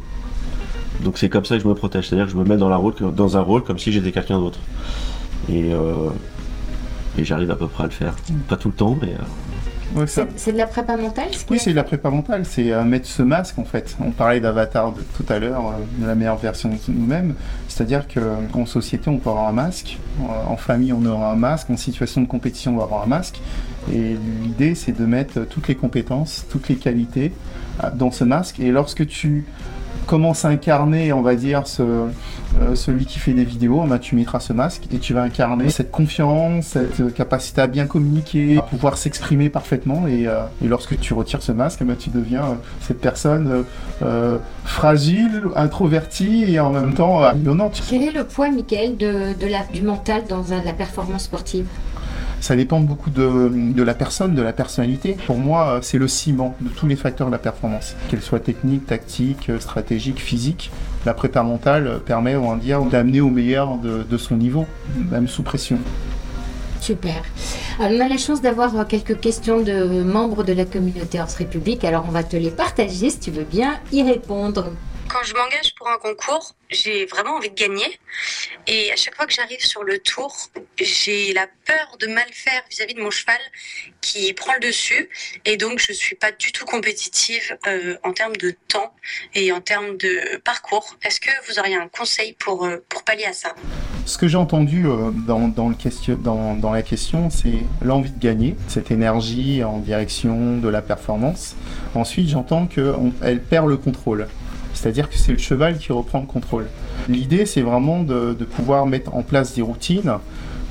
Donc, 1.01 1.17
c'est 1.17 1.29
comme 1.29 1.45
ça 1.45 1.55
que 1.57 1.63
je 1.63 1.67
me 1.67 1.75
protège. 1.75 2.07
C'est-à-dire 2.07 2.25
que 2.25 2.31
je 2.31 2.37
me 2.37 2.43
mets 2.43 2.57
dans, 2.57 2.69
la 2.69 2.77
rôle, 2.77 2.93
dans 3.15 3.37
un 3.37 3.41
rôle 3.41 3.63
comme 3.63 3.77
si 3.77 3.91
j'étais 3.91 4.11
quelqu'un 4.11 4.39
d'autre. 4.39 4.59
Et, 5.49 5.71
euh, 5.73 6.09
et 7.17 7.23
j'arrive 7.23 7.51
à 7.51 7.55
peu 7.55 7.67
près 7.67 7.83
à 7.83 7.87
le 7.87 7.91
faire. 7.91 8.15
Pas 8.49 8.57
tout 8.57 8.69
le 8.69 8.73
temps, 8.73 8.97
mais. 9.01 9.13
Euh, 9.95 9.99
Ouais, 10.01 10.07
ça- 10.07 10.25
C'est 10.35 10.51
de 10.51 10.57
la 10.57 10.67
prépa 10.67 10.97
mentale 10.97 11.27
ce 11.31 11.45
Oui, 11.49 11.59
c'est 11.59 11.71
de 11.71 11.75
la 11.75 11.83
prépa 11.83 12.09
mentale, 12.09 12.45
c'est 12.45 12.71
euh, 12.71 12.83
mettre 12.83 13.07
ce 13.07 13.21
masque 13.23 13.57
en 13.59 13.63
fait. 13.65 13.95
On 14.03 14.11
parlait 14.11 14.39
d'avatar 14.39 14.91
de 14.91 15.01
tout 15.15 15.25
à 15.29 15.39
l'heure, 15.39 15.67
euh, 15.67 16.01
de 16.01 16.07
la 16.07 16.15
meilleure 16.15 16.37
version 16.37 16.69
de 16.69 16.75
nous-mêmes. 16.89 17.35
C'est-à-dire 17.67 18.05
qu'en 18.07 18.65
société, 18.65 19.09
on 19.09 19.17
peut 19.17 19.29
avoir 19.29 19.47
un 19.47 19.51
masque, 19.53 19.97
euh, 20.21 20.23
en 20.47 20.57
famille, 20.57 20.93
on 20.93 21.05
aura 21.05 21.31
un 21.31 21.35
masque, 21.35 21.69
en 21.69 21.77
situation 21.77 22.21
de 22.21 22.27
compétition, 22.27 22.73
on 22.73 22.77
va 22.77 22.83
avoir 22.83 23.03
un 23.03 23.07
masque. 23.07 23.39
Et 23.93 24.15
l'idée, 24.43 24.75
c'est 24.75 24.91
de 24.97 25.05
mettre 25.05 25.41
toutes 25.47 25.67
les 25.67 25.75
compétences, 25.75 26.45
toutes 26.49 26.69
les 26.69 26.75
qualités 26.75 27.31
euh, 27.83 27.89
dans 27.93 28.11
ce 28.11 28.23
masque. 28.23 28.59
Et 28.59 28.71
lorsque 28.71 29.05
tu 29.07 29.45
commences 30.05 30.45
à 30.45 30.49
incarner, 30.49 31.11
on 31.13 31.21
va 31.21 31.35
dire, 31.35 31.63
euh, 31.79 32.07
celui 32.75 33.05
qui 33.05 33.19
fait 33.19 33.33
des 33.33 33.43
vidéos, 33.43 33.83
tu 33.99 34.15
mettras 34.15 34.39
ce 34.39 34.53
masque 34.53 34.83
et 34.93 34.99
tu 34.99 35.13
vas 35.13 35.23
incarner 35.23 35.69
cette 35.69 35.91
confiance, 35.91 36.67
cette 36.67 37.13
capacité 37.13 37.61
à 37.61 37.67
bien 37.67 37.85
communiquer, 37.85 38.57
à 38.57 38.61
pouvoir 38.61 38.97
s'exprimer 38.97 39.49
parfaitement. 39.49 40.07
Et, 40.07 40.27
euh, 40.27 40.43
lorsque 40.63 40.99
tu 40.99 41.13
retires 41.13 41.41
ce 41.41 41.51
masque, 41.51 41.79
eh 41.81 41.85
ben, 41.85 41.95
tu 41.95 42.09
deviens 42.09 42.43
euh, 42.43 42.53
cette 42.81 43.01
personne 43.01 43.65
fragile, 44.63 45.43
introvertie 45.55 46.45
et 46.47 46.59
en 46.59 46.71
même 46.71 46.93
temps 46.93 47.17
rayonnante. 47.17 47.81
Quel 47.89 48.03
est 48.03 48.11
le 48.11 48.23
poids, 48.23 48.49
Michael, 48.49 48.97
du 48.97 49.81
mental 49.81 50.23
dans 50.29 50.43
la 50.63 50.73
performance 50.73 51.23
sportive? 51.23 51.65
Ça 52.41 52.55
dépend 52.55 52.79
beaucoup 52.79 53.09
de, 53.09 53.81
la 53.81 53.93
personne, 53.93 54.35
de 54.35 54.41
la 54.41 54.53
personnalité. 54.53 55.17
Pour 55.25 55.37
moi, 55.37 55.79
c'est 55.81 55.97
le 55.97 56.07
ciment 56.07 56.55
de 56.61 56.69
tous 56.69 56.87
les 56.87 56.95
facteurs 56.95 57.27
de 57.27 57.31
la 57.31 57.39
performance, 57.39 57.95
qu'elle 58.09 58.21
soit 58.21 58.39
technique, 58.39 58.85
tactique, 58.85 59.51
stratégique, 59.59 60.19
physique. 60.19 60.71
La 61.05 61.13
prépa 61.13 61.43
mentale 61.43 61.99
permet, 62.05 62.35
on 62.35 62.51
va 62.51 62.57
dire, 62.57 62.83
d'amener 62.83 63.21
au 63.21 63.29
meilleur 63.29 63.77
de, 63.77 64.17
son 64.17 64.37
niveau, 64.37 64.65
même 65.11 65.27
sous 65.27 65.43
pression. 65.43 65.77
Super. 66.81 67.23
On 67.79 67.99
a 67.99 68.07
la 68.07 68.17
chance 68.17 68.41
d'avoir 68.41 68.77
euh, 68.77 68.83
quelques 68.85 69.19
questions 69.19 69.61
de 69.61 70.03
membres 70.03 70.43
de 70.43 70.53
la 70.53 70.65
communauté 70.65 71.19
Horse 71.19 71.35
République. 71.35 71.83
Alors, 71.83 72.05
on 72.07 72.11
va 72.11 72.23
te 72.23 72.37
les 72.37 72.51
partager 72.51 73.09
si 73.09 73.19
tu 73.19 73.31
veux 73.31 73.43
bien 73.43 73.73
y 73.91 74.03
répondre. 74.03 74.71
Quand 75.07 75.23
je 75.23 75.33
m'engage 75.33 75.73
pour 75.75 75.87
un 75.87 75.97
concours, 75.97 76.55
j'ai 76.69 77.05
vraiment 77.05 77.35
envie 77.35 77.49
de 77.49 77.55
gagner. 77.55 77.99
Et 78.67 78.91
à 78.91 78.95
chaque 78.95 79.15
fois 79.15 79.25
que 79.25 79.33
j'arrive 79.33 79.59
sur 79.59 79.83
le 79.83 79.99
tour, 79.99 80.35
j'ai 80.77 81.31
la 81.33 81.47
peur 81.65 81.97
de 81.99 82.07
mal 82.07 82.25
faire 82.31 82.63
vis-à-vis 82.69 82.95
de 82.95 83.01
mon 83.01 83.11
cheval 83.11 83.39
qui 84.01 84.33
prend 84.33 84.53
le 84.53 84.59
dessus. 84.59 85.09
Et 85.45 85.57
donc, 85.57 85.79
je 85.79 85.93
suis 85.93 86.15
pas 86.15 86.31
du 86.31 86.51
tout 86.51 86.65
compétitive 86.65 87.57
euh, 87.67 87.97
en 88.03 88.13
termes 88.13 88.35
de 88.35 88.55
temps 88.67 88.93
et 89.33 89.51
en 89.51 89.61
termes 89.61 89.95
de 89.97 90.37
parcours. 90.43 90.97
Est-ce 91.03 91.19
que 91.19 91.29
vous 91.47 91.59
auriez 91.59 91.75
un 91.75 91.87
conseil 91.87 92.33
pour, 92.33 92.65
euh, 92.65 92.77
pour 92.89 93.03
pallier 93.03 93.25
à 93.25 93.33
ça? 93.33 93.53
Ce 94.05 94.17
que 94.17 94.27
j'ai 94.27 94.37
entendu 94.37 94.85
euh, 94.85 95.11
dans, 95.11 95.47
dans 95.47 96.71
la 96.71 96.81
question, 96.83 97.29
c'est 97.29 97.63
l'envie 97.81 98.11
de 98.11 98.19
gagner, 98.19 98.55
cette 98.67 98.91
énergie 98.91 99.63
en 99.63 99.77
direction 99.77 100.57
de 100.57 100.67
la 100.67 100.81
performance. 100.81 101.55
Ensuite, 101.93 102.27
j'entends 102.27 102.67
qu'elle 102.67 103.41
perd 103.41 103.67
le 103.67 103.77
contrôle. 103.77 104.27
C'est-à-dire 104.75 105.09
que 105.09 105.17
c'est 105.17 105.31
le 105.31 105.37
cheval 105.37 105.77
qui 105.77 105.91
reprend 105.91 106.19
le 106.19 106.27
contrôle. 106.27 106.67
L'idée, 107.09 107.45
c'est 107.45 107.61
vraiment 107.61 108.03
de, 108.03 108.33
pouvoir 108.33 108.85
mettre 108.85 109.15
en 109.15 109.23
place 109.23 109.55
des 109.55 109.61
routines 109.61 110.13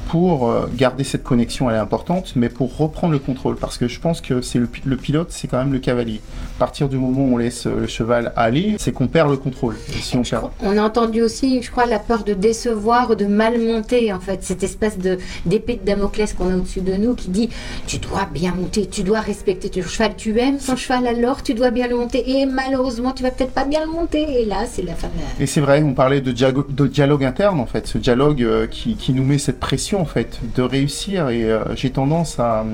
pour 0.08 0.48
euh, 0.48 0.66
garder 0.74 1.04
cette 1.04 1.22
connexion, 1.22 1.70
elle 1.70 1.76
est 1.76 1.80
importante, 1.80 2.32
mais 2.36 2.48
pour 2.48 2.76
reprendre 2.76 3.12
le 3.12 3.18
contrôle, 3.18 3.56
parce 3.56 3.78
que 3.78 3.88
je 3.88 4.00
pense 4.00 4.20
que 4.20 4.40
c'est 4.40 4.58
le, 4.58 4.68
le, 4.84 4.96
pilote, 4.96 5.28
c'est 5.30 5.48
quand 5.48 5.58
même 5.58 5.72
le 5.72 5.78
cavalier. 5.78 6.20
À 6.56 6.58
partir 6.58 6.88
du 6.88 6.96
moment 6.96 7.22
où 7.22 7.34
on 7.34 7.36
laisse 7.36 7.66
euh, 7.66 7.80
le 7.80 7.86
cheval 7.86 8.32
aller, 8.36 8.76
c'est 8.78 8.92
qu'on 8.92 9.08
perd 9.08 9.30
le 9.30 9.36
contrôle. 9.36 9.76
Et 9.90 10.00
si 10.00 10.16
on, 10.16 10.22
perd... 10.22 10.50
on 10.62 10.76
a 10.76 10.82
entendu 10.82 11.22
aussi, 11.22 11.62
je 11.62 11.70
crois, 11.70 11.86
la 11.86 11.98
peur 11.98 12.24
de 12.24 12.34
décevoir, 12.34 13.16
de 13.16 13.26
mal 13.26 13.58
monter, 13.60 14.12
en 14.12 14.20
fait, 14.20 14.42
cette 14.42 14.62
espèce 14.62 14.98
de 14.98 15.18
d'épée 15.46 15.76
de 15.76 15.84
Damoclès 15.84 16.32
qu'on 16.32 16.50
a 16.52 16.56
au-dessus 16.56 16.80
de 16.80 16.94
nous 16.94 17.14
qui 17.14 17.28
dit 17.28 17.48
tu 17.86 17.98
dois 17.98 18.26
bien 18.32 18.54
monter, 18.54 18.86
tu 18.86 19.02
dois 19.02 19.20
respecter 19.20 19.70
ton 19.70 19.82
cheval, 19.82 20.14
tu 20.16 20.38
aimes 20.38 20.58
ton 20.58 20.76
cheval 20.76 21.06
alors 21.06 21.42
tu 21.42 21.54
dois 21.54 21.70
bien 21.70 21.88
le 21.88 21.96
monter, 21.96 22.38
et 22.38 22.46
malheureusement 22.46 23.12
tu 23.12 23.22
vas 23.22 23.30
peut-être 23.30 23.52
pas 23.52 23.64
bien 23.64 23.80
le 23.84 23.90
monter, 23.90 24.42
et 24.42 24.44
là 24.44 24.64
c'est 24.70 24.82
la 24.82 24.94
fin 24.94 25.08
de 25.08 25.14
la... 25.14 25.44
Et 25.44 25.46
c'est 25.46 25.60
vrai, 25.60 25.82
on 25.82 25.94
parlait 25.94 26.20
de, 26.20 26.32
dialogue, 26.32 26.72
de 26.74 26.86
dialogue 26.86 27.24
interne, 27.24 27.60
en 27.60 27.66
fait, 27.66 27.86
ce 27.86 27.98
dialogue 27.98 28.42
euh, 28.42 28.66
qui, 28.66 28.96
qui 28.96 29.12
nous 29.12 29.24
met 29.24 29.38
cette 29.38 29.60
pression 29.60 29.93
en 29.94 30.04
fait 30.04 30.40
de 30.54 30.62
réussir 30.62 31.28
et 31.28 31.44
euh, 31.44 31.74
j'ai 31.74 31.90
tendance 31.90 32.38
à 32.38 32.60
euh, 32.60 32.64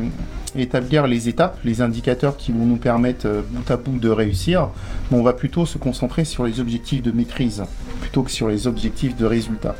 établir 0.57 1.07
les 1.07 1.29
étapes, 1.29 1.59
les 1.64 1.83
indicateurs 1.83 2.37
qui 2.37 2.53
vont 2.53 2.66
nous 2.66 2.77
permettre 2.77 3.27
euh, 3.27 3.43
bout 3.49 3.71
à 3.71 3.77
bout 3.77 3.99
de 3.99 4.09
réussir, 4.09 4.68
mais 5.11 5.18
on 5.18 5.23
va 5.23 5.33
plutôt 5.33 5.66
se 5.66 5.79
concentrer 5.79 6.25
sur 6.25 6.45
les 6.45 6.61
objectifs 6.61 7.03
de 7.03 7.12
maîtrise 7.12 7.64
plutôt 8.01 8.23
que 8.23 8.31
sur 8.31 8.49
les 8.49 8.66
objectifs 8.66 9.16
de 9.16 9.27
résultat. 9.27 9.77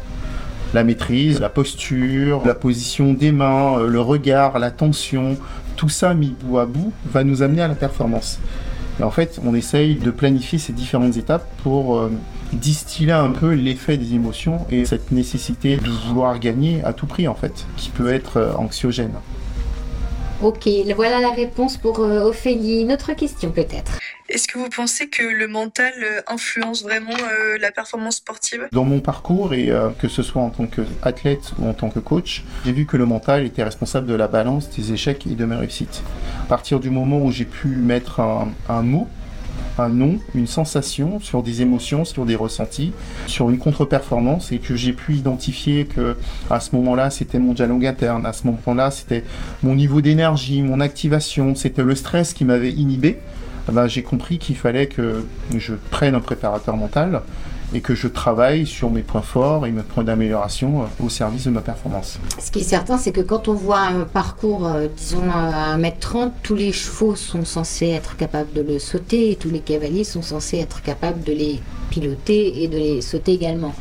La 0.73 0.85
maîtrise, 0.85 1.41
la 1.41 1.49
posture, 1.49 2.43
la 2.47 2.55
position 2.55 3.13
des 3.13 3.33
mains, 3.33 3.83
le 3.83 4.01
regard, 4.01 4.59
la 4.59 4.71
tension, 4.71 5.37
tout 5.77 5.89
ça 5.89 6.15
mis 6.15 6.35
bout 6.45 6.59
à 6.59 6.67
bout 6.67 6.93
va 7.11 7.25
nous 7.25 7.43
amener 7.43 7.63
à 7.63 7.69
la 7.69 7.75
performance. 7.75 8.39
En 9.03 9.11
fait, 9.11 9.41
on 9.45 9.55
essaye 9.55 9.95
de 9.97 10.11
planifier 10.11 10.59
ces 10.59 10.73
différentes 10.73 11.17
étapes 11.17 11.49
pour 11.63 12.09
distiller 12.53 13.13
un 13.13 13.31
peu 13.31 13.53
l'effet 13.53 13.97
des 13.97 14.15
émotions 14.15 14.67
et 14.71 14.85
cette 14.85 15.13
nécessité 15.13 15.77
de 15.77 15.91
vouloir 16.09 16.39
gagner 16.39 16.83
à 16.85 16.93
tout 16.93 17.07
prix, 17.07 17.29
en 17.29 17.35
fait, 17.35 17.67
qui 17.77 17.91
peut 17.91 18.13
être 18.13 18.37
euh, 18.39 18.53
anxiogène. 18.55 19.15
Ok, 20.43 20.69
voilà 20.97 21.21
la 21.21 21.31
réponse 21.31 21.77
pour 21.77 22.01
euh, 22.01 22.23
Ophélie. 22.23 22.81
Une 22.81 22.93
autre 22.93 23.13
question 23.13 23.51
peut-être 23.51 23.99
est-ce 24.31 24.47
que 24.47 24.59
vous 24.59 24.69
pensez 24.69 25.09
que 25.09 25.25
le 25.25 25.49
mental 25.49 25.93
influence 26.29 26.85
vraiment 26.85 27.11
euh, 27.11 27.59
la 27.59 27.73
performance 27.73 28.17
sportive? 28.17 28.69
Dans 28.73 28.85
mon 28.85 29.01
parcours, 29.01 29.55
et 29.55 29.71
euh, 29.71 29.91
que 29.91 30.09
ce 30.09 30.23
soit 30.23 30.41
en 30.41 30.51
tant 30.51 30.67
qu'athlète 30.67 31.53
ou 31.59 31.69
en 31.69 31.75
tant 31.75 31.91
que 31.91 31.99
coach, 31.99 32.45
j'ai 32.65 32.73
vu 32.73 32.87
que 32.87 32.97
le 32.97 33.07
mental 33.07 33.45
était 33.45 33.65
responsable 33.65 34.07
de 34.07 34.15
la 34.15 34.29
balance 34.29 34.71
des 34.71 34.93
échecs 34.93 35.27
et 35.27 35.35
de 35.35 35.45
mes 35.45 35.57
réussites. 35.57 36.03
À 36.45 36.47
partir 36.47 36.79
du 36.79 36.91
moment 36.91 37.19
où 37.19 37.33
j'ai 37.33 37.45
pu 37.45 37.69
mettre 37.69 38.21
un, 38.21 38.53
un 38.69 38.83
mot 38.83 39.09
un 39.81 39.89
nom, 39.89 40.19
une 40.35 40.47
sensation, 40.47 41.21
sur 41.21 41.43
des 41.43 41.63
émotions, 41.63 42.05
sur 42.05 42.25
des 42.25 42.37
ressentis, 42.37 42.93
sur 43.27 43.51
une 43.51 43.59
contre-performance 43.59 44.53
et 44.53 44.59
que 44.59 44.77
j'ai 44.77 44.93
pu 44.93 45.15
identifier 45.15 45.87
que 45.87 46.17
à 46.51 46.61
ce 46.61 46.75
moment-là 46.77 47.11
c'était 47.11 47.39
mon 47.39 47.53
dialogue 47.53 47.87
interne, 47.87 48.27
à 48.27 48.33
ce 48.33 48.47
moment-là 48.47 48.91
c'était 48.91 49.25
mon 49.63 49.75
niveau 49.75 50.01
d'énergie, 50.01 50.63
mon 50.63 50.81
activation, 50.81 51.55
c'était 51.55 51.83
le 51.83 51.95
stress 51.95 52.33
qui 52.33 52.45
m'avait 52.45 52.73
inhibé. 52.73 53.19
Ben, 53.71 53.87
j'ai 53.87 54.03
compris 54.03 54.39
qu'il 54.39 54.57
fallait 54.57 54.87
que 54.87 55.25
je 55.57 55.75
prenne 55.91 56.15
un 56.15 56.21
préparateur 56.21 56.77
mental 56.77 57.23
et 57.75 57.81
que 57.81 57.95
je 57.95 58.09
travaille 58.09 58.67
sur 58.67 58.91
mes 58.91 59.03
points 59.03 59.23
forts 59.23 59.67
et 59.67 59.71
mes 59.71 59.83
points 59.83 60.05
d'amélioration 60.05 60.85
au 61.03 61.09
service 61.09 61.45
de 61.45 61.51
ma 61.51 61.61
performance. 61.61 62.19
Ce 62.39 62.51
qui 62.51 62.61
est 62.61 62.65
certain, 62.65 62.99
c'est 62.99 63.13
que 63.13 63.21
quand 63.21 63.49
on 63.49 63.55
voit 63.55 63.81
un 63.81 64.05
parcours, 64.05 64.67
euh, 64.67 64.89
disons, 64.97 65.31
à 65.33 65.77
1m30, 65.79 66.33
tous 66.43 66.55
les 66.55 66.73
chevaux 66.73 67.15
sont 67.15 67.45
censés 67.45 67.89
être 67.89 68.17
capables 68.17 68.53
de 68.53 68.63
le 68.63 68.79
sauter 68.79 69.31
et 69.31 69.37
tous 69.37 69.51
les 69.51 69.61
cavaliers 69.61 70.05
sont 70.05 70.23
censés 70.23 70.59
être 70.59 70.83
capables 70.83 71.23
de 71.23 71.33
les 71.33 71.61
piloter 71.91 72.63
et 72.63 72.69
de 72.69 72.77
les 72.77 73.01
sauter 73.01 73.33
également. 73.33 73.75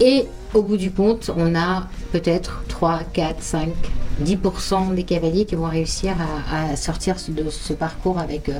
Et 0.00 0.26
au 0.54 0.62
bout 0.62 0.76
du 0.76 0.90
compte, 0.90 1.30
on 1.36 1.54
a 1.54 1.88
peut-être 2.12 2.62
3, 2.68 3.00
4, 3.12 3.42
5, 3.42 3.68
10% 4.24 4.94
des 4.94 5.02
cavaliers 5.04 5.44
qui 5.44 5.54
vont 5.54 5.68
réussir 5.68 6.14
à, 6.50 6.72
à 6.72 6.76
sortir 6.76 7.16
de 7.28 7.50
ce 7.50 7.72
parcours 7.72 8.18
avec 8.18 8.48
euh, 8.48 8.58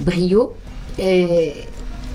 brio. 0.00 0.54
Et, 0.98 1.52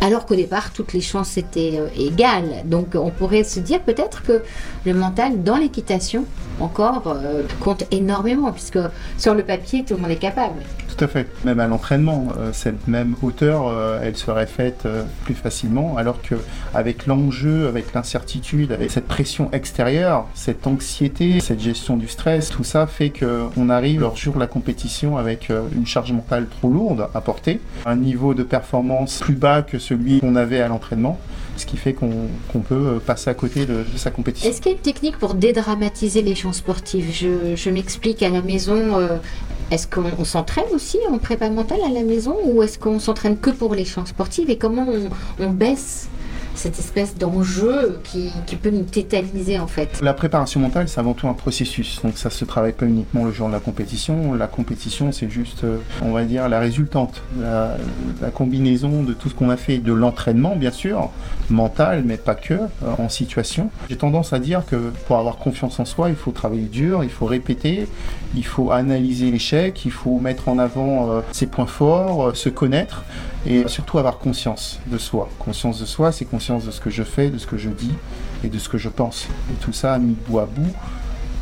alors 0.01 0.25
qu'au 0.25 0.35
départ, 0.35 0.71
toutes 0.71 0.93
les 0.93 1.01
chances 1.01 1.37
étaient 1.37 1.79
euh, 1.79 1.87
égales. 1.97 2.63
Donc 2.65 2.95
on 2.95 3.09
pourrait 3.09 3.43
se 3.43 3.59
dire 3.59 3.81
peut-être 3.81 4.23
que 4.23 4.43
le 4.85 4.93
mental 4.93 5.43
dans 5.43 5.57
l'équitation 5.57 6.25
encore 6.59 7.03
euh, 7.07 7.43
compte 7.59 7.83
énormément, 7.91 8.51
puisque 8.51 8.79
sur 9.17 9.33
le 9.33 9.43
papier, 9.43 9.83
tout 9.83 9.95
le 9.95 10.01
monde 10.01 10.11
est 10.11 10.15
capable. 10.15 10.61
Tout 10.99 11.05
à 11.05 11.07
fait. 11.07 11.27
Même 11.45 11.61
à 11.61 11.67
l'entraînement, 11.67 12.27
euh, 12.37 12.49
cette 12.51 12.89
même 12.89 13.15
hauteur, 13.21 13.69
euh, 13.69 14.01
elle 14.03 14.17
serait 14.17 14.47
faite 14.47 14.81
euh, 14.85 15.03
plus 15.23 15.33
facilement, 15.33 15.95
alors 15.95 16.21
que 16.21 16.35
avec 16.73 17.05
l'enjeu, 17.07 17.69
avec 17.69 17.93
l'incertitude, 17.93 18.73
avec 18.73 18.91
cette 18.91 19.07
pression 19.07 19.49
extérieure, 19.53 20.27
cette 20.33 20.67
anxiété, 20.67 21.39
cette 21.39 21.61
gestion 21.61 21.95
du 21.95 22.09
stress, 22.09 22.49
tout 22.49 22.65
ça 22.65 22.85
fait 22.85 23.11
qu'on 23.11 23.69
arrive 23.69 24.01
leur 24.01 24.17
jour 24.17 24.33
de 24.33 24.39
la 24.41 24.47
compétition 24.47 25.15
avec 25.15 25.49
une 25.73 25.85
charge 25.85 26.11
mentale 26.11 26.47
trop 26.59 26.69
lourde 26.69 27.07
à 27.15 27.21
porter, 27.21 27.61
un 27.85 27.95
niveau 27.95 28.33
de 28.33 28.43
performance 28.43 29.19
plus 29.19 29.35
bas 29.35 29.61
que 29.61 29.79
celui 29.79 30.19
qu'on 30.19 30.35
avait 30.35 30.59
à 30.59 30.67
l'entraînement 30.67 31.17
ce 31.55 31.65
qui 31.65 31.75
fait 31.75 31.91
qu'on 31.91 32.29
qu 32.53 32.59
peut 32.59 33.01
passer 33.05 33.29
à 33.29 33.33
côté 33.33 33.65
de, 33.65 33.83
sa 33.97 34.11
compétition. 34.11 34.49
Est-ce 34.49 34.61
qu'il 34.61 34.71
y 34.71 34.75
a 34.75 34.77
une 34.77 34.81
technique 34.81 35.17
pour 35.17 35.33
dédramatiser 35.33 36.21
les 36.21 36.33
champs 36.33 36.53
sportifs? 36.53 37.13
Je, 37.13 37.69
m'explique 37.69 38.23
à 38.23 38.29
la 38.29 38.41
maison. 38.41 38.97
Est-ce 39.71 39.87
qu'on 39.87 40.25
s'entraîne 40.25 40.65
aussi 40.73 40.97
en 41.11 41.17
prépa 41.17 41.49
mentale 41.49 41.79
à 41.85 41.91
la 41.91 42.03
maison 42.03 42.35
ou 42.45 42.63
est-ce 42.63 42.79
qu'on 42.79 42.99
s'entraîne 42.99 43.37
que 43.37 43.49
pour 43.49 43.75
les 43.75 43.85
champs 43.85 44.05
sportifs 44.05 44.49
et 44.49 44.57
comment 44.57 44.87
on, 45.39 45.49
baisse 45.49 46.09
cette 46.55 46.77
espèce 46.77 47.15
d'enjeu 47.15 47.99
qui, 48.03 48.31
peut 48.55 48.71
nous 48.71 48.83
tétaniser 48.83 49.59
en 49.59 49.67
fait? 49.67 50.01
La 50.01 50.13
préparation 50.13 50.59
mentale, 50.59 50.89
c'est 50.89 50.99
avant 50.99 51.13
tout 51.13 51.27
un 51.27 51.33
processus. 51.33 52.01
Donc 52.03 52.17
ça 52.17 52.29
se 52.29 52.45
travaille 52.45 52.73
pas 52.73 52.85
uniquement 52.85 53.25
le 53.25 53.31
jour 53.31 53.47
de 53.47 53.53
la 53.53 53.59
compétition. 53.59 54.33
La 54.33 54.47
compétition, 54.47 55.11
c'est 55.11 55.29
juste, 55.29 55.65
on 56.01 56.11
va 56.11 56.23
dire, 56.25 56.49
la 56.49 56.59
résultante, 56.59 57.21
la, 57.39 57.77
la 58.21 58.31
combinaison 58.31 59.03
de 59.03 59.13
tout 59.13 59.29
ce 59.29 59.35
qu'on 59.35 59.49
a 59.49 59.57
fait, 59.57 59.77
de 59.77 59.93
l'entraînement 59.93 60.55
bien 60.55 60.71
sûr, 60.71 61.11
mental, 61.49 62.03
mais 62.05 62.17
pas 62.17 62.35
que, 62.35 62.59
en 62.97 63.09
situation. 63.09 63.69
J'ai 63.89 63.97
tendance 63.97 64.33
à 64.33 64.39
dire 64.39 64.63
que 64.65 64.91
pour 65.07 65.17
avoir 65.17 65.37
confiance 65.37 65.79
en 65.79 65.85
soi, 65.85 66.09
il 66.09 66.15
faut 66.15 66.31
travailler 66.31 66.67
dur, 66.67 67.03
il 67.03 67.09
faut 67.09 67.25
répéter, 67.25 67.87
il 68.35 68.45
faut 68.45 68.71
analyser 68.71 69.31
l'échec, 69.31 69.85
il 69.85 69.91
faut 69.91 70.19
mettre 70.19 70.49
en 70.49 70.59
avant 70.59 71.11
euh, 71.11 71.21
ses 71.31 71.47
points 71.47 71.65
forts, 71.65 72.27
euh, 72.27 72.33
se 72.33 72.49
connaître 72.49 73.03
et 73.45 73.67
surtout 73.67 73.97
avoir 73.97 74.17
conscience 74.17 74.79
de 74.87 74.97
soi. 74.97 75.29
Conscience 75.39 75.79
de 75.79 75.85
soi, 75.85 76.11
c'est 76.11 76.25
conscience 76.25 76.65
de 76.65 76.71
ce 76.71 76.79
que 76.81 76.89
je 76.89 77.03
fais, 77.03 77.29
de 77.29 77.37
ce 77.37 77.47
que 77.47 77.57
je 77.57 77.69
dis 77.69 77.93
et 78.43 78.49
de 78.49 78.59
ce 78.59 78.69
que 78.69 78.77
je 78.77 78.89
pense. 78.89 79.27
Et 79.51 79.55
tout 79.63 79.73
ça, 79.73 79.97
mis 79.97 80.15
bout 80.27 80.39
à 80.39 80.45
bout, 80.45 80.73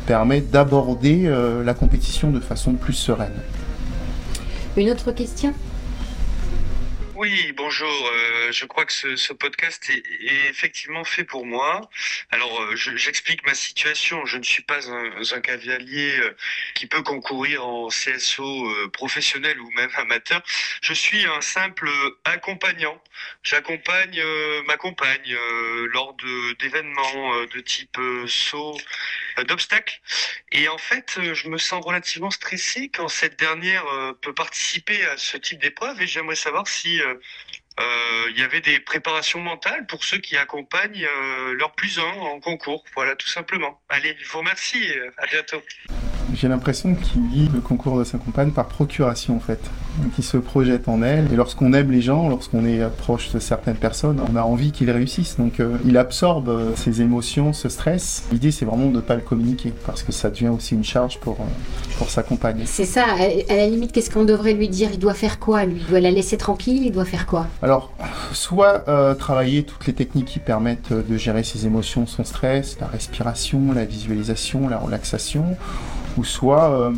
permet 0.06 0.40
d'aborder 0.40 1.24
euh, 1.26 1.62
la 1.64 1.74
compétition 1.74 2.30
de 2.30 2.40
façon 2.40 2.72
plus 2.72 2.94
sereine. 2.94 3.42
Une 4.76 4.90
autre 4.90 5.12
question? 5.12 5.52
Oui, 7.18 7.52
bonjour. 7.56 7.90
Euh, 8.14 8.52
je 8.52 8.64
crois 8.64 8.84
que 8.84 8.92
ce, 8.92 9.32
podcast 9.32 9.90
est, 9.90 10.04
effectivement 10.48 11.02
fait 11.02 11.24
pour 11.24 11.44
moi. 11.44 11.90
Alors, 12.30 12.62
euh, 12.62 12.76
j'explique 12.76 13.44
ma 13.44 13.54
situation. 13.54 14.24
Je 14.24 14.38
ne 14.38 14.44
suis 14.44 14.62
pas 14.62 14.88
un, 14.88 15.40
cavalier 15.40 16.16
euh, 16.20 16.36
qui 16.76 16.86
peut 16.86 17.02
concourir 17.02 17.66
en 17.66 17.88
CSO 17.88 18.88
professionnel 18.92 19.60
ou 19.60 19.68
même 19.72 19.90
amateur. 19.96 20.40
Je 20.80 20.92
suis 20.92 21.26
un 21.26 21.40
simple 21.40 21.90
accompagnant. 22.24 23.02
J'accompagne 23.42 24.22
ma 24.68 24.76
compagne 24.76 25.36
lors 25.92 26.16
d'événements 26.60 27.34
de, 27.46 27.60
type 27.60 27.98
saut 28.28 28.78
d'obstacles. 29.44 30.00
Et 30.52 30.68
en 30.68 30.78
fait, 30.78 31.18
je 31.34 31.48
me 31.48 31.58
sens 31.58 31.84
relativement 31.84 32.30
stressé 32.30 32.88
quand 32.88 33.08
cette 33.08 33.38
dernière 33.38 33.84
peut 34.22 34.34
participer 34.34 35.04
à 35.06 35.16
ce 35.16 35.36
type 35.36 35.60
d'épreuve 35.60 36.00
et 36.00 36.06
j'aimerais 36.06 36.36
savoir 36.36 36.66
si 36.66 37.00
euh, 37.00 37.14
euh, 37.80 38.30
il 38.30 38.38
y 38.38 38.42
avait 38.42 38.60
des 38.60 38.80
préparations 38.80 39.40
mentales 39.40 39.86
pour 39.86 40.04
ceux 40.04 40.18
qui 40.18 40.36
accompagnent 40.36 41.06
euh, 41.06 41.54
leur 41.54 41.74
plus 41.74 41.98
un 41.98 42.02
en 42.02 42.40
concours. 42.40 42.84
Voilà, 42.94 43.16
tout 43.16 43.28
simplement. 43.28 43.82
Allez, 43.88 44.16
je 44.18 44.28
vous 44.28 44.38
remercie. 44.38 44.92
À 45.16 45.26
bientôt. 45.26 45.62
J'ai 46.34 46.48
l'impression 46.48 46.94
qu'il 46.94 47.26
vit 47.26 47.48
le 47.52 47.60
concours 47.60 47.98
de 47.98 48.04
sa 48.04 48.18
compagne 48.18 48.50
par 48.50 48.66
procuration 48.66 49.36
en 49.36 49.40
fait. 49.40 49.60
Donc 50.02 50.12
il 50.18 50.24
se 50.24 50.36
projette 50.36 50.88
en 50.88 51.02
elle. 51.02 51.32
Et 51.32 51.36
lorsqu'on 51.36 51.72
aime 51.72 51.90
les 51.90 52.02
gens, 52.02 52.28
lorsqu'on 52.28 52.64
est 52.64 52.86
proche 52.98 53.32
de 53.32 53.38
certaines 53.38 53.76
personnes, 53.76 54.20
on 54.30 54.36
a 54.36 54.42
envie 54.42 54.70
qu'ils 54.70 54.90
réussissent. 54.90 55.36
Donc 55.38 55.58
euh, 55.58 55.78
il 55.84 55.96
absorbe 55.96 56.48
euh, 56.50 56.76
ses 56.76 57.00
émotions, 57.00 57.52
ce 57.52 57.68
stress. 57.68 58.24
L'idée 58.30 58.50
c'est 58.50 58.64
vraiment 58.64 58.86
de 58.86 58.96
ne 58.96 59.00
pas 59.00 59.14
le 59.14 59.22
communiquer 59.22 59.72
parce 59.86 60.02
que 60.02 60.12
ça 60.12 60.30
devient 60.30 60.48
aussi 60.48 60.74
une 60.74 60.84
charge 60.84 61.18
pour, 61.18 61.34
euh, 61.40 61.44
pour 61.96 62.10
sa 62.10 62.22
compagne. 62.22 62.62
C'est 62.66 62.84
ça. 62.84 63.04
À 63.48 63.56
la 63.56 63.66
limite, 63.66 63.92
qu'est-ce 63.92 64.10
qu'on 64.10 64.24
devrait 64.24 64.52
lui 64.52 64.68
dire? 64.68 64.90
Il 64.92 64.98
doit 64.98 65.14
faire 65.14 65.38
quoi 65.38 65.64
lui? 65.64 65.80
Il 65.80 65.86
doit 65.86 66.00
la 66.00 66.10
laisser 66.10 66.36
tranquille? 66.36 66.82
Il 66.84 66.92
doit 66.92 67.04
faire 67.04 67.26
quoi? 67.26 67.46
Alors, 67.62 67.92
soit 68.32 68.84
travailler 69.18 69.62
toutes 69.62 69.86
les 69.86 69.92
techniques 69.92 70.26
qui 70.26 70.38
permettent 70.38 70.92
de 70.92 71.16
gérer 71.16 71.42
ses 71.42 71.66
émotions, 71.66 72.06
son 72.06 72.24
stress, 72.24 72.78
la 72.80 72.86
respiration, 72.86 73.72
la 73.72 73.84
visualisation, 73.84 74.68
la 74.68 74.78
relaxation 74.78 75.56
ou 76.18 76.24
soit 76.24 76.70
euh, 76.70 76.90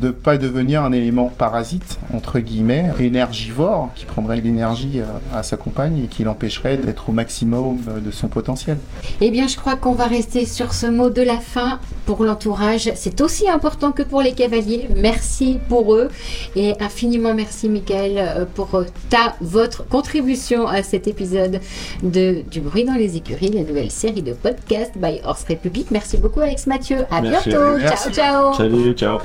de 0.00 0.06
ne 0.06 0.12
pas 0.12 0.38
devenir 0.38 0.82
un 0.82 0.92
élément 0.92 1.28
parasite, 1.28 1.98
entre 2.14 2.38
guillemets, 2.38 2.90
énergivore, 2.98 3.90
qui 3.94 4.06
prendrait 4.06 4.40
l'énergie 4.40 5.00
euh, 5.00 5.04
à, 5.38 5.42
sa 5.42 5.58
compagne 5.58 6.04
et 6.04 6.06
qui 6.06 6.24
l'empêcherait 6.24 6.78
d'être 6.78 7.10
au 7.10 7.12
maximum 7.12 7.78
euh, 7.88 8.00
de 8.00 8.10
son 8.10 8.28
potentiel. 8.28 8.78
Eh 9.20 9.30
bien, 9.30 9.46
je 9.46 9.56
crois 9.56 9.76
qu'on 9.76 9.92
va 9.92 10.06
rester 10.06 10.46
sur 10.46 10.72
ce 10.72 10.86
mot 10.86 11.10
de 11.10 11.20
la 11.20 11.38
fin 11.38 11.80
pour 12.06 12.24
l'entourage. 12.24 12.90
C'est 12.94 13.20
aussi 13.20 13.48
important 13.48 13.92
que 13.92 14.02
pour 14.02 14.22
les 14.22 14.32
cavaliers. 14.32 14.88
Merci 14.96 15.58
pour 15.68 15.94
eux 15.94 16.08
et 16.54 16.72
infiniment 16.80 17.34
merci, 17.34 17.68
Michael, 17.68 18.46
pour 18.54 18.84
ta, 19.10 19.34
votre 19.40 19.86
contribution 19.86 20.66
à 20.66 20.82
cet 20.82 21.08
épisode 21.08 21.60
de 22.02 22.42
Du 22.50 22.60
bruit 22.60 22.84
dans 22.84 22.94
les 22.94 23.16
écuries, 23.16 23.50
la 23.50 23.64
nouvelle 23.64 23.90
série 23.90 24.22
de 24.22 24.32
podcast 24.32 24.92
by 24.96 25.20
Horse 25.24 25.44
Republic. 25.48 25.88
Merci 25.90 26.16
beaucoup, 26.16 26.40
Alex 26.40 26.66
Mathieu. 26.66 26.98
À 27.10 27.20
bientôt. 27.20 27.78
Ciao, 27.80 28.12
ciao. 28.12 28.45
Salut, 28.54 28.94
ciao. 28.94 29.20